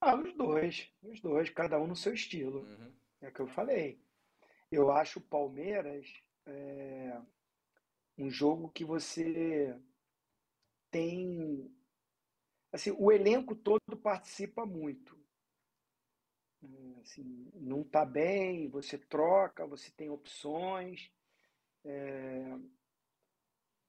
Ah, 0.00 0.14
os 0.14 0.32
dois. 0.34 0.88
Os 1.02 1.20
dois, 1.20 1.50
cada 1.50 1.76
um 1.80 1.88
no 1.88 1.96
seu 1.96 2.14
estilo. 2.14 2.60
Uhum. 2.60 2.92
É 3.20 3.28
o 3.28 3.32
que 3.32 3.40
eu 3.40 3.48
falei. 3.48 4.00
Eu 4.70 4.90
acho 4.92 5.18
o 5.18 5.22
Palmeiras 5.22 6.06
é, 6.46 7.20
um 8.16 8.30
jogo 8.30 8.70
que 8.70 8.84
você 8.84 9.76
tem. 10.90 11.74
Assim, 12.72 12.94
o 12.96 13.10
elenco 13.10 13.54
todo 13.56 13.96
participa 14.00 14.64
muito. 14.64 15.18
Assim, 17.00 17.50
não 17.54 17.80
está 17.80 18.04
bem, 18.04 18.68
você 18.68 18.98
troca, 18.98 19.66
você 19.66 19.90
tem 19.90 20.08
opções. 20.08 21.10
É, 21.84 22.58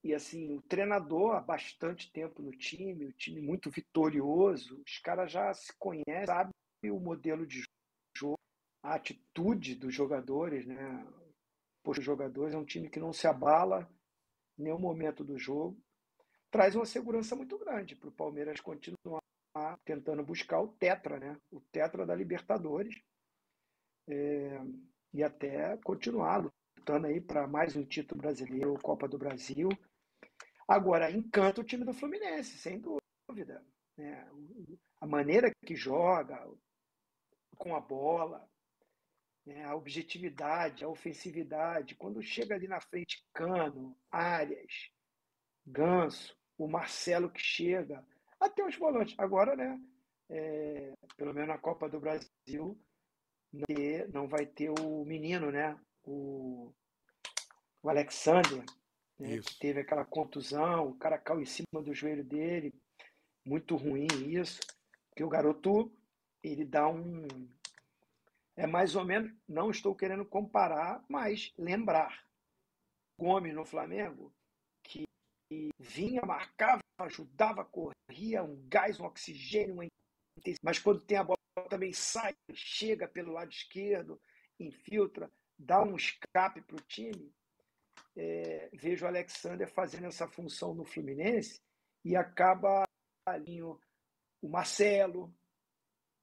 e 0.03 0.15
assim, 0.15 0.55
o 0.55 0.61
treinador 0.63 1.35
há 1.35 1.41
bastante 1.41 2.11
tempo 2.11 2.41
no 2.41 2.51
time, 2.51 3.05
o 3.05 3.13
time 3.13 3.39
muito 3.39 3.69
vitorioso, 3.69 4.81
os 4.83 4.97
caras 4.97 5.31
já 5.31 5.53
se 5.53 5.71
conhecem, 5.77 6.25
sabem 6.25 6.53
o 6.85 6.99
modelo 6.99 7.45
de 7.45 7.63
a 8.83 8.95
atitude 8.95 9.75
dos 9.75 9.93
jogadores, 9.93 10.65
né? 10.65 11.05
Os 11.85 12.03
jogadores 12.03 12.53
é 12.53 12.57
um 12.57 12.65
time 12.65 12.89
que 12.89 12.99
não 12.99 13.13
se 13.13 13.27
abala 13.27 13.89
em 14.57 14.63
nenhum 14.63 14.79
momento 14.79 15.23
do 15.23 15.37
jogo, 15.37 15.79
traz 16.51 16.75
uma 16.75 16.85
segurança 16.85 17.35
muito 17.35 17.57
grande 17.57 17.95
para 17.95 18.09
o 18.09 18.13
Palmeiras 18.13 18.59
continuar 18.59 19.21
tentando 19.83 20.23
buscar 20.23 20.61
o 20.61 20.67
tetra, 20.67 21.19
né? 21.19 21.37
O 21.51 21.59
tetra 21.71 22.05
da 22.05 22.15
Libertadores 22.15 23.01
é, 24.07 24.61
e 25.13 25.23
até 25.23 25.77
continuar 25.77 26.49
lutando 26.77 27.07
aí 27.07 27.19
para 27.19 27.47
mais 27.47 27.75
um 27.75 27.83
título 27.83 28.21
brasileiro, 28.21 28.79
Copa 28.81 29.07
do 29.07 29.17
Brasil. 29.17 29.69
Agora 30.67 31.11
encanta 31.11 31.61
o 31.61 31.63
time 31.63 31.83
do 31.83 31.93
Fluminense, 31.93 32.57
sem 32.57 32.79
dúvida. 32.79 33.63
Né? 33.97 34.29
A 34.99 35.07
maneira 35.07 35.51
que 35.65 35.75
joga 35.75 36.47
com 37.57 37.75
a 37.75 37.79
bola, 37.79 38.49
né, 39.45 39.63
a 39.65 39.75
objetividade, 39.75 40.83
a 40.83 40.89
ofensividade. 40.89 41.95
Quando 41.95 42.21
chega 42.21 42.55
ali 42.55 42.67
na 42.67 42.79
frente, 42.81 43.25
Cano, 43.33 43.97
Arias, 44.11 44.91
Ganso, 45.65 46.37
o 46.57 46.67
Marcelo 46.67 47.29
que 47.31 47.41
chega, 47.41 48.05
até 48.39 48.65
os 48.65 48.75
volantes. 48.75 49.15
Agora, 49.17 49.55
né? 49.55 49.79
É, 50.29 50.93
pelo 51.17 51.33
menos 51.33 51.49
na 51.49 51.57
Copa 51.57 51.89
do 51.89 51.99
Brasil, 51.99 52.79
não 54.13 54.27
vai 54.27 54.45
ter 54.45 54.69
o 54.79 55.03
menino, 55.03 55.51
né? 55.51 55.77
O, 56.03 56.73
o 57.83 57.89
Alexander, 57.89 58.63
né, 59.19 59.39
que 59.39 59.59
teve 59.59 59.81
aquela 59.81 60.05
contusão, 60.05 60.87
o 60.87 60.97
cara 60.97 61.17
caiu 61.17 61.41
em 61.41 61.45
cima 61.45 61.81
do 61.83 61.93
joelho 61.93 62.23
dele. 62.23 62.73
Muito 63.45 63.75
ruim 63.75 64.07
isso. 64.25 64.59
Porque 65.09 65.23
o 65.23 65.29
garoto, 65.29 65.91
ele 66.41 66.63
dá 66.63 66.87
um, 66.87 67.27
é 68.55 68.67
mais 68.67 68.95
ou 68.95 69.05
menos, 69.05 69.31
não 69.47 69.71
estou 69.71 69.95
querendo 69.95 70.25
comparar, 70.25 71.03
mas 71.09 71.53
lembrar. 71.57 72.25
Gomes 73.17 73.53
no 73.53 73.65
Flamengo, 73.65 74.33
que 74.83 75.05
vinha, 75.79 76.21
marcava, 76.25 76.81
ajudava, 76.99 77.65
corria, 77.65 78.43
um 78.43 78.61
gás, 78.67 78.99
um 78.99 79.05
oxigênio, 79.05 79.73
uma 79.73 79.85
mas 80.61 80.79
quando 80.79 81.03
tem 81.03 81.17
a 81.17 81.23
bola 81.23 81.37
também 81.69 81.93
sai, 81.93 82.33
chega 82.53 83.07
pelo 83.07 83.33
lado 83.33 83.51
esquerdo, 83.51 84.19
infiltra, 84.59 85.31
dá 85.57 85.83
um 85.83 85.95
escape 85.95 86.61
para 86.61 86.75
o 86.75 86.81
time. 86.81 87.33
É, 88.15 88.69
vejo 88.73 89.05
o 89.05 89.07
Alexander 89.07 89.69
fazendo 89.71 90.05
essa 90.05 90.27
função 90.27 90.73
no 90.73 90.83
Fluminense 90.83 91.61
e 92.03 92.15
acaba 92.15 92.83
o 94.41 94.49
Marcelo. 94.49 95.33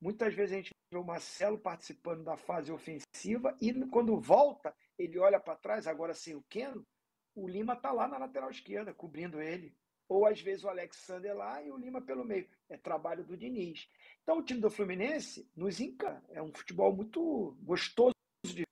Muitas 0.01 0.35
vezes 0.35 0.53
a 0.53 0.57
gente 0.57 0.71
o 0.97 1.05
Marcelo 1.05 1.59
participando 1.59 2.25
da 2.25 2.37
fase 2.37 2.73
ofensiva 2.73 3.57
e 3.61 3.75
quando 3.89 4.19
volta, 4.19 4.75
ele 4.99 5.19
olha 5.19 5.39
para 5.39 5.57
trás, 5.57 5.87
agora 5.87 6.15
sem 6.15 6.35
o 6.35 6.43
Keno, 6.49 6.87
o 7.35 7.47
Lima 7.47 7.75
está 7.75 7.93
lá 7.93 8.09
na 8.09 8.19
lateral 8.19 8.51
esquerda, 8.51 8.95
cobrindo 8.95 9.41
ele. 9.41 9.77
Ou 10.09 10.27
às 10.27 10.41
vezes 10.41 10.65
o 10.65 10.69
Alexander 10.69 11.37
lá 11.37 11.63
e 11.63 11.71
o 11.71 11.77
Lima 11.77 12.01
pelo 12.01 12.25
meio. 12.25 12.49
É 12.69 12.77
trabalho 12.79 13.23
do 13.23 13.37
Diniz. 13.37 13.89
Então 14.23 14.39
o 14.39 14.43
time 14.43 14.61
do 14.61 14.71
Fluminense 14.71 15.49
nos 15.55 15.79
encanta. 15.79 16.25
É 16.31 16.43
um 16.43 16.53
futebol 16.53 16.95
muito 16.95 17.55
gostoso 17.61 18.15
de 18.45 18.65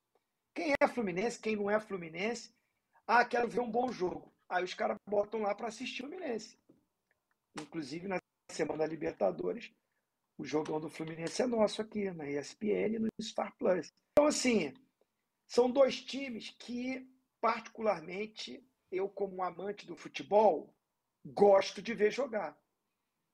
Quem 0.55 0.73
é 0.81 0.87
Fluminense, 0.87 1.39
quem 1.39 1.55
não 1.55 1.69
é 1.69 1.79
Fluminense. 1.79 2.51
Ah, 3.05 3.23
quero 3.23 3.47
ver 3.47 3.59
um 3.59 3.69
bom 3.69 3.91
jogo. 3.91 4.33
Aí 4.49 4.63
os 4.63 4.73
caras 4.73 4.97
botam 5.07 5.41
lá 5.41 5.53
para 5.53 5.67
assistir 5.67 6.03
o 6.03 6.07
Fluminense. 6.07 6.57
Inclusive 7.61 8.07
na 8.07 8.19
semana 8.51 8.79
da 8.79 8.87
Libertadores, 8.87 9.71
o 10.37 10.45
jogão 10.45 10.79
do 10.79 10.89
Fluminense 10.89 11.41
é 11.41 11.47
nosso 11.47 11.81
aqui, 11.81 12.11
na 12.11 12.29
ESPN 12.29 12.95
e 12.95 12.99
no 12.99 13.09
Star 13.21 13.55
Plus. 13.57 13.89
Então, 14.11 14.27
assim, 14.27 14.73
são 15.47 15.69
dois 15.69 16.01
times 16.01 16.55
que 16.59 17.07
particularmente, 17.41 18.63
eu 18.91 19.09
como 19.09 19.43
amante 19.43 19.85
do 19.85 19.95
futebol, 19.95 20.73
gosto 21.25 21.81
de 21.81 21.93
ver 21.93 22.11
jogar. 22.11 22.57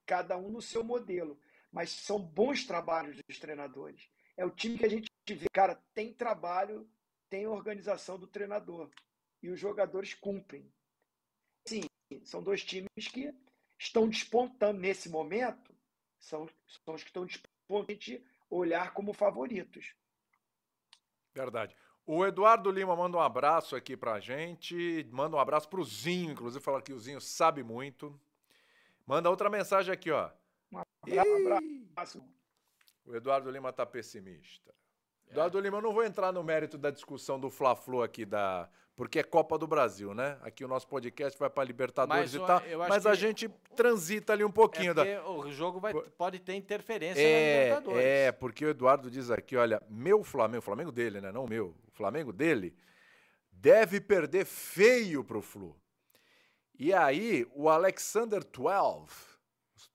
Cada 0.06 0.38
um 0.38 0.50
no 0.50 0.62
seu 0.62 0.84
modelo. 0.84 1.40
Mas 1.72 1.90
são 1.90 2.20
bons 2.20 2.66
trabalhos 2.66 3.18
dos 3.28 3.40
treinadores. 3.40 4.10
É 4.38 4.46
o 4.46 4.52
time 4.52 4.78
que 4.78 4.86
a 4.86 4.90
gente 4.90 5.10
vê, 5.30 5.48
cara, 5.52 5.82
tem 5.94 6.14
trabalho, 6.14 6.90
tem 7.30 7.48
organização 7.48 8.20
do 8.20 8.28
treinador. 8.28 8.90
E 9.42 9.50
os 9.50 9.60
jogadores 9.60 10.14
cumprem. 10.14 10.72
Sim, 11.68 11.84
são 12.24 12.44
dois 12.44 12.64
times 12.64 12.90
que 13.12 13.34
estão 13.80 14.08
despontando 14.08 14.80
nesse 14.80 15.10
momento, 15.10 15.73
são, 16.24 16.48
são 16.86 16.96
os 16.96 17.04
que 17.04 17.10
estão 17.10 17.26
despontando 17.26 18.24
a 18.50 18.56
olhar 18.56 18.94
como 18.94 19.14
favoritos. 19.14 19.94
Verdade. 21.34 21.76
O 22.06 22.26
Eduardo 22.26 22.70
Lima 22.70 22.96
manda 22.96 23.18
um 23.18 23.22
abraço 23.22 23.76
aqui 23.76 23.96
pra 23.96 24.20
gente, 24.20 25.08
manda 25.12 25.38
um 25.38 25.40
abraço 25.40 25.70
pro 25.70 25.84
Zinho, 25.84 26.32
inclusive 26.32 26.64
fala 26.64 26.82
que 26.82 26.92
o 26.92 27.00
Zinho 27.00 27.22
sabe 27.22 27.64
muito. 27.64 28.20
Manda 29.06 29.30
outra 29.30 29.50
mensagem 29.50 29.94
aqui, 29.94 30.12
ó. 30.12 30.30
Um 30.72 30.80
abraço. 30.80 32.24
O 33.06 33.16
Eduardo 33.16 33.50
Lima 33.50 33.72
tá 33.72 33.86
pessimista. 33.86 34.74
É. 35.28 35.32
Eduardo 35.32 35.60
Lima, 35.60 35.78
eu 35.78 35.82
não 35.82 35.94
vou 35.94 36.04
entrar 36.04 36.32
no 36.32 36.44
mérito 36.44 36.78
da 36.78 36.90
discussão 36.90 37.40
do 37.40 37.50
Fla-Flu 37.50 38.02
aqui 38.02 38.26
da 38.26 38.70
porque 38.96 39.20
é 39.20 39.24
Copa 39.24 39.58
do 39.58 39.66
Brasil, 39.66 40.14
né? 40.14 40.38
Aqui 40.42 40.64
o 40.64 40.68
nosso 40.68 40.88
podcast 40.88 41.38
vai 41.40 41.50
para 41.50 41.64
Libertadores 41.64 42.34
mas, 42.34 42.44
e 42.44 42.46
tal, 42.46 42.62
mas 42.88 43.06
a 43.08 43.16
gente 43.16 43.50
transita 43.76 44.34
ali 44.34 44.44
um 44.44 44.52
pouquinho. 44.52 44.92
É 44.92 44.94
da... 44.94 45.30
O 45.30 45.52
jogo 45.52 45.80
vai, 45.80 45.94
pode 45.94 46.40
ter 46.40 46.54
interferência 46.54 47.20
é, 47.20 47.70
na 47.70 47.76
Libertadores. 47.76 48.06
É, 48.06 48.32
porque 48.32 48.66
o 48.66 48.70
Eduardo 48.70 49.10
diz 49.10 49.32
aqui, 49.32 49.58
olha, 49.58 49.82
meu 49.90 50.24
Flamengo, 50.24 50.60
o 50.60 50.62
Flamengo 50.62 50.92
dele, 50.92 51.20
né? 51.20 51.32
Não 51.32 51.46
o 51.46 51.50
meu, 51.50 51.76
o 51.88 51.92
Flamengo 51.92 52.32
dele 52.32 52.76
deve 53.52 54.00
perder 54.00 54.46
feio 54.46 55.24
pro 55.24 55.42
Flu. 55.42 55.76
E 56.78 56.94
aí, 56.94 57.48
o 57.56 57.70
Alexander 57.70 58.44
12 58.44 59.33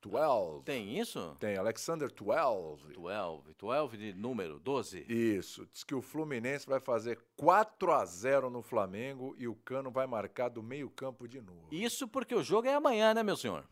12. 0.02 0.64
Tem 0.64 0.98
isso? 0.98 1.36
Tem, 1.38 1.56
Alexander 1.56 2.10
12. 2.10 2.94
12, 2.94 3.54
12 3.58 3.96
de 3.96 4.12
número, 4.14 4.58
12. 4.58 5.04
Isso, 5.08 5.66
diz 5.72 5.84
que 5.84 5.94
o 5.94 6.02
Fluminense 6.02 6.66
vai 6.66 6.80
fazer 6.80 7.18
4 7.36 7.92
a 7.92 8.04
0 8.04 8.50
no 8.50 8.62
Flamengo 8.62 9.34
e 9.38 9.46
o 9.48 9.54
Cano 9.54 9.90
vai 9.90 10.06
marcar 10.06 10.48
do 10.48 10.62
meio 10.62 10.90
campo 10.90 11.26
de 11.26 11.40
novo. 11.40 11.68
Isso 11.70 12.06
porque 12.08 12.34
o 12.34 12.42
jogo 12.42 12.68
é 12.68 12.74
amanhã, 12.74 13.14
né, 13.14 13.22
meu 13.22 13.36
senhor? 13.36 13.66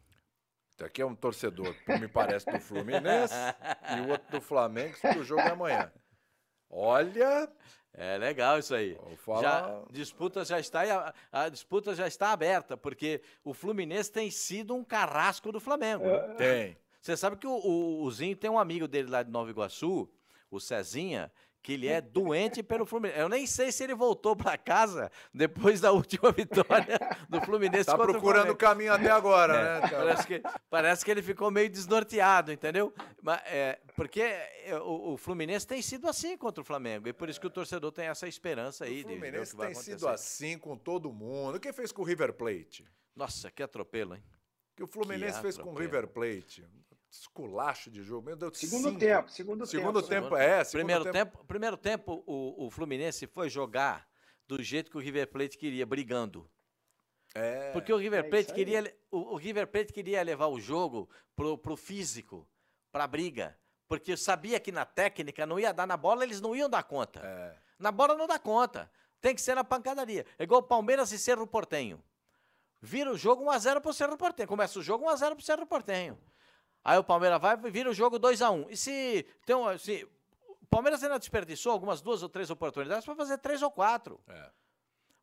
Aqui 0.81 1.01
é 1.01 1.07
um 1.07 1.15
torcedor, 1.15 1.75
me 1.99 2.07
parece, 2.07 2.51
do 2.51 2.61
Fluminense 2.61 3.35
e 3.97 4.01
o 4.01 4.11
outro 4.11 4.31
do 4.31 4.41
Flamengo, 4.43 4.95
que 5.01 5.19
o 5.19 5.25
jogo 5.25 5.41
é 5.41 5.51
amanhã. 5.51 5.91
Olha, 6.69 7.51
é 7.97 8.19
legal 8.19 8.59
isso 8.59 8.75
aí. 8.75 8.97
Já, 9.41 9.83
disputa 9.91 10.45
já 10.45 10.61
está 10.61 11.15
a, 11.33 11.45
a, 11.45 11.49
disputa 11.49 11.95
já 11.95 12.07
está 12.07 12.31
aberta 12.31 12.77
porque 12.77 13.23
o 13.43 13.55
Fluminense 13.55 14.13
tem 14.13 14.31
sido 14.31 14.75
um 14.75 14.85
carrasco 14.85 15.51
do 15.51 15.59
Flamengo. 15.59 16.05
É. 16.05 16.35
Tem. 16.35 16.77
Você 17.01 17.17
sabe 17.17 17.37
que 17.37 17.47
o, 17.47 17.53
o, 17.53 18.03
o 18.03 18.11
Zinho 18.11 18.37
tem 18.37 18.51
um 18.51 18.59
amigo 18.59 18.87
dele 18.87 19.09
lá 19.09 19.23
de 19.23 19.31
Nova 19.31 19.49
Iguaçu, 19.49 20.09
o 20.51 20.61
Cezinha, 20.61 21.33
que 21.67 21.73
ele 21.73 21.89
é 21.89 22.01
doente 22.01 22.63
pelo 22.63 22.87
Fluminense. 22.87 23.19
Eu 23.19 23.29
nem 23.29 23.45
sei 23.45 23.73
se 23.73 23.83
ele 23.83 23.93
voltou 23.93 24.37
para 24.37 24.57
casa 24.57 25.11
depois 25.35 25.81
da 25.81 25.91
última 25.91 26.31
vitória 26.31 26.97
do 27.29 27.41
Fluminense. 27.41 27.87
Tá 27.87 27.99
procurando 27.99 28.51
o 28.51 28.57
caminho 28.57 28.93
até 28.93 29.11
agora, 29.11 29.57
é, 29.57 29.81
né? 29.81 29.89
Parece 29.91 30.27
que, 30.29 30.43
parece 30.71 31.05
que 31.05 31.11
ele 31.11 31.23
ficou 31.23 31.51
meio 31.51 31.69
desnorteado, 31.69 32.53
entendeu? 32.53 32.95
Mas, 33.21 33.41
é, 33.47 33.81
porque 33.97 34.21
é, 34.21 34.79
o, 34.81 35.15
o, 35.15 35.17
Fluminense 35.17 35.67
tem 35.67 35.83
sido 35.83 36.09
assim 36.09 36.39
contra 36.39 36.63
o 36.63 36.65
Flamengo. 36.65 37.09
E 37.09 37.13
por 37.13 37.29
isso 37.29 37.41
que 37.41 37.49
o 37.49 37.51
torcedor 37.51 37.91
tem 37.91 38.07
essa 38.07 38.29
esperança 38.29 38.85
aí. 38.85 39.01
O 39.01 39.09
Fluminense 39.09 39.57
tem 39.57 39.75
sido 39.75 40.07
assim 40.07 40.57
com 40.57 40.77
todo 40.77 41.13
mundo. 41.13 41.57
O 41.57 41.61
que 41.61 41.73
fez 41.73 41.91
com 41.91 42.03
o 42.03 42.05
River 42.05 42.33
Plate? 42.35 42.87
Nossa, 43.17 43.51
que 43.51 43.61
atropelo, 43.61 44.15
hein? 44.15 44.23
O 44.73 44.77
que 44.77 44.85
o 44.85 44.87
Fluminense 44.87 45.35
que 45.39 45.43
fez 45.43 45.59
com 45.59 45.73
o 45.73 45.75
River 45.75 46.07
Plate? 46.07 46.65
Esculacho 47.11 47.91
de 47.91 48.03
jogo. 48.03 48.27
Meu 48.27 48.37
Deus, 48.37 48.59
segundo 48.59 48.89
cinco. 48.89 49.01
tempo, 49.01 49.31
segundo, 49.31 49.67
segundo 49.67 50.03
tempo. 50.03 50.29
tempo. 50.29 50.37
é, 50.37 50.65
segundo 50.65 50.87
primeiro 50.87 51.05
tempo. 51.05 51.13
tempo. 51.13 51.45
Primeiro 51.45 51.77
tempo, 51.77 52.25
o, 52.27 52.67
o 52.67 52.71
Fluminense 52.71 53.27
foi 53.27 53.49
jogar 53.49 54.07
do 54.47 54.63
jeito 54.63 54.91
que 54.91 54.97
o 54.97 55.01
River 55.01 55.29
Plate 55.29 55.59
queria, 55.59 55.85
brigando. 55.85 56.49
É, 57.35 57.71
Porque 57.73 57.93
o 57.93 57.97
River 57.97 58.25
é 58.25 58.29
Plate 58.29 58.51
é 58.51 58.55
queria 58.55 58.97
o, 59.11 59.35
o, 59.35 59.37
River 59.37 59.67
Plate 59.67 59.93
queria 59.93 60.23
levar 60.23 60.47
o 60.47 60.59
jogo 60.59 61.09
pro, 61.35 61.59
pro 61.59 61.77
físico, 61.77 62.49
pra 62.91 63.07
briga. 63.07 63.59
Porque 63.87 64.13
eu 64.13 64.17
sabia 64.17 64.59
que 64.59 64.73
na 64.73 64.85
técnica 64.85 65.47
não 65.47 65.61
ia 65.61 65.73
dar 65.73 65.87
na 65.87 65.97
bola, 65.97 66.25
eles 66.25 66.41
não 66.41 66.57
iam 66.57 66.69
dar 66.69 66.83
conta. 66.83 67.21
É. 67.23 67.57
Na 67.79 67.93
bola 67.93 68.17
não 68.17 68.27
dá 68.27 68.39
conta. 68.39 68.91
Tem 69.21 69.35
que 69.35 69.41
ser 69.41 69.55
na 69.55 69.63
pancadaria. 69.63 70.25
É 70.39 70.45
igual 70.45 70.63
Palmeiras 70.63 71.13
e 71.13 71.19
Cerro 71.19 71.47
Portenho. 71.47 72.03
Vira 72.81 73.11
o 73.11 73.17
jogo 73.17 73.45
1x0 73.45 73.81
pro 73.81 73.93
Cerro 73.93 74.17
Portenho. 74.17 74.49
Começa 74.49 74.79
o 74.79 74.83
jogo 74.83 75.05
1x0 75.07 75.35
pro 75.35 75.45
Cerro 75.45 75.67
Portenho. 75.67 76.19
Aí 76.87 76.97
o 76.99 77.03
Palmeiras 77.03 77.41
vai 77.41 77.59
e 77.65 77.71
vira 77.73 77.91
o 77.91 77.93
jogo 77.93 78.17
2 78.17 78.41
a 78.43 78.51
1 78.53 78.55
um. 78.55 78.71
E 78.71 78.77
se 78.77 79.27
tem 79.45 79.57
um, 79.57 79.77
se, 79.77 80.09
o 80.47 80.67
Palmeiras 80.67 81.03
ainda 81.03 81.19
desperdiçou 81.19 81.73
algumas 81.73 82.01
duas 82.01 82.23
ou 82.23 82.29
três 82.29 82.49
oportunidades 82.49 83.05
para 83.05 83.17
fazer 83.17 83.39
três 83.39 83.61
ou 83.61 83.73
quatro. 83.73 84.21
É. 84.29 84.51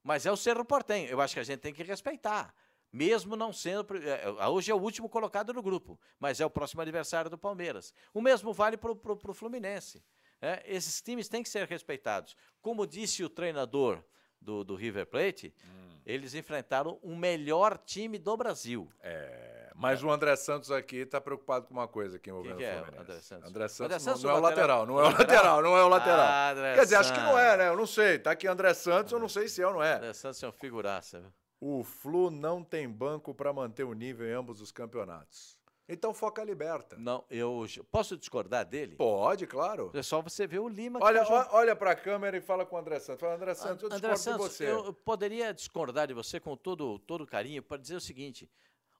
Mas 0.03 0.25
é 0.25 0.31
o 0.31 0.35
Cerro 0.35 0.65
Portenho. 0.65 1.07
Eu 1.07 1.21
acho 1.21 1.33
que 1.33 1.39
a 1.39 1.43
gente 1.43 1.61
tem 1.61 1.73
que 1.73 1.81
respeitar. 1.81 2.53
Mesmo 2.91 3.37
não 3.37 3.53
sendo. 3.53 3.95
É, 3.95 4.23
é, 4.25 4.47
hoje 4.49 4.71
é 4.71 4.75
o 4.75 4.77
último 4.77 5.07
colocado 5.07 5.53
no 5.53 5.63
grupo, 5.63 5.97
mas 6.19 6.41
é 6.41 6.45
o 6.45 6.49
próximo 6.49 6.81
adversário 6.81 7.31
do 7.31 7.37
Palmeiras. 7.37 7.93
O 8.13 8.19
mesmo 8.19 8.51
vale 8.51 8.75
para 8.75 8.91
o 8.91 9.33
Fluminense. 9.33 10.03
É, 10.41 10.61
esses 10.65 11.01
times 11.01 11.29
têm 11.29 11.41
que 11.41 11.47
ser 11.47 11.65
respeitados. 11.65 12.35
Como 12.61 12.85
disse 12.85 13.23
o 13.23 13.29
treinador 13.29 14.03
do, 14.41 14.65
do 14.65 14.75
River 14.75 15.07
Plate, 15.07 15.55
hum. 15.63 16.01
eles 16.05 16.33
enfrentaram 16.33 16.99
o 17.01 17.15
melhor 17.15 17.77
time 17.77 18.19
do 18.19 18.35
Brasil. 18.35 18.91
É. 18.99 19.62
Mas 19.75 20.03
o 20.03 20.09
André 20.09 20.35
Santos 20.35 20.71
aqui 20.71 20.97
está 20.97 21.19
preocupado 21.19 21.65
com 21.67 21.73
uma 21.73 21.87
coisa 21.87 22.17
aqui 22.17 22.29
envolvendo 22.29 22.57
que 22.57 22.63
que 22.63 22.69
é, 22.69 22.81
o 22.81 23.01
André 23.01 23.19
Santos? 23.19 23.49
André 23.49 23.67
Santos, 23.67 23.85
André 23.85 23.99
Santos 23.99 24.23
não, 24.23 24.29
não, 24.29 24.37
é 24.37 24.39
o 24.39 24.43
lateral, 24.43 24.85
não 24.85 24.99
é 24.99 25.03
o 25.03 25.11
lateral, 25.11 25.61
não 25.61 25.77
é 25.77 25.83
o 25.83 25.87
lateral. 25.89 26.27
Ah, 26.27 26.53
Quer 26.75 26.83
dizer, 26.83 26.95
acho 26.95 27.13
que 27.13 27.19
não 27.19 27.37
é, 27.37 27.57
né? 27.57 27.69
Eu 27.69 27.77
não 27.77 27.87
sei. 27.87 28.19
Tá 28.19 28.31
aqui 28.31 28.47
André 28.47 28.73
Santos, 28.73 29.11
eu 29.11 29.19
não 29.19 29.29
sei 29.29 29.47
se 29.47 29.61
é 29.61 29.67
ou 29.67 29.73
não 29.73 29.83
é. 29.83 29.95
André 29.95 30.13
Santos 30.13 30.41
é 30.43 30.47
um 30.47 30.51
figuraça. 30.51 31.23
O 31.59 31.83
Flu 31.83 32.29
não 32.29 32.63
tem 32.63 32.89
banco 32.89 33.33
para 33.33 33.53
manter 33.53 33.83
o 33.83 33.93
nível 33.93 34.27
em 34.27 34.33
ambos 34.33 34.61
os 34.61 34.71
campeonatos. 34.71 35.57
Então 35.87 36.13
foca 36.13 36.41
a 36.41 36.45
liberta. 36.45 36.95
Não, 36.97 37.25
eu 37.29 37.65
posso 37.91 38.15
discordar 38.17 38.65
dele? 38.65 38.95
Pode, 38.95 39.45
claro. 39.45 39.91
É 39.93 40.01
só 40.01 40.21
você 40.21 40.47
ver 40.47 40.59
o 40.59 40.67
Lima. 40.67 40.99
Olha, 41.01 41.25
tá 41.25 41.49
olha 41.51 41.75
para 41.75 41.91
a 41.91 41.95
câmera 41.95 42.37
e 42.37 42.41
fala 42.41 42.65
com 42.65 42.75
o 42.77 42.79
André 42.79 42.99
Santos. 42.99 43.19
Fala, 43.19 43.35
André 43.35 43.53
Santos, 43.53 43.83
eu 43.83 43.95
André 43.95 44.15
Santos, 44.15 44.47
de 44.47 44.53
você. 44.53 44.71
Eu 44.71 44.93
poderia 44.93 45.53
discordar 45.53 46.07
de 46.07 46.13
você 46.13 46.39
com 46.39 46.55
todo, 46.55 46.99
todo 46.99 47.27
carinho 47.27 47.61
para 47.61 47.77
dizer 47.77 47.95
o 47.95 48.01
seguinte: 48.01 48.49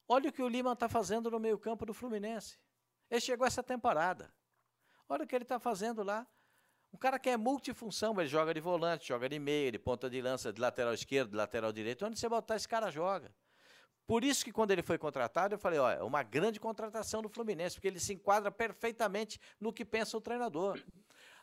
Olha 0.07 0.29
o 0.29 0.33
que 0.33 0.41
o 0.41 0.47
Lima 0.47 0.73
está 0.73 0.89
fazendo 0.89 1.31
no 1.31 1.39
meio-campo 1.39 1.85
do 1.85 1.93
Fluminense. 1.93 2.57
Ele 3.09 3.21
chegou 3.21 3.47
essa 3.47 3.63
temporada. 3.63 4.33
Olha 5.07 5.23
o 5.23 5.27
que 5.27 5.35
ele 5.35 5.43
está 5.43 5.59
fazendo 5.59 6.03
lá. 6.03 6.27
Um 6.93 6.97
cara 6.97 7.17
que 7.17 7.29
é 7.29 7.37
multifunção, 7.37 8.19
ele 8.19 8.29
joga 8.29 8.53
de 8.53 8.59
volante, 8.59 9.07
joga 9.07 9.27
de 9.27 9.39
meio, 9.39 9.71
de 9.71 9.79
ponta 9.79 10.09
de 10.09 10.21
lança, 10.21 10.53
de 10.53 10.61
lateral 10.61 10.93
esquerdo, 10.93 11.31
de 11.31 11.35
lateral 11.35 11.71
direito. 11.71 12.05
Onde 12.05 12.19
você 12.19 12.29
botar 12.29 12.55
esse 12.55 12.67
cara 12.67 12.91
joga. 12.91 13.33
Por 14.05 14.23
isso 14.23 14.43
que 14.43 14.51
quando 14.51 14.71
ele 14.71 14.83
foi 14.83 14.97
contratado, 14.97 15.55
eu 15.55 15.59
falei, 15.59 15.79
olha, 15.79 15.95
é 15.95 16.03
uma 16.03 16.21
grande 16.23 16.59
contratação 16.59 17.21
do 17.21 17.29
Fluminense, 17.29 17.75
porque 17.75 17.87
ele 17.87 17.99
se 17.99 18.13
enquadra 18.13 18.51
perfeitamente 18.51 19.39
no 19.59 19.71
que 19.71 19.85
pensa 19.85 20.17
o 20.17 20.21
treinador. 20.21 20.79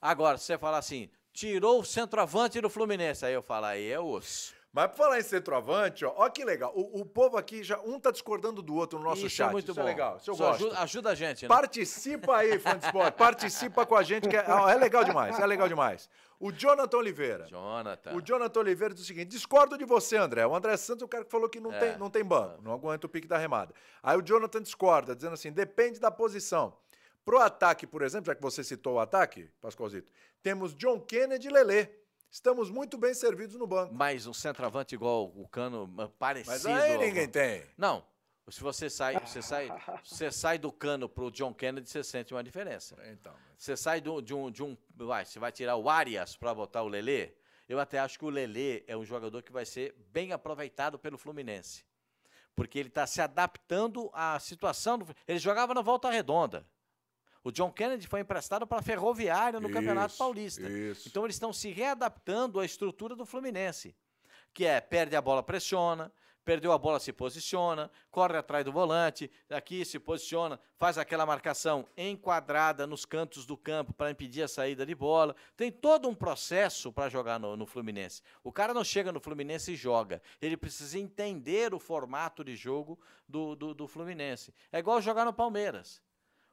Agora, 0.00 0.36
se 0.36 0.44
você 0.44 0.58
falar 0.58 0.78
assim, 0.78 1.10
tirou 1.32 1.80
o 1.80 1.84
centroavante 1.84 2.60
do 2.60 2.68
Fluminense, 2.68 3.24
aí 3.24 3.32
eu 3.32 3.42
falo, 3.42 3.66
aí 3.66 3.90
é 3.90 3.98
osso. 3.98 4.54
Mas 4.72 4.86
pra 4.86 4.96
falar 4.96 5.18
em 5.18 5.22
centroavante, 5.22 6.04
ó, 6.04 6.12
ó 6.16 6.28
que 6.28 6.44
legal. 6.44 6.72
O, 6.76 7.00
o 7.00 7.04
povo 7.04 7.36
aqui 7.36 7.62
já 7.64 7.80
um 7.80 7.98
tá 7.98 8.12
discordando 8.12 8.62
do 8.62 8.76
outro 8.76 9.00
no 9.00 9.04
nosso 9.04 9.26
isso 9.26 9.36
chat. 9.36 9.48
É 9.48 9.52
muito 9.52 9.72
isso 9.72 9.74
bom. 9.74 9.82
é 9.82 9.84
legal. 9.84 10.16
Isso 10.16 10.30
eu 10.30 10.36
gosto. 10.36 10.64
Ajuda, 10.64 10.80
ajuda, 10.80 11.10
a 11.10 11.14
gente, 11.14 11.42
né? 11.42 11.48
Participa 11.48 12.36
aí, 12.36 12.56
fã 12.58 12.78
de 12.78 12.84
esporte. 12.84 13.14
Participa 13.16 13.84
com 13.84 13.96
a 13.96 14.02
gente, 14.04 14.28
que 14.28 14.36
é, 14.36 14.44
é, 14.46 14.74
legal 14.76 15.02
demais. 15.02 15.38
É 15.40 15.46
legal 15.46 15.68
demais. 15.68 16.08
O 16.38 16.52
Jonathan 16.52 16.98
Oliveira. 16.98 17.46
Jonathan. 17.48 18.14
O 18.14 18.22
Jonathan 18.22 18.60
Oliveira 18.60 18.94
diz 18.94 19.02
o 19.02 19.06
seguinte: 19.06 19.26
discordo 19.26 19.76
de 19.76 19.84
você, 19.84 20.16
André. 20.16 20.46
O 20.46 20.54
André 20.54 20.76
Santos 20.76 21.02
é 21.02 21.04
o 21.04 21.08
cara 21.08 21.24
que 21.24 21.30
falou 21.32 21.48
que 21.48 21.58
não, 21.58 21.72
é. 21.72 21.78
tem, 21.78 21.98
não 21.98 22.08
tem 22.08 22.24
banco, 22.24 22.62
não 22.62 22.72
aguenta 22.72 23.06
o 23.06 23.10
pique 23.10 23.26
da 23.26 23.36
remada. 23.36 23.74
Aí 24.00 24.16
o 24.16 24.22
Jonathan 24.22 24.62
discorda, 24.62 25.16
dizendo 25.16 25.34
assim: 25.34 25.50
depende 25.50 25.98
da 25.98 26.12
posição. 26.12 26.76
Pro 27.24 27.38
ataque, 27.38 27.86
por 27.86 28.02
exemplo, 28.02 28.26
já 28.26 28.34
que 28.34 28.42
você 28.42 28.62
citou 28.62 28.94
o 28.94 29.00
ataque, 29.00 29.50
Pascoalzito, 29.60 30.10
temos 30.42 30.74
John 30.74 31.00
Kennedy 31.00 31.48
e 31.48 31.50
Lelê. 31.50 31.99
Estamos 32.30 32.70
muito 32.70 32.96
bem 32.96 33.12
servidos 33.12 33.56
no 33.56 33.66
banco. 33.66 33.92
Mas 33.92 34.26
um 34.26 34.32
centroavante 34.32 34.94
igual 34.94 35.32
o 35.34 35.48
Cano, 35.48 35.88
parecido. 36.18 36.52
Mas 36.52 36.66
aí 36.66 36.96
ninguém 36.96 37.28
tem. 37.28 37.64
Não. 37.76 38.04
Se 38.48 38.60
você 38.60 38.90
sai, 38.90 39.18
você 39.20 39.42
sai, 39.42 39.68
você 40.04 40.30
sai 40.30 40.58
do 40.58 40.72
Cano 40.72 41.08
para 41.08 41.24
o 41.24 41.30
John 41.30 41.54
Kennedy, 41.54 41.88
você 41.88 42.02
sente 42.02 42.32
uma 42.32 42.42
diferença. 42.42 42.96
Então. 43.06 43.32
Você 43.56 43.76
sai 43.76 44.00
do, 44.00 44.20
de 44.20 44.34
um, 44.34 44.50
de 44.50 44.62
um, 44.62 44.76
vai, 44.94 45.24
você 45.24 45.38
vai 45.38 45.52
tirar 45.52 45.76
o 45.76 45.88
Arias 45.88 46.36
para 46.36 46.54
botar 46.54 46.82
o 46.82 46.88
Lelê. 46.88 47.32
Eu 47.68 47.78
até 47.78 47.98
acho 47.98 48.18
que 48.18 48.24
o 48.24 48.30
Lelê 48.30 48.82
é 48.86 48.96
um 48.96 49.04
jogador 49.04 49.42
que 49.42 49.52
vai 49.52 49.64
ser 49.64 49.94
bem 50.10 50.32
aproveitado 50.32 50.98
pelo 50.98 51.18
Fluminense, 51.18 51.84
porque 52.56 52.78
ele 52.78 52.88
está 52.88 53.06
se 53.06 53.20
adaptando 53.20 54.10
à 54.12 54.38
situação. 54.40 54.98
Do, 54.98 55.14
ele 55.26 55.38
jogava 55.38 55.74
na 55.74 55.82
Volta 55.82 56.10
Redonda. 56.10 56.66
O 57.42 57.50
John 57.50 57.70
Kennedy 57.72 58.06
foi 58.06 58.20
emprestado 58.20 58.66
para 58.66 58.80
a 58.80 58.82
Ferroviária 58.82 59.58
no 59.60 59.68
isso, 59.68 59.74
Campeonato 59.74 60.16
Paulista. 60.16 60.68
Isso. 60.68 61.08
Então 61.08 61.24
eles 61.24 61.36
estão 61.36 61.52
se 61.52 61.70
readaptando 61.70 62.60
à 62.60 62.64
estrutura 62.64 63.16
do 63.16 63.24
Fluminense. 63.24 63.96
que 64.52 64.66
é 64.66 64.80
perde 64.80 65.14
a 65.14 65.22
bola, 65.22 65.42
pressiona, 65.42 66.12
perdeu 66.44 66.72
a 66.72 66.78
bola, 66.78 66.98
se 66.98 67.12
posiciona, 67.12 67.90
corre 68.10 68.36
atrás 68.36 68.64
do 68.64 68.72
volante, 68.72 69.30
aqui 69.48 69.84
se 69.84 69.98
posiciona, 69.98 70.58
faz 70.76 70.98
aquela 70.98 71.24
marcação 71.24 71.86
enquadrada 71.96 72.86
nos 72.86 73.04
cantos 73.04 73.46
do 73.46 73.56
campo 73.56 73.92
para 73.92 74.10
impedir 74.10 74.42
a 74.42 74.48
saída 74.48 74.84
de 74.84 74.94
bola. 74.94 75.36
Tem 75.56 75.70
todo 75.70 76.08
um 76.08 76.14
processo 76.14 76.92
para 76.92 77.08
jogar 77.08 77.38
no, 77.38 77.56
no, 77.56 77.66
Fluminense. 77.66 78.22
O 78.42 78.52
cara 78.52 78.74
não 78.74 78.82
chega 78.82 79.12
no 79.12 79.20
Fluminense 79.20 79.72
e 79.72 79.76
joga. 79.76 80.20
Ele 80.40 80.56
precisa 80.56 80.98
entender 80.98 81.72
o 81.72 81.78
formato 81.78 82.42
de 82.42 82.56
jogo 82.56 82.98
do, 83.28 83.54
do, 83.54 83.74
do 83.74 83.86
Fluminense. 83.86 84.52
É 84.72 84.80
igual 84.80 85.00
jogar 85.00 85.24
no 85.24 85.32
Palmeiras. 85.32 86.02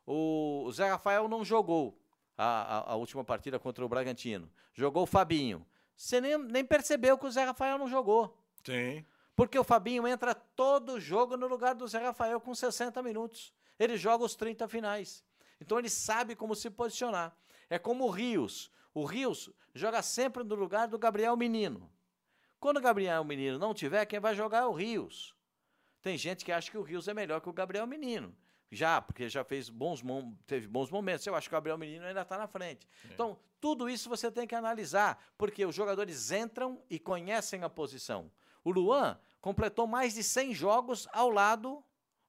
O, 0.10 0.72
Zé 0.72 0.89
Rafael 0.89 1.28
não 1.28 1.43
jogou 1.43 1.99
a, 2.38 2.45
a, 2.45 2.93
a 2.93 2.95
última 2.95 3.26
partida 3.26 3.60
contra 3.60 3.86
o 3.86 3.89
Bragantino. 3.89 4.49
Jogou 4.74 5.03
o 5.03 5.08
Fabinho. 5.08 5.68
Você 5.97 6.22
nem, 6.22 6.38
nem 6.38 6.64
percebeu 6.64 7.18
que 7.18 7.26
o 7.26 7.32
Zé 7.32 7.43
Rafael 7.43 7.78
não 7.78 7.89
jogou. 7.89 8.41
Sim. 8.64 9.05
Porque 9.36 9.60
o 9.60 9.64
Fabinho 9.66 10.08
entra 10.08 10.34
todo 10.34 10.99
jogo 10.99 11.36
no 11.36 11.45
lugar 11.45 11.76
do 11.76 11.86
Zé 11.86 11.99
Rafael 11.99 12.39
com 12.39 12.55
60 12.55 13.03
minutos. 13.03 13.53
Ele 13.78 13.97
joga 13.97 14.24
os 14.24 14.34
30 14.34 14.68
finais. 14.70 15.26
Então 15.60 15.78
ele 15.78 15.89
sabe 15.89 16.36
como 16.36 16.55
se 16.55 16.70
posicionar. 16.70 17.36
É 17.70 17.78
como 17.78 18.05
o 18.05 18.10
Rios. 18.10 18.72
O 18.93 19.03
Rios 19.03 19.51
joga 19.74 20.01
sempre 20.01 20.43
no 20.43 20.55
lugar 20.55 20.88
do 20.88 20.97
Gabriel 20.97 21.36
Menino. 21.36 21.91
Quando 22.60 22.78
o 22.78 22.82
Gabriel 22.82 23.24
Menino 23.24 23.60
não 23.60 23.74
tiver, 23.74 24.05
quem 24.05 24.20
vai 24.20 24.34
jogar 24.34 24.60
é 24.60 24.66
o 24.66 24.72
Rios. 24.72 25.36
Tem 26.01 26.18
gente 26.18 26.45
que 26.45 26.51
acha 26.51 26.72
que 26.72 26.78
o 26.78 26.82
Rios 26.82 27.08
é 27.08 27.14
melhor 27.14 27.41
que 27.41 27.49
o 27.49 27.53
Gabriel 27.53 27.86
Menino. 27.86 28.34
Já, 28.72 29.01
porque 29.01 29.30
já 29.30 29.43
fez 29.43 29.70
bons 29.70 30.03
teve 30.45 30.68
bons 30.68 30.89
momentos. 30.89 31.26
Eu 31.26 31.36
acho 31.36 31.47
que 31.47 31.55
o 31.55 31.57
Gabriel 31.57 31.78
Menino 31.78 32.05
ainda 32.05 32.22
está 32.22 32.38
na 32.38 32.47
frente. 32.47 32.88
É. 33.09 33.13
Então, 33.13 33.38
tudo 33.59 33.89
isso 33.89 34.09
você 34.09 34.32
tem 34.32 34.45
que 34.45 34.55
analisar, 34.55 35.24
porque 35.38 35.65
os 35.65 35.74
jogadores 35.74 36.32
entram 36.32 36.82
e 36.89 36.99
conhecem 36.99 37.63
a 37.63 37.70
posição. 37.70 38.32
O 38.63 38.72
Luan 38.72 39.18
completou 39.39 39.88
mais 39.88 40.13
de 40.13 40.24
100 40.24 40.53
jogos 40.53 41.07
ao 41.13 41.30
lado 41.30 41.84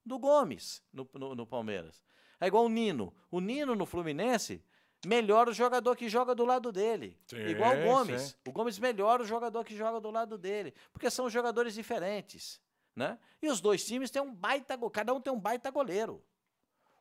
do 0.04 0.18
Gomes 0.18 0.82
no, 0.92 1.08
no, 1.14 1.34
no 1.34 1.46
Palmeiras. 1.46 2.04
É 2.40 2.46
igual 2.46 2.64
o 2.64 2.68
Nino. 2.68 3.12
O 3.30 3.40
Nino 3.40 3.74
no 3.74 3.84
Fluminense 3.84 4.62
melhora 5.04 5.50
o 5.50 5.52
jogador 5.52 5.96
que 5.96 6.08
joga 6.08 6.34
do 6.34 6.44
lado 6.44 6.72
dele. 6.72 7.18
Sim, 7.26 7.36
igual 7.46 7.76
o 7.76 7.82
Gomes. 7.82 8.22
Sim. 8.22 8.34
O 8.46 8.52
Gomes 8.52 8.78
melhora 8.78 9.22
o 9.22 9.26
jogador 9.26 9.64
que 9.64 9.76
joga 9.76 10.00
do 10.00 10.10
lado 10.10 10.38
dele. 10.38 10.72
Porque 10.92 11.10
são 11.10 11.28
jogadores 11.28 11.74
diferentes. 11.74 12.60
Né? 12.94 13.18
E 13.40 13.48
os 13.48 13.60
dois 13.60 13.84
times 13.84 14.10
têm 14.10 14.22
um 14.22 14.34
baita. 14.34 14.78
Cada 14.90 15.12
um 15.12 15.20
tem 15.20 15.32
um 15.32 15.38
baita 15.38 15.70
goleiro. 15.70 16.24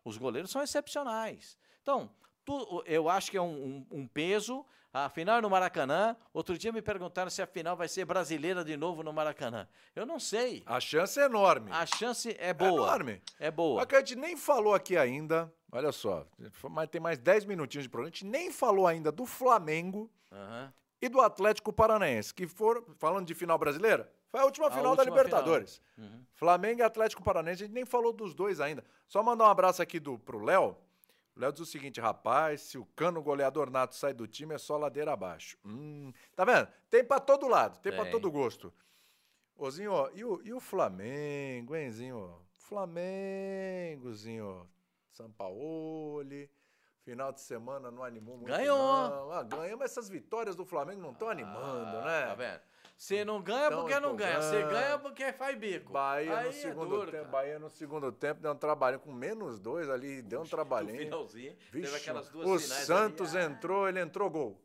Os 0.07 0.17
goleiros 0.17 0.51
são 0.51 0.61
excepcionais. 0.61 1.57
Então, 1.81 2.09
tu, 2.45 2.83
eu 2.85 3.09
acho 3.09 3.29
que 3.29 3.37
é 3.37 3.41
um, 3.41 3.85
um, 3.91 3.99
um 3.99 4.07
peso 4.07 4.65
a 4.93 5.09
final 5.09 5.37
é 5.37 5.41
no 5.41 5.49
Maracanã. 5.49 6.15
Outro 6.33 6.57
dia 6.57 6.71
me 6.71 6.81
perguntaram 6.81 7.29
se 7.29 7.41
a 7.41 7.45
final 7.45 7.75
vai 7.75 7.87
ser 7.87 8.05
brasileira 8.05 8.63
de 8.63 8.75
novo 8.75 9.03
no 9.03 9.13
Maracanã. 9.13 9.67
Eu 9.95 10.05
não 10.05 10.19
sei. 10.19 10.63
A 10.65 10.79
chance 10.79 11.19
é 11.19 11.25
enorme. 11.25 11.69
A 11.71 11.85
chance 11.85 12.35
é 12.39 12.53
boa. 12.53 12.69
É 12.69 12.73
enorme. 12.73 13.21
É 13.39 13.51
boa. 13.51 13.77
Mas 13.77 13.85
que 13.85 13.95
a 13.95 13.99
gente 13.99 14.15
nem 14.15 14.35
falou 14.35 14.73
aqui 14.73 14.97
ainda. 14.97 15.53
Olha 15.71 15.91
só, 15.91 16.25
mas 16.71 16.89
tem 16.89 17.01
mais 17.01 17.19
10 17.19 17.45
minutinhos 17.45 17.83
de 17.83 17.89
programa. 17.89 18.09
A 18.09 18.13
gente 18.13 18.25
nem 18.25 18.51
falou 18.51 18.87
ainda 18.87 19.11
do 19.11 19.25
Flamengo 19.25 20.09
uhum. 20.31 20.71
e 21.01 21.09
do 21.09 21.19
Atlético 21.19 21.73
Paranaense, 21.73 22.33
que 22.33 22.47
foram, 22.47 22.83
falando 22.97 23.27
de 23.27 23.35
final 23.35 23.57
brasileira, 23.57 24.09
foi 24.29 24.39
a 24.39 24.45
última 24.45 24.67
a 24.67 24.71
final 24.71 24.91
última 24.91 25.05
da 25.05 25.09
Libertadores. 25.09 25.81
Uhum. 25.97 26.25
Flamengo 26.33 26.81
e 26.81 26.83
Atlético 26.83 27.23
Paranaense, 27.23 27.63
a 27.63 27.65
gente 27.65 27.75
nem 27.75 27.85
falou 27.85 28.11
dos 28.11 28.33
dois 28.33 28.59
ainda. 28.59 28.83
Só 29.07 29.23
mandar 29.23 29.45
um 29.45 29.49
abraço 29.49 29.81
aqui 29.81 29.99
do, 29.99 30.19
pro 30.19 30.43
Léo. 30.43 30.75
O 31.35 31.39
Léo 31.39 31.51
diz 31.51 31.61
o 31.61 31.65
seguinte, 31.65 32.01
rapaz, 32.01 32.61
se 32.61 32.77
o 32.77 32.85
cano 32.95 33.21
goleador 33.21 33.69
nato 33.69 33.95
sai 33.95 34.13
do 34.13 34.27
time, 34.27 34.55
é 34.55 34.57
só 34.57 34.75
ladeira 34.75 35.13
abaixo. 35.13 35.57
Hum, 35.63 36.11
tá 36.35 36.43
vendo? 36.43 36.67
Tem 36.89 37.03
para 37.03 37.19
todo 37.19 37.47
lado, 37.47 37.79
tem, 37.79 37.91
tem. 37.91 38.01
para 38.01 38.11
todo 38.11 38.31
gosto. 38.31 38.73
Ô, 39.55 39.65
ó, 39.65 40.09
e 40.13 40.23
o, 40.23 40.41
e 40.43 40.53
o 40.53 40.59
Flamengo, 40.59 41.75
hein, 41.75 41.91
Zinho? 41.91 42.47
Flamengozinho, 42.67 44.69
Sampaoli, 45.09 46.51
final 47.01 47.31
de 47.31 47.39
semana 47.39 47.89
não 47.89 48.03
animou 48.03 48.35
muito. 48.35 48.49
Ganhou! 48.49 48.77
Não. 48.77 49.31
Ah, 49.31 49.43
ganhamos 49.43 49.85
essas 49.85 50.09
vitórias 50.09 50.55
do 50.55 50.65
Flamengo 50.65 51.01
não 51.01 51.11
estão 51.11 51.29
ah, 51.29 51.31
animando, 51.31 52.01
né? 52.01 52.25
Tá 52.25 52.35
vendo? 52.35 52.61
Você 52.97 53.23
não 53.23 53.39
ganha 53.39 53.69
porque 53.69 53.99
não 53.99 54.15
ganha, 54.15 54.41
você 54.41 54.63
ganha 54.63 54.97
porque 54.97 55.31
faz 55.31 55.55
bico. 55.55 55.93
Bahia 55.93 56.35
Aí 56.35 56.43
no 56.45 56.49
é 56.49 56.51
segundo 56.51 56.85
é 56.95 56.97
duro, 56.97 57.11
tempo, 57.11 57.29
Bahia 57.29 57.59
no 57.59 57.69
segundo 57.69 58.11
tempo 58.11 58.41
deu 58.41 58.51
um 58.51 58.57
trabalho 58.57 58.99
com 58.99 59.13
menos 59.13 59.59
dois 59.59 59.87
ali, 59.87 60.23
deu 60.23 60.41
um 60.41 60.45
trabalhinho. 60.45 60.97
No 60.97 61.05
finalzinho, 61.05 61.55
Vixe, 61.71 61.91
teve 61.91 61.95
aquelas 61.95 62.27
duas 62.29 62.47
o 62.47 62.59
Santos 62.59 63.35
ali, 63.35 63.45
entrou, 63.45 63.87
ele 63.87 63.99
entrou 63.99 64.27
gol. 64.31 64.59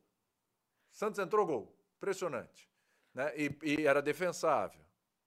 Santos 0.91 1.19
entrou 1.19 1.45
gol, 1.45 1.77
impressionante, 1.99 2.71
né? 3.15 3.35
E, 3.37 3.55
e 3.63 3.87
era 3.87 4.01
defensável. 4.01 4.81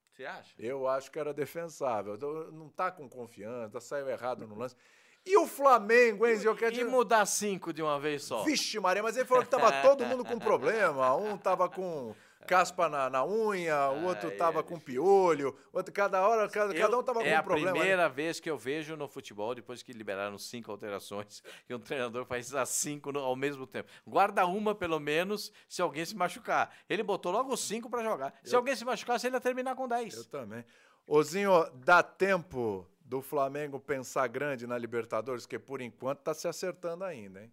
Você 0.09 0.25
acha? 0.25 0.55
Eu 0.57 0.87
acho 0.87 1.11
que 1.11 1.19
era 1.19 1.31
defensável. 1.33 2.15
Então, 2.15 2.51
não 2.51 2.69
tá 2.69 2.89
com 2.89 3.07
confiança, 3.07 3.79
saiu 3.79 4.09
errado 4.09 4.47
no 4.47 4.55
lance. 4.55 4.75
E 5.23 5.37
o 5.37 5.45
Flamengo, 5.45 6.25
hein, 6.25 6.35
Zio? 6.37 6.55
E 6.71 6.83
mudar 6.83 7.25
cinco 7.25 7.73
de 7.73 7.83
uma 7.83 7.99
vez 7.99 8.23
só? 8.23 8.43
Vixe, 8.43 8.79
Maria, 8.79 9.03
mas 9.03 9.15
ele 9.15 9.25
falou 9.25 9.43
que 9.43 9.49
tava 9.49 9.71
todo 9.83 10.05
mundo 10.05 10.23
com 10.23 10.39
problema. 10.39 11.15
Um 11.15 11.37
tava 11.37 11.67
com 11.69 12.15
caspa 12.45 12.87
na, 12.87 13.09
na 13.09 13.25
unha, 13.25 13.89
o 13.89 14.05
outro 14.05 14.29
ah, 14.29 14.37
tava 14.37 14.59
é. 14.59 14.63
com 14.63 14.79
piolho, 14.79 15.57
outro, 15.73 15.93
cada 15.93 16.25
hora, 16.27 16.47
cada, 16.47 16.73
eu, 16.73 16.81
cada 16.81 16.97
um 16.97 17.03
tava 17.03 17.23
com 17.23 17.29
um 17.29 17.43
problema. 17.43 17.67
É 17.67 17.71
a 17.71 17.73
primeira 17.73 18.09
vez 18.09 18.39
que 18.39 18.49
eu 18.49 18.57
vejo 18.57 18.95
no 18.95 19.07
futebol, 19.07 19.55
depois 19.55 19.81
que 19.81 19.91
liberaram 19.91 20.37
cinco 20.37 20.71
alterações, 20.71 21.41
que 21.65 21.73
um 21.75 21.79
treinador 21.79 22.25
faz 22.25 22.53
as 22.53 22.69
cinco 22.69 23.11
no, 23.11 23.19
ao 23.19 23.35
mesmo 23.35 23.65
tempo. 23.65 23.89
Guarda 24.05 24.45
uma, 24.45 24.75
pelo 24.75 24.99
menos, 24.99 25.51
se 25.67 25.81
alguém 25.81 26.05
se 26.05 26.15
machucar. 26.15 26.71
Ele 26.89 27.03
botou 27.03 27.31
logo 27.31 27.55
cinco 27.57 27.89
para 27.89 28.03
jogar. 28.03 28.33
Eu, 28.43 28.49
se 28.49 28.55
alguém 28.55 28.75
se 28.75 28.85
machucasse, 28.85 29.27
ele 29.27 29.35
ia 29.35 29.41
terminar 29.41 29.75
com 29.75 29.87
dez. 29.87 30.15
Eu 30.15 30.25
também. 30.25 30.63
Ozinho, 31.07 31.51
dá 31.73 32.01
tempo 32.01 32.87
do 32.99 33.21
Flamengo 33.21 33.79
pensar 33.79 34.27
grande 34.27 34.65
na 34.65 34.77
Libertadores, 34.77 35.45
que 35.45 35.59
por 35.59 35.81
enquanto 35.81 36.21
tá 36.21 36.33
se 36.33 36.47
acertando 36.47 37.03
ainda, 37.03 37.43
hein? 37.43 37.51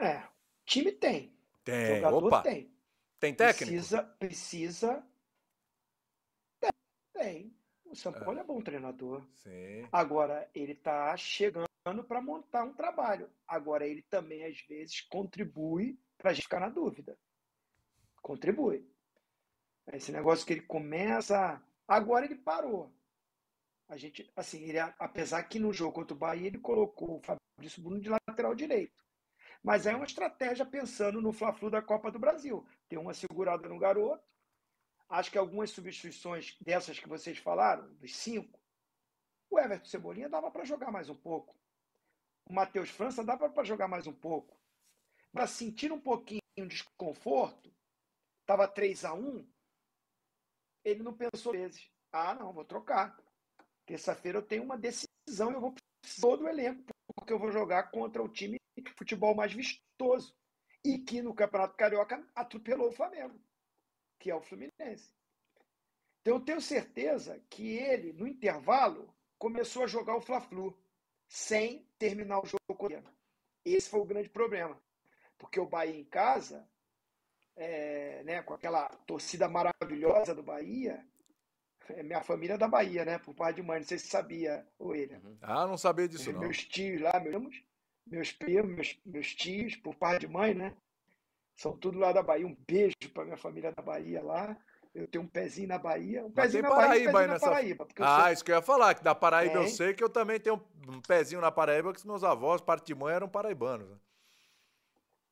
É, 0.00 0.24
time 0.64 0.90
tem. 0.90 1.32
Tem, 1.64 1.96
Jogador 1.96 2.24
opa. 2.24 2.42
tem. 2.42 2.71
Tem 3.22 3.32
técnico? 3.32 3.70
Precisa. 3.70 4.02
precisa... 4.18 5.06
Tem. 7.14 7.56
O 7.84 7.94
São 7.94 8.12
Paulo 8.12 8.38
é. 8.38 8.40
é 8.40 8.44
bom 8.44 8.60
treinador. 8.60 9.24
Sim. 9.34 9.86
Agora, 9.92 10.50
ele 10.52 10.72
está 10.72 11.16
chegando 11.16 11.68
para 12.08 12.20
montar 12.20 12.64
um 12.64 12.74
trabalho. 12.74 13.30
Agora, 13.46 13.86
ele 13.86 14.02
também, 14.02 14.44
às 14.44 14.60
vezes, 14.62 15.02
contribui 15.02 15.96
para 16.18 16.32
a 16.32 16.34
gente 16.34 16.42
ficar 16.42 16.58
na 16.58 16.68
dúvida. 16.68 17.16
Contribui. 18.20 18.84
Esse 19.92 20.10
negócio 20.10 20.44
que 20.44 20.54
ele 20.54 20.62
começa. 20.62 21.62
Agora 21.86 22.24
ele 22.24 22.34
parou. 22.34 22.92
A 23.88 23.96
gente, 23.96 24.28
assim, 24.34 24.64
ele, 24.64 24.80
apesar 24.80 25.44
que 25.44 25.60
no 25.60 25.72
jogo 25.72 25.92
contra 25.92 26.14
o 26.14 26.18
Bahia 26.18 26.48
ele 26.48 26.58
colocou 26.58 27.18
o 27.18 27.22
Fabrício 27.22 27.82
Bruno 27.82 28.00
de 28.00 28.08
lateral 28.08 28.52
direito. 28.52 29.01
Mas 29.62 29.86
é 29.86 29.94
uma 29.94 30.04
estratégia 30.04 30.66
pensando 30.66 31.20
no 31.20 31.32
Fla-Flu 31.32 31.70
da 31.70 31.80
Copa 31.80 32.10
do 32.10 32.18
Brasil. 32.18 32.66
Tem 32.88 32.98
uma 32.98 33.14
segurada 33.14 33.68
no 33.68 33.78
garoto. 33.78 34.24
Acho 35.08 35.30
que 35.30 35.38
algumas 35.38 35.70
substituições 35.70 36.56
dessas 36.60 36.98
que 36.98 37.08
vocês 37.08 37.38
falaram, 37.38 37.92
dos 37.94 38.16
cinco, 38.16 38.58
o 39.50 39.58
Everton 39.58 39.84
Cebolinha 39.84 40.28
dava 40.28 40.50
para 40.50 40.64
jogar 40.64 40.90
mais 40.90 41.08
um 41.08 41.14
pouco. 41.14 41.54
O 42.48 42.54
Matheus 42.54 42.90
França 42.90 43.22
dava 43.22 43.48
para 43.50 43.62
jogar 43.62 43.86
mais 43.86 44.06
um 44.06 44.12
pouco. 44.12 44.58
Para 45.30 45.46
sentir 45.46 45.92
um 45.92 46.00
pouquinho 46.00 46.40
de 46.56 46.66
desconforto, 46.66 47.72
estava 48.40 48.66
3 48.66 49.04
a 49.04 49.14
1 49.14 49.46
ele 50.84 51.02
não 51.02 51.14
pensou 51.14 51.52
vezes. 51.52 51.88
Ah, 52.10 52.34
não, 52.34 52.52
vou 52.52 52.64
trocar. 52.64 53.16
Terça-feira 53.86 54.38
eu 54.38 54.42
tenho 54.42 54.62
uma 54.62 54.76
decisão, 54.76 55.52
eu 55.52 55.60
vou 55.60 55.74
precisar 56.02 56.36
do 56.36 56.48
elenco, 56.48 56.84
porque 57.14 57.32
eu 57.32 57.38
vou 57.38 57.52
jogar 57.52 57.90
contra 57.90 58.22
o 58.22 58.28
time 58.28 58.58
futebol 58.96 59.34
mais 59.34 59.52
vistoso. 59.52 60.34
E 60.84 60.98
que 60.98 61.22
no 61.22 61.34
Campeonato 61.34 61.76
Carioca 61.76 62.26
atropelou 62.34 62.88
o 62.88 62.92
Flamengo, 62.92 63.40
que 64.18 64.30
é 64.30 64.34
o 64.34 64.40
Fluminense. 64.40 65.14
Então 66.20 66.34
eu 66.34 66.40
tenho 66.40 66.60
certeza 66.60 67.40
que 67.48 67.76
ele, 67.76 68.12
no 68.12 68.26
intervalo, 68.26 69.14
começou 69.38 69.84
a 69.84 69.86
jogar 69.86 70.16
o 70.16 70.20
Fla-Flu, 70.20 70.76
sem 71.28 71.88
terminar 71.98 72.40
o 72.40 72.46
jogo 72.46 72.76
correndo. 72.76 73.08
Esse 73.64 73.88
foi 73.88 74.00
o 74.00 74.04
grande 74.04 74.28
problema. 74.28 74.80
Porque 75.38 75.60
o 75.60 75.68
Bahia 75.68 75.96
em 75.96 76.04
casa, 76.04 76.68
é, 77.56 78.22
né, 78.24 78.42
com 78.42 78.54
aquela 78.54 78.88
torcida 79.06 79.48
maravilhosa 79.48 80.34
do 80.34 80.42
Bahia, 80.42 81.04
é 81.88 82.02
minha 82.02 82.22
família 82.22 82.54
é 82.54 82.58
da 82.58 82.68
Bahia, 82.68 83.04
né? 83.04 83.18
Por 83.18 83.34
pai 83.34 83.52
de 83.52 83.62
mãe, 83.62 83.80
não 83.80 83.86
sei 83.86 83.98
se 83.98 84.06
sabia, 84.06 84.66
William. 84.80 85.20
Ah, 85.40 85.66
não 85.66 85.76
sabia 85.76 86.08
disso, 86.08 86.32
não. 86.32 86.40
Meus 86.40 86.64
tios 86.64 87.00
lá, 87.00 87.18
meus, 87.20 87.62
meus 88.06 88.32
primos, 88.32 88.74
meus, 88.74 89.00
meus 89.04 89.34
tios, 89.34 89.76
por 89.76 89.94
pai 89.94 90.18
de 90.18 90.28
mãe, 90.28 90.54
né? 90.54 90.76
São 91.56 91.76
tudo 91.76 91.98
lá 91.98 92.12
da 92.12 92.22
Bahia. 92.22 92.46
Um 92.46 92.56
beijo 92.66 92.94
para 93.12 93.24
minha 93.24 93.36
família 93.36 93.72
da 93.72 93.82
Bahia 93.82 94.22
lá. 94.22 94.56
Eu 94.94 95.08
tenho 95.08 95.24
um 95.24 95.28
pezinho 95.28 95.68
na 95.68 95.78
Bahia. 95.78 96.24
Um 96.24 96.30
pezinho 96.30 96.62
na 96.62 96.68
Paraíba, 96.68 97.12
Bahia, 97.12 97.28
um 97.28 97.32
nessa... 97.32 97.46
Paraíba. 97.46 97.88
Ah, 98.00 98.32
isso 98.32 98.44
que 98.44 98.50
eu 98.50 98.56
ia 98.56 98.62
falar, 98.62 98.94
que 98.94 99.02
da 99.02 99.14
Paraíba 99.14 99.60
é. 99.60 99.64
eu 99.64 99.68
sei 99.68 99.94
que 99.94 100.04
eu 100.04 100.08
também 100.08 100.38
tenho 100.38 100.62
um 100.86 101.00
pezinho 101.00 101.40
na 101.40 101.50
Paraíba, 101.50 101.92
que 101.92 102.06
meus 102.06 102.22
avós, 102.22 102.60
parte 102.60 102.86
de 102.86 102.94
mãe, 102.94 103.14
eram 103.14 103.28
paraibanos. 103.28 103.88
Né? 103.88 103.96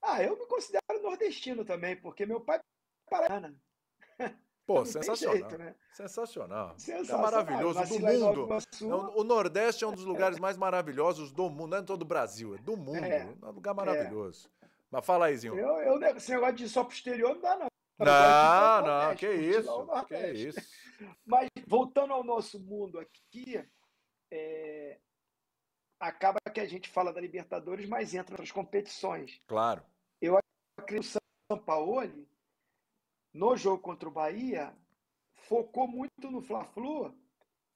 Ah, 0.02 0.22
eu 0.22 0.38
me 0.38 0.46
considero 0.46 1.02
nordestino 1.02 1.64
também, 1.64 1.94
porque 1.96 2.24
meu 2.24 2.40
pai 2.40 2.58
é 2.58 2.60
paraibano. 3.10 3.60
Pô, 4.70 4.86
sensacional. 4.86 5.36
Jeito, 5.36 5.58
né? 5.58 5.74
Sensacional. 5.92 6.74
sensacional. 6.78 7.18
É 7.18 7.30
maravilhoso 7.30 7.88
do 7.88 8.00
mundo. 8.00 8.48
O 9.16 9.24
Nordeste 9.24 9.82
é 9.82 9.86
um 9.86 9.92
dos 9.92 10.04
lugares 10.04 10.38
mais 10.38 10.56
maravilhosos 10.56 11.32
do 11.32 11.50
mundo, 11.50 11.70
não 11.70 11.78
é 11.78 11.82
todo 11.82 12.02
o 12.02 12.04
Brasil, 12.04 12.54
é 12.54 12.58
do 12.58 12.76
mundo. 12.76 13.04
É, 13.04 13.22
é 13.22 13.46
um 13.46 13.50
lugar 13.50 13.74
maravilhoso. 13.74 14.48
É. 14.62 14.66
Mas 14.88 15.04
fala 15.04 15.26
aí, 15.26 15.36
Zinho. 15.36 15.58
Eu, 15.58 16.00
eu, 16.00 16.16
esse 16.16 16.30
negócio 16.30 16.54
de 16.54 16.68
só 16.68 16.84
pro 16.84 16.94
exterior 16.94 17.34
não 17.34 17.40
dá, 17.40 17.56
não. 17.56 17.66
Não, 17.98 19.08
não, 19.08 19.16
que 19.16 19.28
isso. 19.28 19.86
Que 20.06 20.30
isso. 20.30 20.60
Mas 21.26 21.48
voltando 21.66 22.12
ao 22.12 22.22
nosso 22.22 22.60
mundo 22.60 22.98
aqui, 22.98 23.62
é, 24.30 24.98
acaba 25.98 26.38
que 26.52 26.60
a 26.60 26.66
gente 26.66 26.88
fala 26.88 27.12
da 27.12 27.20
Libertadores, 27.20 27.88
mas 27.88 28.14
entra 28.14 28.34
outras 28.34 28.52
competições. 28.52 29.40
Claro. 29.46 29.82
Eu 30.20 30.38
acredito 30.78 30.86
que 30.86 31.18
o 31.18 31.20
São 31.52 31.62
Paulo 31.64 32.00
no 33.32 33.56
jogo 33.56 33.82
contra 33.82 34.08
o 34.08 34.12
Bahia, 34.12 34.76
focou 35.34 35.86
muito 35.86 36.30
no 36.30 36.42
Fla-Flu 36.42 37.14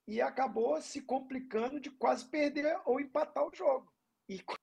e 0.07 0.21
acabou 0.21 0.81
se 0.83 1.01
complicando 1.03 1.81
de 1.81 1.91
quase 1.91 2.27
perder 2.27 2.81
ou 2.85 3.01
empatar 3.01 3.47
o 3.47 3.55
jogo. 3.55 3.93
E 4.29 4.43
com 4.43 4.55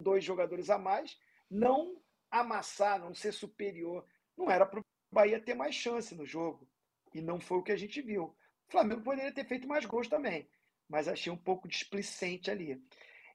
dois 0.00 0.24
jogadores 0.24 0.70
a 0.70 0.78
mais, 0.78 1.18
não 1.50 2.00
amassar, 2.30 2.98
não 2.98 3.14
ser 3.14 3.32
superior. 3.32 4.06
Não 4.36 4.50
era 4.50 4.64
para 4.64 4.80
o 4.80 4.84
Bahia 5.12 5.40
ter 5.40 5.54
mais 5.54 5.74
chance 5.74 6.14
no 6.14 6.24
jogo. 6.24 6.68
E 7.14 7.20
não 7.20 7.38
foi 7.38 7.58
o 7.58 7.62
que 7.62 7.72
a 7.72 7.76
gente 7.76 8.00
viu. 8.00 8.24
O 8.24 8.36
Flamengo 8.70 9.02
poderia 9.02 9.32
ter 9.32 9.46
feito 9.46 9.68
mais 9.68 9.84
gols 9.84 10.08
também, 10.08 10.48
mas 10.88 11.08
achei 11.08 11.30
um 11.30 11.36
pouco 11.36 11.68
displicente 11.68 12.50
ali. 12.50 12.82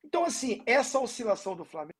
Então, 0.03 0.23
assim, 0.23 0.63
essa 0.65 0.99
oscilação 0.99 1.55
do 1.55 1.63
Flamengo 1.63 1.93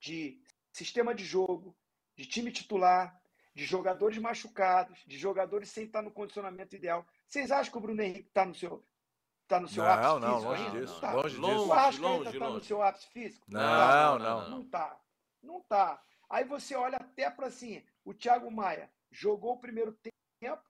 de 0.00 0.40
sistema 0.72 1.14
de 1.14 1.24
jogo, 1.24 1.76
de 2.16 2.26
time 2.26 2.52
titular, 2.52 3.20
de 3.58 3.64
jogadores 3.64 4.18
machucados, 4.18 5.00
de 5.04 5.18
jogadores 5.18 5.68
sem 5.70 5.84
estar 5.84 6.00
no 6.00 6.12
condicionamento 6.12 6.76
ideal. 6.76 7.04
Vocês 7.26 7.50
acham 7.50 7.72
que 7.72 7.78
o 7.78 7.80
Bruno 7.80 8.00
Henrique 8.00 8.28
está 8.28 8.44
no 8.44 8.54
seu 8.54 8.86
está 9.42 9.58
no 9.58 9.66
seu 9.66 9.82
não, 9.82 9.90
ápice 9.90 10.20
não, 10.20 10.30
físico? 10.30 10.48
Longe 10.48 10.62
ainda? 10.62 10.80
disso, 10.80 10.92
não, 10.92 11.00
tá. 11.00 11.12
longe 11.12 11.28
disso. 11.28 11.40
Longe, 11.40 11.72
acha 11.72 12.00
longe, 12.00 12.30
está 12.30 12.50
no 12.50 12.62
seu 12.62 12.82
ápice 12.82 13.06
físico? 13.08 13.46
Não, 13.48 14.18
não, 14.18 14.18
não. 14.18 14.50
Não 14.50 14.60
está. 14.60 15.00
Não 15.42 15.58
está. 15.58 16.00
Aí 16.30 16.44
você 16.44 16.76
olha 16.76 16.98
até 16.98 17.28
para 17.28 17.48
assim, 17.48 17.84
o 18.04 18.14
Thiago 18.14 18.48
Maia 18.48 18.88
jogou 19.10 19.54
o 19.54 19.60
primeiro 19.60 19.98
tempo, 20.40 20.62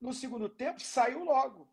no 0.00 0.14
segundo 0.14 0.48
tempo 0.48 0.80
saiu 0.80 1.22
logo. 1.22 1.70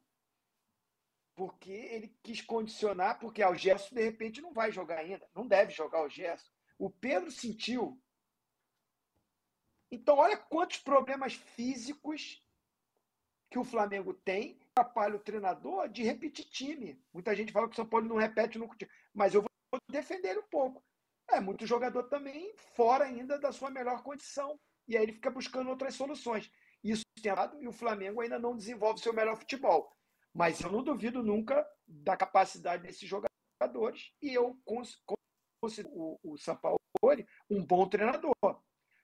Porque 1.34 1.72
ele 1.72 2.14
quis 2.22 2.42
condicionar, 2.42 3.20
porque 3.20 3.42
ah, 3.42 3.52
o 3.52 3.56
Gerson 3.56 3.96
de 3.96 4.04
repente 4.04 4.42
não 4.42 4.52
vai 4.52 4.70
jogar 4.70 4.98
ainda, 4.98 5.26
não 5.34 5.48
deve 5.48 5.72
jogar 5.72 6.04
o 6.04 6.10
Gerson. 6.10 6.52
O 6.78 6.90
Pedro 6.90 7.32
sentiu 7.32 7.98
então, 9.92 10.18
olha 10.18 10.38
quantos 10.38 10.80
problemas 10.80 11.34
físicos 11.34 12.44
que 13.50 13.58
o 13.58 13.64
Flamengo 13.64 14.14
tem 14.14 14.60
atrapalha 14.76 15.16
o 15.16 15.20
treinador 15.20 15.88
de 15.90 16.04
repetir 16.04 16.46
time. 16.46 17.02
Muita 17.14 17.36
gente 17.36 17.52
fala 17.52 17.68
que 17.68 17.74
o 17.74 17.76
São 17.76 17.88
Paulo 17.88 18.08
não 18.08 18.18
repete 18.18 18.60
no 18.60 18.70
mas 19.14 19.34
eu 19.34 19.42
vou 19.42 19.82
defender 19.90 20.30
ele 20.30 20.40
um 20.40 20.50
pouco. 20.50 20.84
É 21.30 21.40
muito 21.40 21.66
jogador 21.66 22.04
também 22.04 22.54
fora 22.76 23.06
ainda 23.06 23.40
da 23.40 23.52
sua 23.52 23.70
melhor 23.70 24.04
condição. 24.04 24.60
E 24.88 24.96
aí 24.96 25.04
ele 25.04 25.14
fica 25.14 25.32
buscando 25.32 25.70
outras 25.70 25.96
soluções. 25.96 26.52
Isso 26.84 27.04
tem 27.22 27.32
errado 27.32 27.62
e 27.62 27.68
o 27.68 27.74
Flamengo 27.74 28.22
ainda 28.22 28.38
não 28.38 28.56
desenvolve 28.56 29.02
seu 29.02 29.14
melhor 29.14 29.36
futebol. 29.36 29.92
Mas 30.34 30.62
eu 30.62 30.72
não 30.72 30.84
duvido 30.84 31.24
nunca 31.24 31.68
da 31.88 32.16
capacidade 32.16 32.84
desses 32.84 33.10
jogadores. 33.10 34.14
E 34.22 34.34
eu 34.34 34.58
considero 34.64 35.92
o, 35.94 36.20
o 36.24 36.56
Paulo 36.62 36.78
um 37.50 37.66
bom 37.66 37.88
treinador. 37.90 38.34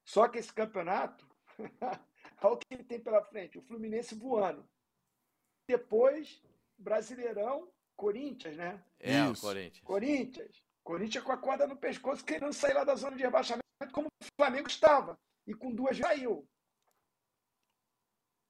Só 0.06 0.28
que 0.28 0.40
esse 0.40 0.54
campeonato, 0.54 1.28
olha 2.42 2.54
o 2.54 2.58
que 2.58 2.74
ele 2.74 2.84
tem 2.84 3.00
pela 3.00 3.24
frente: 3.24 3.58
o 3.58 3.62
Fluminense 3.62 4.16
voando. 4.16 4.68
Depois, 5.68 6.42
Brasileirão, 6.78 7.72
Corinthians, 7.96 8.58
né? 8.58 8.84
É, 9.00 9.20
Isso. 9.20 9.46
o 9.46 9.48
Corinthians. 9.48 9.84
Corinthians. 9.84 10.64
Corinthians 10.84 11.24
com 11.24 11.32
a 11.32 11.38
corda 11.38 11.66
no 11.66 11.78
pescoço, 11.78 12.26
querendo 12.26 12.52
sair 12.52 12.74
lá 12.74 12.84
da 12.84 12.96
zona 12.96 13.16
de 13.16 13.24
rebaixamento, 13.24 13.64
como 13.94 14.08
o 14.08 14.26
Flamengo 14.36 14.68
estava. 14.68 15.18
E 15.48 15.54
com 15.54 15.74
duas 15.74 15.98
saiu. 15.98 16.48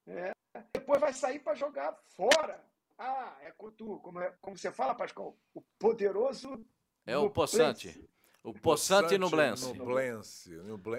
É. 0.07 0.31
Depois 0.73 0.99
vai 0.99 1.13
sair 1.13 1.39
para 1.39 1.55
jogar 1.55 1.97
fora. 2.09 2.63
Ah, 2.97 3.37
é 3.41 3.51
tu, 3.75 3.99
como, 3.99 4.19
é, 4.19 4.31
como 4.41 4.57
você 4.57 4.71
fala, 4.71 4.95
Pascal, 4.95 5.37
o 5.53 5.61
poderoso. 5.79 6.65
É 7.05 7.17
o 7.17 7.29
possante. 7.29 8.07
O 8.43 8.53
Poçante 8.53 9.17
Nublense. 9.17 9.73
Nublense. 9.73 10.51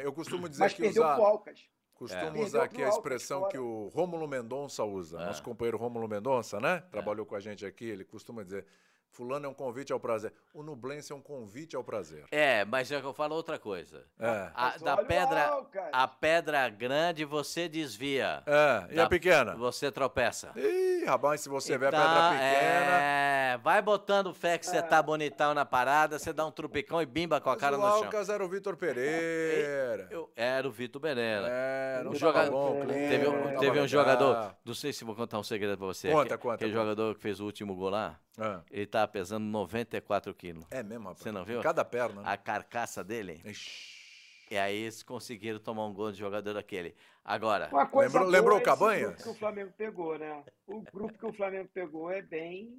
Eu 0.03 0.13
costumo 0.13 0.49
dizer 0.49 0.63
Mas 0.63 0.73
que 0.73 0.83
perdeu 0.83 1.03
usar... 1.03 1.19
o 1.19 1.25
Alcas. 1.25 1.69
Costumo 1.95 2.39
é. 2.39 2.41
usar 2.41 2.65
aqui 2.65 2.83
a 2.83 2.89
expressão 2.89 3.49
que 3.49 3.59
o 3.59 3.89
Rômulo 3.89 4.27
Mendonça 4.27 4.83
usa. 4.83 5.21
É. 5.21 5.27
Nosso 5.27 5.43
companheiro 5.43 5.79
Rômulo 5.79 6.09
Mendonça, 6.09 6.59
né? 6.59 6.83
Trabalhou 6.91 7.25
com 7.25 7.37
a 7.37 7.41
gente 7.41 7.65
aqui, 7.65 7.85
ele 7.85 8.05
costuma 8.05 8.43
dizer 8.43 8.67
Fulano 9.15 9.47
é 9.47 9.49
um 9.49 9.55
convite 9.55 9.93
ao 9.93 10.01
prazer. 10.01 10.33
O 10.53 10.61
Nublense 10.61 11.13
é 11.13 11.15
um 11.15 11.21
convite 11.21 11.77
ao 11.77 11.85
prazer. 11.85 12.25
É, 12.33 12.65
mas 12.65 12.91
é 12.91 13.01
que 13.01 13.07
eu 13.07 13.15
falo 13.15 13.37
outra 13.37 13.61
coisa. 13.61 14.05
É. 14.19 14.51
A, 14.53 14.77
da 14.77 14.97
pedra, 14.97 15.65
a 15.93 16.09
pedra 16.09 16.69
grande 16.69 17.25
você 17.25 17.69
desvia. 17.69 18.43
É, 18.45 18.93
e 18.93 18.97
da, 18.97 19.05
a 19.05 19.09
pequena? 19.09 19.55
Você 19.55 19.93
tropeça. 19.93 20.53
Ih, 20.57 21.05
rapaz, 21.05 21.43
se 21.43 21.49
você 21.49 21.77
então, 21.77 21.81
vê 21.81 21.87
a 21.87 21.91
pedra 21.93 22.07
então, 22.11 22.31
pequena... 22.33 23.01
É, 23.01 23.59
vai 23.63 23.81
botando 23.81 24.35
fé 24.35 24.59
que 24.59 24.67
você 24.67 24.79
é. 24.79 24.83
tá 24.83 25.01
bonitão 25.01 25.55
na 25.55 25.65
parada, 25.65 26.19
você 26.19 26.33
dá 26.33 26.45
um 26.45 26.51
trupicão 26.51 27.01
e 27.01 27.07
bimba 27.07 27.41
com 27.41 27.51
a 27.51 27.57
cara 27.57 27.77
no 27.77 27.83
chão. 27.85 28.01
o 28.01 28.05
Alcas 28.05 28.29
era 28.29 28.45
o 28.45 28.49
Vitor 28.49 28.77
Pereira. 28.77 30.09
Eu, 30.11 30.29
era 30.35 30.67
o 30.67 30.73
Vitor 30.73 31.01
Pereira. 31.01 31.47
É, 31.49 32.03
não 32.03 32.11
um 32.11 32.15
jogador, 32.17 32.51
bom, 32.51 32.85
Teve, 32.87 33.29
um, 33.29 33.59
teve 33.59 33.81
um 33.81 33.87
jogador, 33.87 34.57
não 34.65 34.75
sei 34.75 34.93
se 34.93 35.05
vou 35.05 35.15
contar 35.15 35.39
um 35.39 35.45
segredo 35.45 35.79
pra 35.79 35.87
você. 35.87 36.11
Conta, 36.11 36.37
conta. 36.37 36.55
Aquele 36.57 36.73
conta. 36.73 36.83
jogador 36.83 37.15
que 37.15 37.21
fez 37.21 37.39
o 37.39 37.45
último 37.45 37.77
gol 37.77 37.91
lá. 37.91 38.19
Ah. 38.39 38.61
Ele 38.71 38.87
tá 38.87 39.04
pesando 39.07 39.45
94 39.45 40.35
quilos. 40.35 40.65
É 40.71 40.83
mesmo, 40.83 41.09
rapaz? 41.09 41.23
Você 41.23 41.33
não 41.33 41.45
viu? 41.45 41.61
Cada 41.61 41.85
perna. 41.85 42.23
Né? 42.23 42.29
A 42.31 42.37
carcaça 42.37 43.03
dele. 43.03 43.41
Ixi. 43.45 44.05
E 44.51 44.59
aí 44.59 44.77
eles 44.77 45.03
conseguiram 45.03 45.59
tomar 45.59 45.87
um 45.87 45.95
gol 45.95 46.13
de 46.13 46.19
jogador 46.19 46.55
daquele. 46.55 46.95
Agora. 47.25 47.71
lembrou, 47.95 48.29
lembrou 48.29 48.59
o 48.59 48.63
Cabanha? 48.63 49.09
O 49.09 49.11
grupo 49.11 49.23
que 49.23 49.29
o 49.29 49.35
Flamengo 49.35 49.73
pegou, 49.77 50.19
né? 50.19 50.45
O 50.67 50.81
grupo 50.83 51.19
que 51.19 51.27
o 51.27 51.33
Flamengo 51.33 51.71
pegou 51.73 52.11
é 52.11 52.21
bem. 52.21 52.79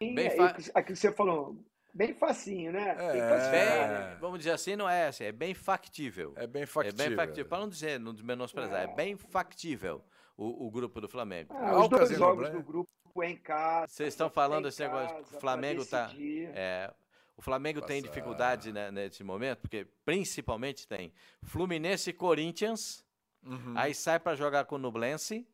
Bem, 0.00 0.30
fa... 0.30 0.56
Aquilo 0.74 0.84
que 0.84 0.96
você 0.96 1.12
falou. 1.12 1.64
Bem 1.94 2.14
facinho, 2.14 2.72
né? 2.72 2.96
É, 2.98 3.12
bem 3.12 3.20
facinho, 3.20 3.54
é... 3.54 4.16
Vamos 4.18 4.38
dizer 4.38 4.52
assim, 4.52 4.76
não 4.76 4.88
é 4.88 5.08
assim, 5.08 5.24
é 5.24 5.32
bem 5.32 5.54
factível. 5.54 6.32
É 6.36 6.46
bem 6.46 6.66
factível. 6.66 7.04
É 7.04 7.08
bem 7.08 7.16
factível. 7.16 7.48
Para 7.48 7.58
não 7.58 7.68
dizer, 7.68 8.00
não 8.00 8.14
menosprezar, 8.14 8.80
é, 8.80 8.84
é 8.84 8.94
bem 8.94 9.16
factível 9.16 10.02
o, 10.42 10.66
o 10.66 10.70
grupo 10.70 11.00
do 11.00 11.08
Flamengo. 11.08 11.54
Ah, 11.54 11.80
os 11.80 11.88
dois 11.88 12.10
jogos 12.10 12.50
do 12.50 12.62
grupo 12.62 12.90
em 13.22 13.36
casa. 13.36 13.92
Vocês 13.92 14.08
estão 14.14 14.30
falando 14.30 14.68
esse 14.68 14.82
negócio 14.82 15.20
o 15.20 15.40
Flamengo 15.40 15.84
tá. 15.84 16.10
É, 16.16 16.92
o 17.36 17.42
Flamengo 17.42 17.80
Passar. 17.80 17.92
tem 17.92 18.02
dificuldade 18.02 18.72
né, 18.72 18.90
nesse 18.90 19.22
momento, 19.22 19.60
porque 19.60 19.86
principalmente 20.04 20.86
tem 20.86 21.12
Fluminense 21.42 22.10
e 22.10 22.12
Corinthians. 22.12 23.04
Uhum. 23.44 23.74
Aí 23.76 23.94
sai 23.94 24.18
para 24.18 24.36
jogar 24.36 24.64
com 24.64 24.76
o 24.76 24.78
Nublense. 24.78 25.46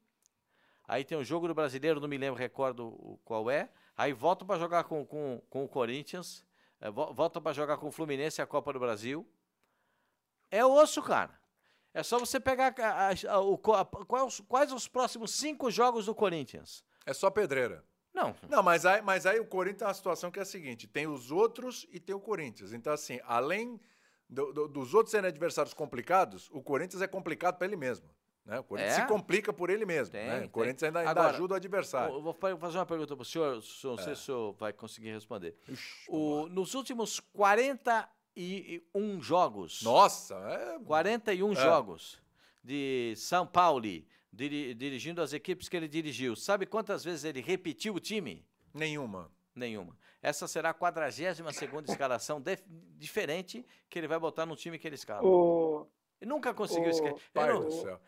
Aí 0.86 1.04
tem 1.04 1.18
o 1.18 1.24
jogo 1.24 1.46
do 1.46 1.54
brasileiro, 1.54 2.00
não 2.00 2.08
me 2.08 2.16
lembro, 2.16 2.38
recordo 2.38 3.18
qual 3.24 3.50
é. 3.50 3.68
Aí 3.96 4.12
volta 4.12 4.44
para 4.44 4.58
jogar 4.58 4.84
com, 4.84 5.04
com, 5.04 5.42
com 5.50 5.64
o 5.64 5.68
Corinthians. 5.68 6.46
É, 6.80 6.90
volta 6.90 7.40
para 7.40 7.52
jogar 7.52 7.76
com 7.76 7.88
o 7.88 7.92
Fluminense 7.92 8.40
a 8.40 8.46
Copa 8.46 8.72
do 8.72 8.78
Brasil. 8.78 9.26
É 10.50 10.64
osso, 10.64 11.02
cara. 11.02 11.37
É 11.98 12.02
só 12.04 12.16
você 12.16 12.38
pegar 12.38 12.72
a, 12.78 13.10
a, 13.28 13.40
o, 13.40 13.58
quais, 13.58 14.40
quais 14.46 14.72
os 14.72 14.86
próximos 14.86 15.32
cinco 15.32 15.68
jogos 15.68 16.06
do 16.06 16.14
Corinthians. 16.14 16.84
É 17.04 17.12
só 17.12 17.28
pedreira. 17.28 17.84
Não. 18.14 18.36
Não, 18.48 18.62
mas 18.62 18.86
aí, 18.86 19.02
mas 19.02 19.26
aí 19.26 19.40
o 19.40 19.44
Corinthians 19.44 19.78
tem 19.78 19.88
uma 19.88 19.94
situação 19.94 20.30
que 20.30 20.38
é 20.38 20.42
a 20.42 20.44
seguinte: 20.44 20.86
tem 20.86 21.08
os 21.08 21.32
outros 21.32 21.88
e 21.90 21.98
tem 21.98 22.14
o 22.14 22.20
Corinthians. 22.20 22.72
Então, 22.72 22.92
assim, 22.92 23.18
além 23.24 23.80
do, 24.30 24.52
do, 24.52 24.68
dos 24.68 24.94
outros 24.94 25.10
serem 25.10 25.26
adversários 25.26 25.74
complicados, 25.74 26.48
o 26.52 26.62
Corinthians 26.62 27.02
é 27.02 27.08
complicado 27.08 27.58
para 27.58 27.66
ele 27.66 27.74
mesmo. 27.74 28.08
Né? 28.46 28.60
O 28.60 28.62
Corinthians 28.62 28.98
é? 28.98 29.00
se 29.00 29.06
complica 29.08 29.52
por 29.52 29.68
ele 29.68 29.84
mesmo. 29.84 30.12
Tem, 30.12 30.24
né? 30.24 30.44
O 30.44 30.50
Corinthians 30.50 30.84
ainda, 30.84 31.00
ainda 31.00 31.10
Agora, 31.10 31.30
ajuda 31.30 31.54
o 31.54 31.56
adversário. 31.56 32.14
Eu 32.14 32.22
vou 32.22 32.32
fazer 32.32 32.78
uma 32.78 32.86
pergunta 32.86 33.16
para 33.16 33.22
o 33.22 33.26
senhor, 33.26 33.54
não 33.56 33.60
sei 33.60 33.90
é. 33.90 33.96
se 33.96 34.10
o 34.12 34.16
senhor 34.16 34.52
vai 34.52 34.72
conseguir 34.72 35.10
responder. 35.10 35.56
Ixi, 35.68 36.06
o, 36.08 36.48
nos 36.48 36.74
últimos 36.74 37.18
41 38.38 39.20
jogos. 39.20 39.82
Nossa! 39.82 40.34
É... 40.36 40.78
41 40.84 41.52
é. 41.52 41.54
jogos 41.56 42.22
de 42.62 43.14
São 43.16 43.46
Paulo 43.46 43.82
dirigindo 44.32 45.20
as 45.20 45.32
equipes 45.32 45.68
que 45.68 45.76
ele 45.76 45.88
dirigiu. 45.88 46.36
Sabe 46.36 46.66
quantas 46.66 47.02
vezes 47.02 47.24
ele 47.24 47.40
repetiu 47.40 47.94
o 47.94 48.00
time? 48.00 48.46
Nenhuma. 48.72 49.30
Nenhuma. 49.54 49.96
Essa 50.22 50.46
será 50.46 50.70
a 50.70 50.74
42 50.74 51.56
segunda 51.56 51.90
escalação 51.90 52.42
diferente 52.96 53.66
que 53.90 53.98
ele 53.98 54.06
vai 54.06 54.18
botar 54.18 54.46
no 54.46 54.54
time 54.54 54.78
que 54.78 54.86
ele 54.86 54.94
escala. 54.94 55.26
O... 55.26 55.86
Ele 56.20 56.28
nunca 56.28 56.54
conseguiu 56.54 56.90
esquecer. 56.90 57.30
Pai 57.32 57.52
não... 57.52 57.64
do 57.64 57.72
céu. 57.72 58.00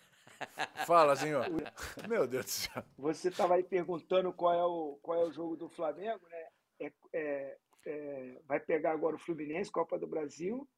Fala, 0.87 1.17
senhor. 1.17 1.47
Meu 2.09 2.27
Deus 2.27 2.45
do 2.45 2.51
céu. 2.51 2.85
Você 2.99 3.29
estava 3.29 3.55
aí 3.55 3.65
perguntando 3.65 4.33
qual 4.33 4.55
é, 4.55 4.65
o, 4.65 4.99
qual 5.03 5.21
é 5.21 5.25
o 5.25 5.33
jogo 5.33 5.57
do 5.57 5.69
Flamengo, 5.69 6.21
né? 6.31 6.47
É, 6.81 6.93
é, 7.13 7.59
é, 7.87 8.41
vai 8.47 8.61
pegar 8.61 8.93
agora 8.93 9.17
o 9.17 9.19
Fluminense, 9.19 9.71
Copa 9.71 9.99
do 9.99 10.07
Brasil, 10.07 10.69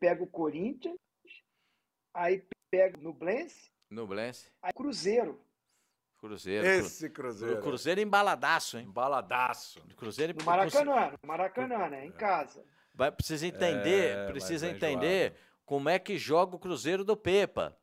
pega 0.00 0.22
o 0.22 0.26
Corinthians, 0.26 0.96
aí 2.14 2.46
pega 2.70 2.98
o 2.98 3.02
Nublense, 3.02 3.70
Nublense. 3.90 4.50
Aí 4.62 4.72
Cruzeiro. 4.72 5.40
Cruzeiro. 6.18 6.66
Esse 6.66 7.08
Cruzeiro. 7.10 7.60
Cruzeiro 7.60 8.00
embaladaço, 8.00 8.78
hein? 8.78 8.86
Embaladaço. 8.86 9.80
Cruzeiro 9.96 10.34
no 10.36 10.44
Maracanã, 10.44 11.12
no 11.22 11.28
Maracanã, 11.28 11.88
né? 11.88 12.06
Em 12.06 12.12
casa. 12.12 12.64
Vai, 12.94 13.12
precisa 13.12 13.46
entender, 13.46 14.16
é, 14.16 14.26
precisa 14.26 14.68
entender 14.68 15.34
como 15.64 15.88
é 15.88 15.98
que 15.98 16.16
joga 16.16 16.56
o 16.56 16.58
Cruzeiro 16.58 17.04
do 17.04 17.16
Pepa. 17.16 17.76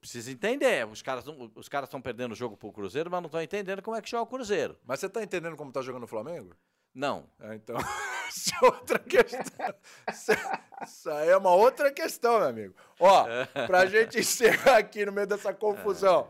Precisa 0.00 0.30
entender. 0.30 0.86
Os 0.86 1.00
caras 1.00 1.24
os 1.54 1.68
caras 1.68 1.88
estão 1.88 2.00
perdendo 2.00 2.32
o 2.32 2.36
jogo 2.36 2.56
pro 2.56 2.72
Cruzeiro, 2.72 3.10
mas 3.10 3.20
não 3.20 3.26
estão 3.26 3.42
entendendo 3.42 3.82
como 3.82 3.96
é 3.96 4.02
que 4.02 4.10
joga 4.10 4.24
o 4.24 4.26
Cruzeiro. 4.26 4.78
Mas 4.86 5.00
você 5.00 5.06
está 5.06 5.22
entendendo 5.22 5.56
como 5.56 5.70
está 5.70 5.80
jogando 5.80 6.04
o 6.04 6.08
Flamengo? 6.08 6.54
Não. 6.94 7.28
É, 7.40 7.54
então, 7.54 7.76
isso 8.28 8.50
é 8.54 8.66
outra 8.66 8.98
questão. 8.98 9.74
Isso 10.82 11.10
aí 11.10 11.28
é 11.28 11.36
uma 11.36 11.54
outra 11.54 11.90
questão, 11.90 12.38
meu 12.38 12.48
amigo. 12.48 12.74
Ó, 12.98 13.26
pra 13.66 13.86
gente 13.86 14.18
encerrar 14.18 14.78
aqui 14.78 15.06
no 15.06 15.12
meio 15.12 15.26
dessa 15.26 15.54
confusão. 15.54 16.28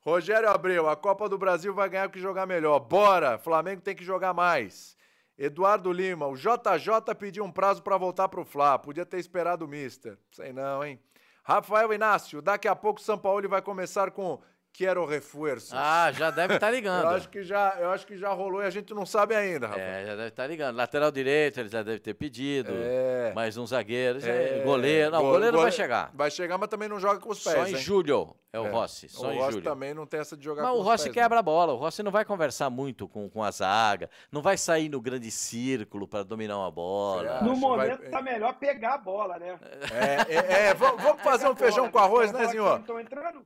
Rogério 0.00 0.48
Abreu, 0.48 0.88
a 0.88 0.96
Copa 0.96 1.28
do 1.28 1.38
Brasil 1.38 1.72
vai 1.72 1.88
ganhar 1.88 2.08
o 2.08 2.10
que 2.10 2.20
jogar 2.20 2.44
melhor. 2.44 2.78
Bora! 2.80 3.38
Flamengo 3.38 3.82
tem 3.82 3.94
que 3.94 4.04
jogar 4.04 4.34
mais. 4.34 4.96
Eduardo 5.38 5.92
Lima, 5.92 6.26
o 6.26 6.36
JJ 6.36 7.14
pediu 7.18 7.44
um 7.44 7.50
prazo 7.50 7.82
para 7.82 7.96
voltar 7.96 8.28
pro 8.28 8.44
Fla. 8.44 8.78
Podia 8.78 9.06
ter 9.06 9.18
esperado 9.18 9.64
o 9.64 9.68
Mister. 9.68 10.18
Sei 10.30 10.52
não, 10.52 10.84
hein? 10.84 11.00
Rafael 11.42 11.92
Inácio, 11.92 12.40
daqui 12.40 12.68
a 12.68 12.76
pouco 12.76 13.00
o 13.00 13.02
São 13.02 13.18
Paulo 13.18 13.48
vai 13.48 13.60
começar 13.60 14.10
com 14.12 14.40
quero 14.72 15.04
reforços. 15.04 15.72
Ah, 15.74 16.10
já 16.12 16.30
deve 16.30 16.54
estar 16.54 16.66
tá 16.66 16.70
ligando. 16.72 17.04
eu, 17.04 17.10
acho 17.10 17.28
que 17.28 17.42
já, 17.42 17.76
eu 17.78 17.90
acho 17.90 18.06
que 18.06 18.16
já 18.16 18.30
rolou 18.30 18.62
e 18.62 18.66
a 18.66 18.70
gente 18.70 18.94
não 18.94 19.04
sabe 19.04 19.34
ainda, 19.34 19.66
rapaz. 19.66 19.82
É, 19.82 20.06
já 20.06 20.16
deve 20.16 20.28
estar 20.28 20.42
tá 20.42 20.46
ligando. 20.46 20.76
Lateral 20.76 21.10
direito, 21.10 21.60
ele 21.60 21.68
já 21.68 21.82
deve 21.82 22.00
ter 22.00 22.14
pedido. 22.14 22.72
É. 22.74 23.32
Mais 23.34 23.56
um 23.56 23.66
zagueiro. 23.66 24.18
É. 24.24 24.62
Goleiro. 24.64 25.10
Não, 25.10 25.20
o 25.20 25.30
goleiro, 25.30 25.58
vai 25.58 25.70
chegar. 25.70 26.10
Vai 26.14 26.30
chegar, 26.30 26.56
mas 26.56 26.68
também 26.68 26.88
não 26.88 26.98
joga 26.98 27.20
com 27.20 27.30
os 27.30 27.42
pés. 27.42 27.56
Só 27.56 27.66
em 27.66 27.70
hein? 27.70 27.76
julho 27.76 28.34
é 28.52 28.58
o 28.58 28.66
é. 28.66 28.70
Rossi. 28.70 29.08
Só 29.08 29.28
o 29.28 29.32
em 29.32 29.38
Rossi 29.38 29.52
julho. 29.52 29.64
também 29.64 29.94
não 29.94 30.06
tem 30.06 30.20
essa 30.20 30.36
de 30.36 30.44
jogar 30.44 30.62
mas 30.62 30.72
com 30.72 30.78
os 30.78 30.84
pés. 30.84 30.90
Mas 30.90 31.00
o 31.00 31.04
Rossi 31.04 31.10
quebra 31.12 31.38
a 31.38 31.42
bola. 31.42 31.72
O 31.74 31.76
Rossi 31.76 32.02
não 32.02 32.10
vai 32.10 32.24
conversar 32.24 32.70
muito 32.70 33.06
com, 33.06 33.28
com 33.28 33.42
a 33.42 33.50
zaga. 33.50 34.08
Não 34.30 34.40
vai 34.40 34.56
sair 34.56 34.88
no 34.88 35.00
grande 35.00 35.30
círculo 35.30 36.08
para 36.08 36.22
dominar 36.22 36.58
uma 36.58 36.70
bola. 36.70 37.40
No 37.42 37.56
momento 37.56 38.00
vai... 38.00 38.10
tá 38.10 38.22
melhor 38.22 38.54
pegar 38.54 38.94
a 38.94 38.98
bola, 38.98 39.38
né? 39.38 39.58
É, 39.92 40.34
é, 40.34 40.66
é 40.68 40.74
vamos 40.74 41.22
fazer 41.22 41.48
um 41.48 41.56
feijão 41.56 41.90
com 41.90 41.98
arroz, 41.98 42.32
né, 42.32 42.48
senhor? 42.48 42.80
Estão 42.80 42.98
entrando. 42.98 43.44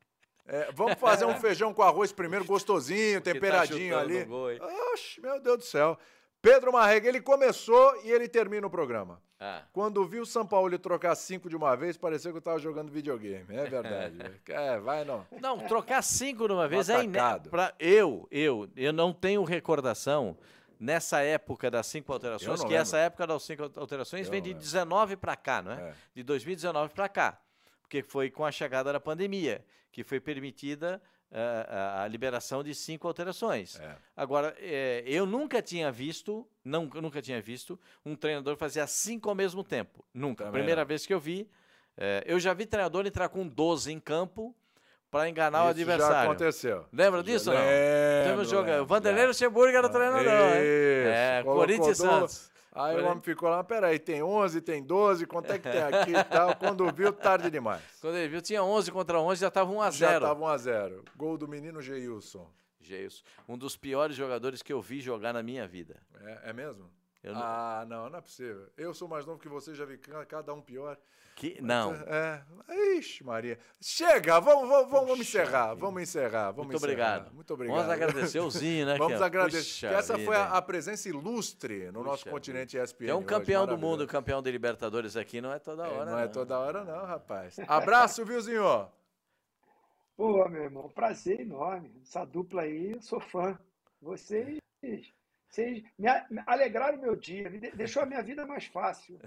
É, 0.49 0.71
vamos 0.73 0.95
fazer 0.95 1.25
um 1.25 1.35
feijão 1.35 1.75
com 1.75 1.83
arroz 1.83 2.13
primeiro, 2.13 2.45
gostosinho, 2.45 3.21
tá 3.23 3.33
temperadinho 3.33 3.95
tá 3.95 4.01
ali. 4.01 4.27
Oxe, 4.93 5.21
meu 5.21 5.41
Deus 5.41 5.59
do 5.59 5.65
céu. 5.65 5.99
Pedro 6.41 6.73
Marrega, 6.73 7.09
ele 7.09 7.21
começou 7.21 8.01
e 8.05 8.11
ele 8.11 8.29
termina 8.29 8.67
o 8.67 8.71
programa. 8.71 9.21
Ah. 9.41 9.63
Quando 9.73 10.07
viu 10.07 10.23
o 10.23 10.27
São 10.27 10.47
Paulo 10.47 10.79
trocar 10.79 11.15
cinco 11.15 11.49
de 11.49 11.57
uma 11.57 11.77
vez, 11.77 11.97
pareceu 11.97 12.31
que 12.31 12.39
eu 12.39 12.43
tava 12.43 12.59
jogando 12.59 12.91
videogame. 12.91 13.45
É 13.49 13.65
verdade. 13.65 14.17
é, 14.49 14.79
vai 14.79 15.05
não. 15.05 15.27
Não, 15.41 15.59
trocar 15.59 16.03
cinco 16.03 16.47
de 16.47 16.55
uma 16.55 16.69
vez 16.69 16.89
é 16.89 17.03
inédito. 17.03 17.51
Eu, 17.79 18.29
eu, 18.31 18.69
eu 18.77 18.93
não 18.93 19.13
tenho 19.13 19.43
recordação 19.45 20.39
nessa 20.79 21.21
época 21.21 21.71
das 21.71 21.87
cinco 21.87 22.13
alterações, 22.13 22.61
que 22.61 22.67
lembro. 22.67 22.83
essa 22.83 22.99
época 22.99 23.27
das 23.27 23.43
cinco 23.43 23.71
alterações 23.77 24.27
eu 24.27 24.31
vem 24.31 24.43
de 24.43 24.55
19 24.55 25.17
para 25.17 25.35
cá, 25.35 25.63
não 25.63 25.73
é? 25.73 25.89
é? 25.89 25.95
De 26.15 26.23
2019 26.23 26.95
para 26.95 27.09
cá. 27.09 27.39
Porque 27.87 28.03
foi 28.03 28.31
com 28.31 28.45
a 28.45 28.51
chegada 28.51 28.93
da 28.93 28.99
pandemia 28.99 29.65
que 29.93 30.03
foi 30.03 30.21
permitida 30.21 31.01
uh, 31.31 32.03
a 32.03 32.09
liberação 32.09 32.63
de 32.63 32.75
cinco 32.75 33.07
alterações. 33.07 33.79
É. 33.81 33.97
Agora, 34.17 34.55
é, 34.59 35.05
eu 35.07 35.25
nunca 35.25 35.63
tinha 35.63 35.91
visto, 35.91 36.47
não, 36.65 36.87
nunca 36.87 37.23
tinha 37.23 37.41
visto 37.41 37.79
um 38.05 38.17
treinador 38.17 38.57
fazer 38.57 38.87
cinco 38.89 39.29
ao 39.29 39.35
mesmo 39.35 39.63
tempo. 39.63 40.05
Nunca. 40.13 40.45
Também 40.45 40.61
Primeira 40.61 40.83
não. 40.83 40.87
vez 40.89 41.07
que 41.07 41.15
eu 41.15 41.21
vi. 41.21 41.49
É, 41.97 42.25
eu 42.27 42.39
já 42.39 42.53
vi 42.53 42.67
treinador 42.67 43.07
entrar 43.07 43.29
com 43.29 43.47
12 43.47 43.93
em 43.93 44.01
campo 44.01 44.55
para 45.11 45.29
enganar 45.29 45.61
Isso 45.61 45.67
o 45.67 45.71
adversário. 45.71 46.15
Já 46.15 46.23
aconteceu. 46.25 46.87
Lembra 46.93 47.23
disso 47.23 47.51
ou 47.51 47.57
não? 47.57 47.65
Lembro, 47.65 48.61
lembro, 48.61 48.83
o 48.83 48.87
Vanderlei 48.87 49.27
Luxemburgo 49.27 49.77
era 49.77 49.87
o 49.87 49.91
treinador. 49.91 50.25
Isso. 50.25 51.09
É, 51.09 51.43
Corinthians 51.45 51.97
Santos. 51.99 52.56
Aí 52.77 53.01
o 53.01 53.07
homem 53.07 53.23
ficou 53.23 53.49
lá, 53.49 53.65
peraí, 53.65 53.99
tem 53.99 54.23
11, 54.23 54.61
tem 54.61 54.83
12, 54.83 55.27
quanto 55.27 55.51
é 55.51 55.59
que 55.59 55.69
tem 55.69 55.83
aqui 55.83 56.13
e 56.13 56.25
tal? 56.25 56.55
Quando 56.61 56.87
viu, 56.93 57.11
tarde 57.13 57.51
demais. 57.51 57.83
Quando 58.01 58.17
ele 58.17 58.29
viu, 58.29 58.43
tinha 58.43 58.63
11 58.63 58.93
contra 58.93 59.19
11, 59.19 59.41
já 59.41 59.49
estava 59.49 59.71
1 59.71 59.81
a 59.81 59.91
0 59.91 60.11
Já 60.11 60.17
estava 60.17 60.41
1 60.41 60.47
a 60.47 60.59
0 60.59 61.05
Gol 61.17 61.39
do 61.39 61.49
menino 61.49 61.81
Geilson. 61.81 62.47
Geilson. 62.81 63.23
Um 63.49 63.57
dos 63.57 63.77
piores 63.77 64.15
jogadores 64.15 64.63
que 64.63 64.73
eu 64.73 64.83
vi 64.83 65.01
jogar 65.01 65.33
na 65.33 65.43
minha 65.43 65.67
vida. 65.67 65.97
É, 66.21 66.51
é 66.51 66.53
mesmo? 66.53 66.91
Não... 67.33 67.41
Ah, 67.43 67.85
não, 67.89 68.09
não 68.09 68.19
é 68.19 68.21
possível. 68.21 68.69
Eu 68.77 68.95
sou 68.95 69.09
mais 69.09 69.27
novo 69.27 69.39
que 69.39 69.49
você, 69.49 69.75
já 69.75 69.85
vi 69.85 69.99
cada 69.99 70.55
um 70.55 70.61
pior. 70.61 70.97
Que... 71.35 71.61
Não. 71.61 71.93
É. 71.93 72.43
Ixi, 72.97 73.23
Maria. 73.23 73.59
Chega, 73.79 74.41
vamos, 74.41 74.69
vamos, 74.69 74.91
vamos 74.91 75.21
encerrar. 75.21 75.75
Vamos 75.75 76.03
encerrar. 76.03 76.51
Vamos 76.53 76.73
Muito 76.73 76.77
encerrar. 76.77 76.93
obrigado. 76.93 77.35
Muito 77.35 77.53
obrigado. 77.55 77.77
Vamos 77.77 77.93
agradecer 77.93 78.41
o 78.41 78.51
Zinho, 78.51 78.87
né? 78.87 78.97
vamos 78.99 79.21
agradecer. 79.21 79.87
essa 79.87 80.19
foi 80.19 80.35
a, 80.35 80.45
a, 80.45 80.63
presença 80.63 81.09
ilustre 81.11 81.87
no 81.87 82.01
Puxa 82.01 82.05
nosso 82.05 82.31
continente 82.31 82.79
ESPN. 82.79 83.09
É 83.11 83.15
um 83.15 83.23
campeão 83.23 83.65
hoje, 83.65 83.75
do 83.75 83.79
mundo, 83.79 84.07
campeão 84.07 84.41
de 84.41 84.51
Libertadores 84.51 85.15
aqui, 85.15 85.43
não 85.43 85.53
é 85.53 85.59
toda 85.59 85.83
hora. 85.83 85.95
É, 85.95 86.05
não, 86.07 86.13
não, 86.13 86.19
é 86.21 86.29
toda 86.29 86.59
hora, 86.59 86.85
não, 86.85 87.05
rapaz. 87.05 87.59
Abraço, 87.69 88.25
viu, 88.25 88.41
Zinho? 88.41 88.89
Pô, 90.17 90.49
meu 90.49 90.63
irmão, 90.63 90.89
prazer 90.89 91.41
enorme. 91.41 91.93
Essa 92.01 92.25
dupla 92.25 92.63
aí, 92.63 92.93
eu 92.93 93.03
sou 93.03 93.21
fã. 93.21 93.59
Vocês 94.01 94.59
vocês 95.49 95.83
me 95.99 96.09
alegraram 96.47 96.99
meu 96.99 97.17
dia, 97.17 97.49
me 97.49 97.59
deixou 97.59 98.03
a 98.03 98.07
minha 98.07 98.23
vida 98.23 98.47
mais 98.47 98.67
fácil. 98.67 99.19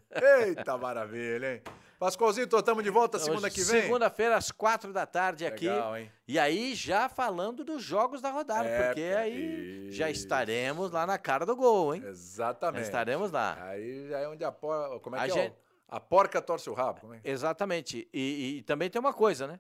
Eita 0.46 0.78
maravilha, 0.78 1.56
hein? 1.56 1.62
Pascoalzinho, 2.00 2.46
estamos 2.46 2.84
de 2.84 2.90
volta 2.90 3.20
segunda 3.20 3.50
que 3.50 3.62
vem? 3.62 3.82
Segunda-feira, 3.82 4.38
às 4.38 4.52
quatro 4.52 4.94
da 4.94 5.06
tarde 5.06 5.46
aqui. 5.46 5.68
Legal, 5.68 5.98
hein? 5.98 6.12
E 6.26 6.40
aí, 6.40 6.74
já 6.74 7.10
falando 7.10 7.64
dos 7.64 7.84
jogos 7.84 8.22
da 8.22 8.30
rodada, 8.30 8.70
é, 8.70 8.88
porque 8.88 9.02
aí 9.02 9.88
isso. 9.88 9.98
já 9.98 10.10
estaremos 10.10 10.92
lá 10.92 11.06
na 11.06 11.18
cara 11.18 11.46
do 11.46 11.56
gol, 11.58 11.94
hein? 11.94 12.04
Exatamente. 12.06 12.84
Já 12.84 12.88
estaremos 12.88 13.32
lá. 13.32 13.58
Aí 13.64 14.08
já 14.08 14.20
é 14.20 14.28
onde 14.30 14.46
a 14.46 14.52
porca. 14.52 15.00
Como 15.00 15.16
é 15.18 15.20
a 15.20 15.26
que 15.26 15.32
é? 15.32 15.34
gente... 15.34 15.52
é? 15.52 15.70
A 15.90 16.00
porca 16.00 16.42
torce 16.42 16.70
o 16.70 16.74
rabo. 16.74 17.14
É? 17.16 17.20
Exatamente. 17.24 18.08
E, 18.14 18.60
e 18.60 18.62
também 18.62 18.90
tem 18.90 19.00
uma 19.00 19.14
coisa, 19.14 19.48
né? 19.48 19.60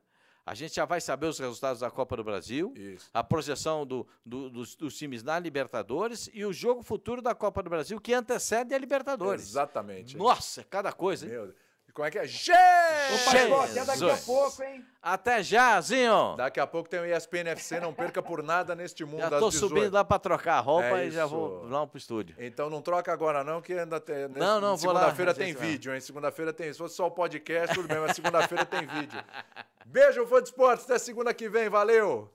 A 0.49 0.55
gente 0.55 0.73
já 0.73 0.83
vai 0.83 0.99
saber 0.99 1.27
os 1.27 1.37
resultados 1.37 1.81
da 1.81 1.91
Copa 1.91 2.17
do 2.17 2.23
Brasil, 2.23 2.73
Isso. 2.75 3.07
a 3.13 3.23
projeção 3.23 3.85
do, 3.85 4.07
do, 4.25 4.49
dos, 4.49 4.75
dos, 4.75 4.97
times 4.97 5.21
na 5.21 5.37
Libertadores 5.37 6.27
e 6.33 6.43
o 6.43 6.51
jogo 6.51 6.81
futuro 6.81 7.21
da 7.21 7.35
Copa 7.35 7.61
do 7.61 7.69
Brasil 7.69 8.01
que 8.01 8.15
antecede 8.15 8.73
a 8.73 8.77
Libertadores. 8.79 9.43
Exatamente. 9.43 10.17
Nossa, 10.17 10.63
cada 10.63 10.91
coisa, 10.91 11.27
hein? 11.27 11.33
Meu 11.33 11.53
Deus. 11.89 11.93
Como 11.93 12.07
é 12.07 12.11
que 12.11 12.19
é? 12.19 12.25
Jesus! 12.25 13.49
Opa, 13.49 13.65
até 13.65 13.85
daqui 13.85 14.09
a 14.09 14.17
pouco, 14.17 14.63
hein? 14.63 14.85
Até 15.01 15.43
já, 15.43 15.81
Zinho! 15.81 16.35
Daqui 16.37 16.59
a 16.59 16.67
pouco 16.67 16.89
tem 16.89 16.99
o 16.99 17.05
ESPN 17.05 17.49
FC, 17.49 17.79
não 17.79 17.93
perca 17.93 18.21
por 18.21 18.43
nada 18.43 18.75
neste 18.75 19.03
mundo. 19.03 19.21
Já 19.21 19.29
tô 19.29 19.51
subindo 19.51 19.93
lá 19.93 20.03
para 20.03 20.19
trocar 20.19 20.57
a 20.57 20.59
roupa 20.59 20.99
é 20.99 21.07
e 21.07 21.11
já 21.11 21.25
vou 21.25 21.63
lá 21.67 21.85
pro 21.87 21.97
estúdio. 21.97 22.35
Então 22.39 22.69
não 22.69 22.81
troca 22.81 23.11
agora 23.11 23.43
não, 23.43 23.61
que 23.61 23.73
ainda 23.73 23.99
tem... 23.99 24.27
Não, 24.29 24.59
não, 24.59 24.77
vou 24.77 24.91
lá. 24.91 25.01
Segunda-feira 25.01 25.33
tem 25.33 25.53
vídeo, 25.53 25.93
hein? 25.93 26.01
Segunda-feira 26.01 26.53
tem... 26.53 26.71
Se 26.71 26.77
fosse 26.79 26.95
só 26.95 27.07
o 27.07 27.11
podcast, 27.11 27.75
tudo 27.75 27.87
bem, 27.87 27.99
mas 27.99 28.15
segunda-feira 28.15 28.65
tem 28.65 28.85
vídeo. 28.85 29.23
Beijo, 29.85 30.25
fã 30.27 30.41
de 30.41 30.49
esportes. 30.49 30.85
Até 30.85 30.99
segunda 30.99 31.33
que 31.33 31.49
vem. 31.49 31.69
Valeu! 31.69 32.31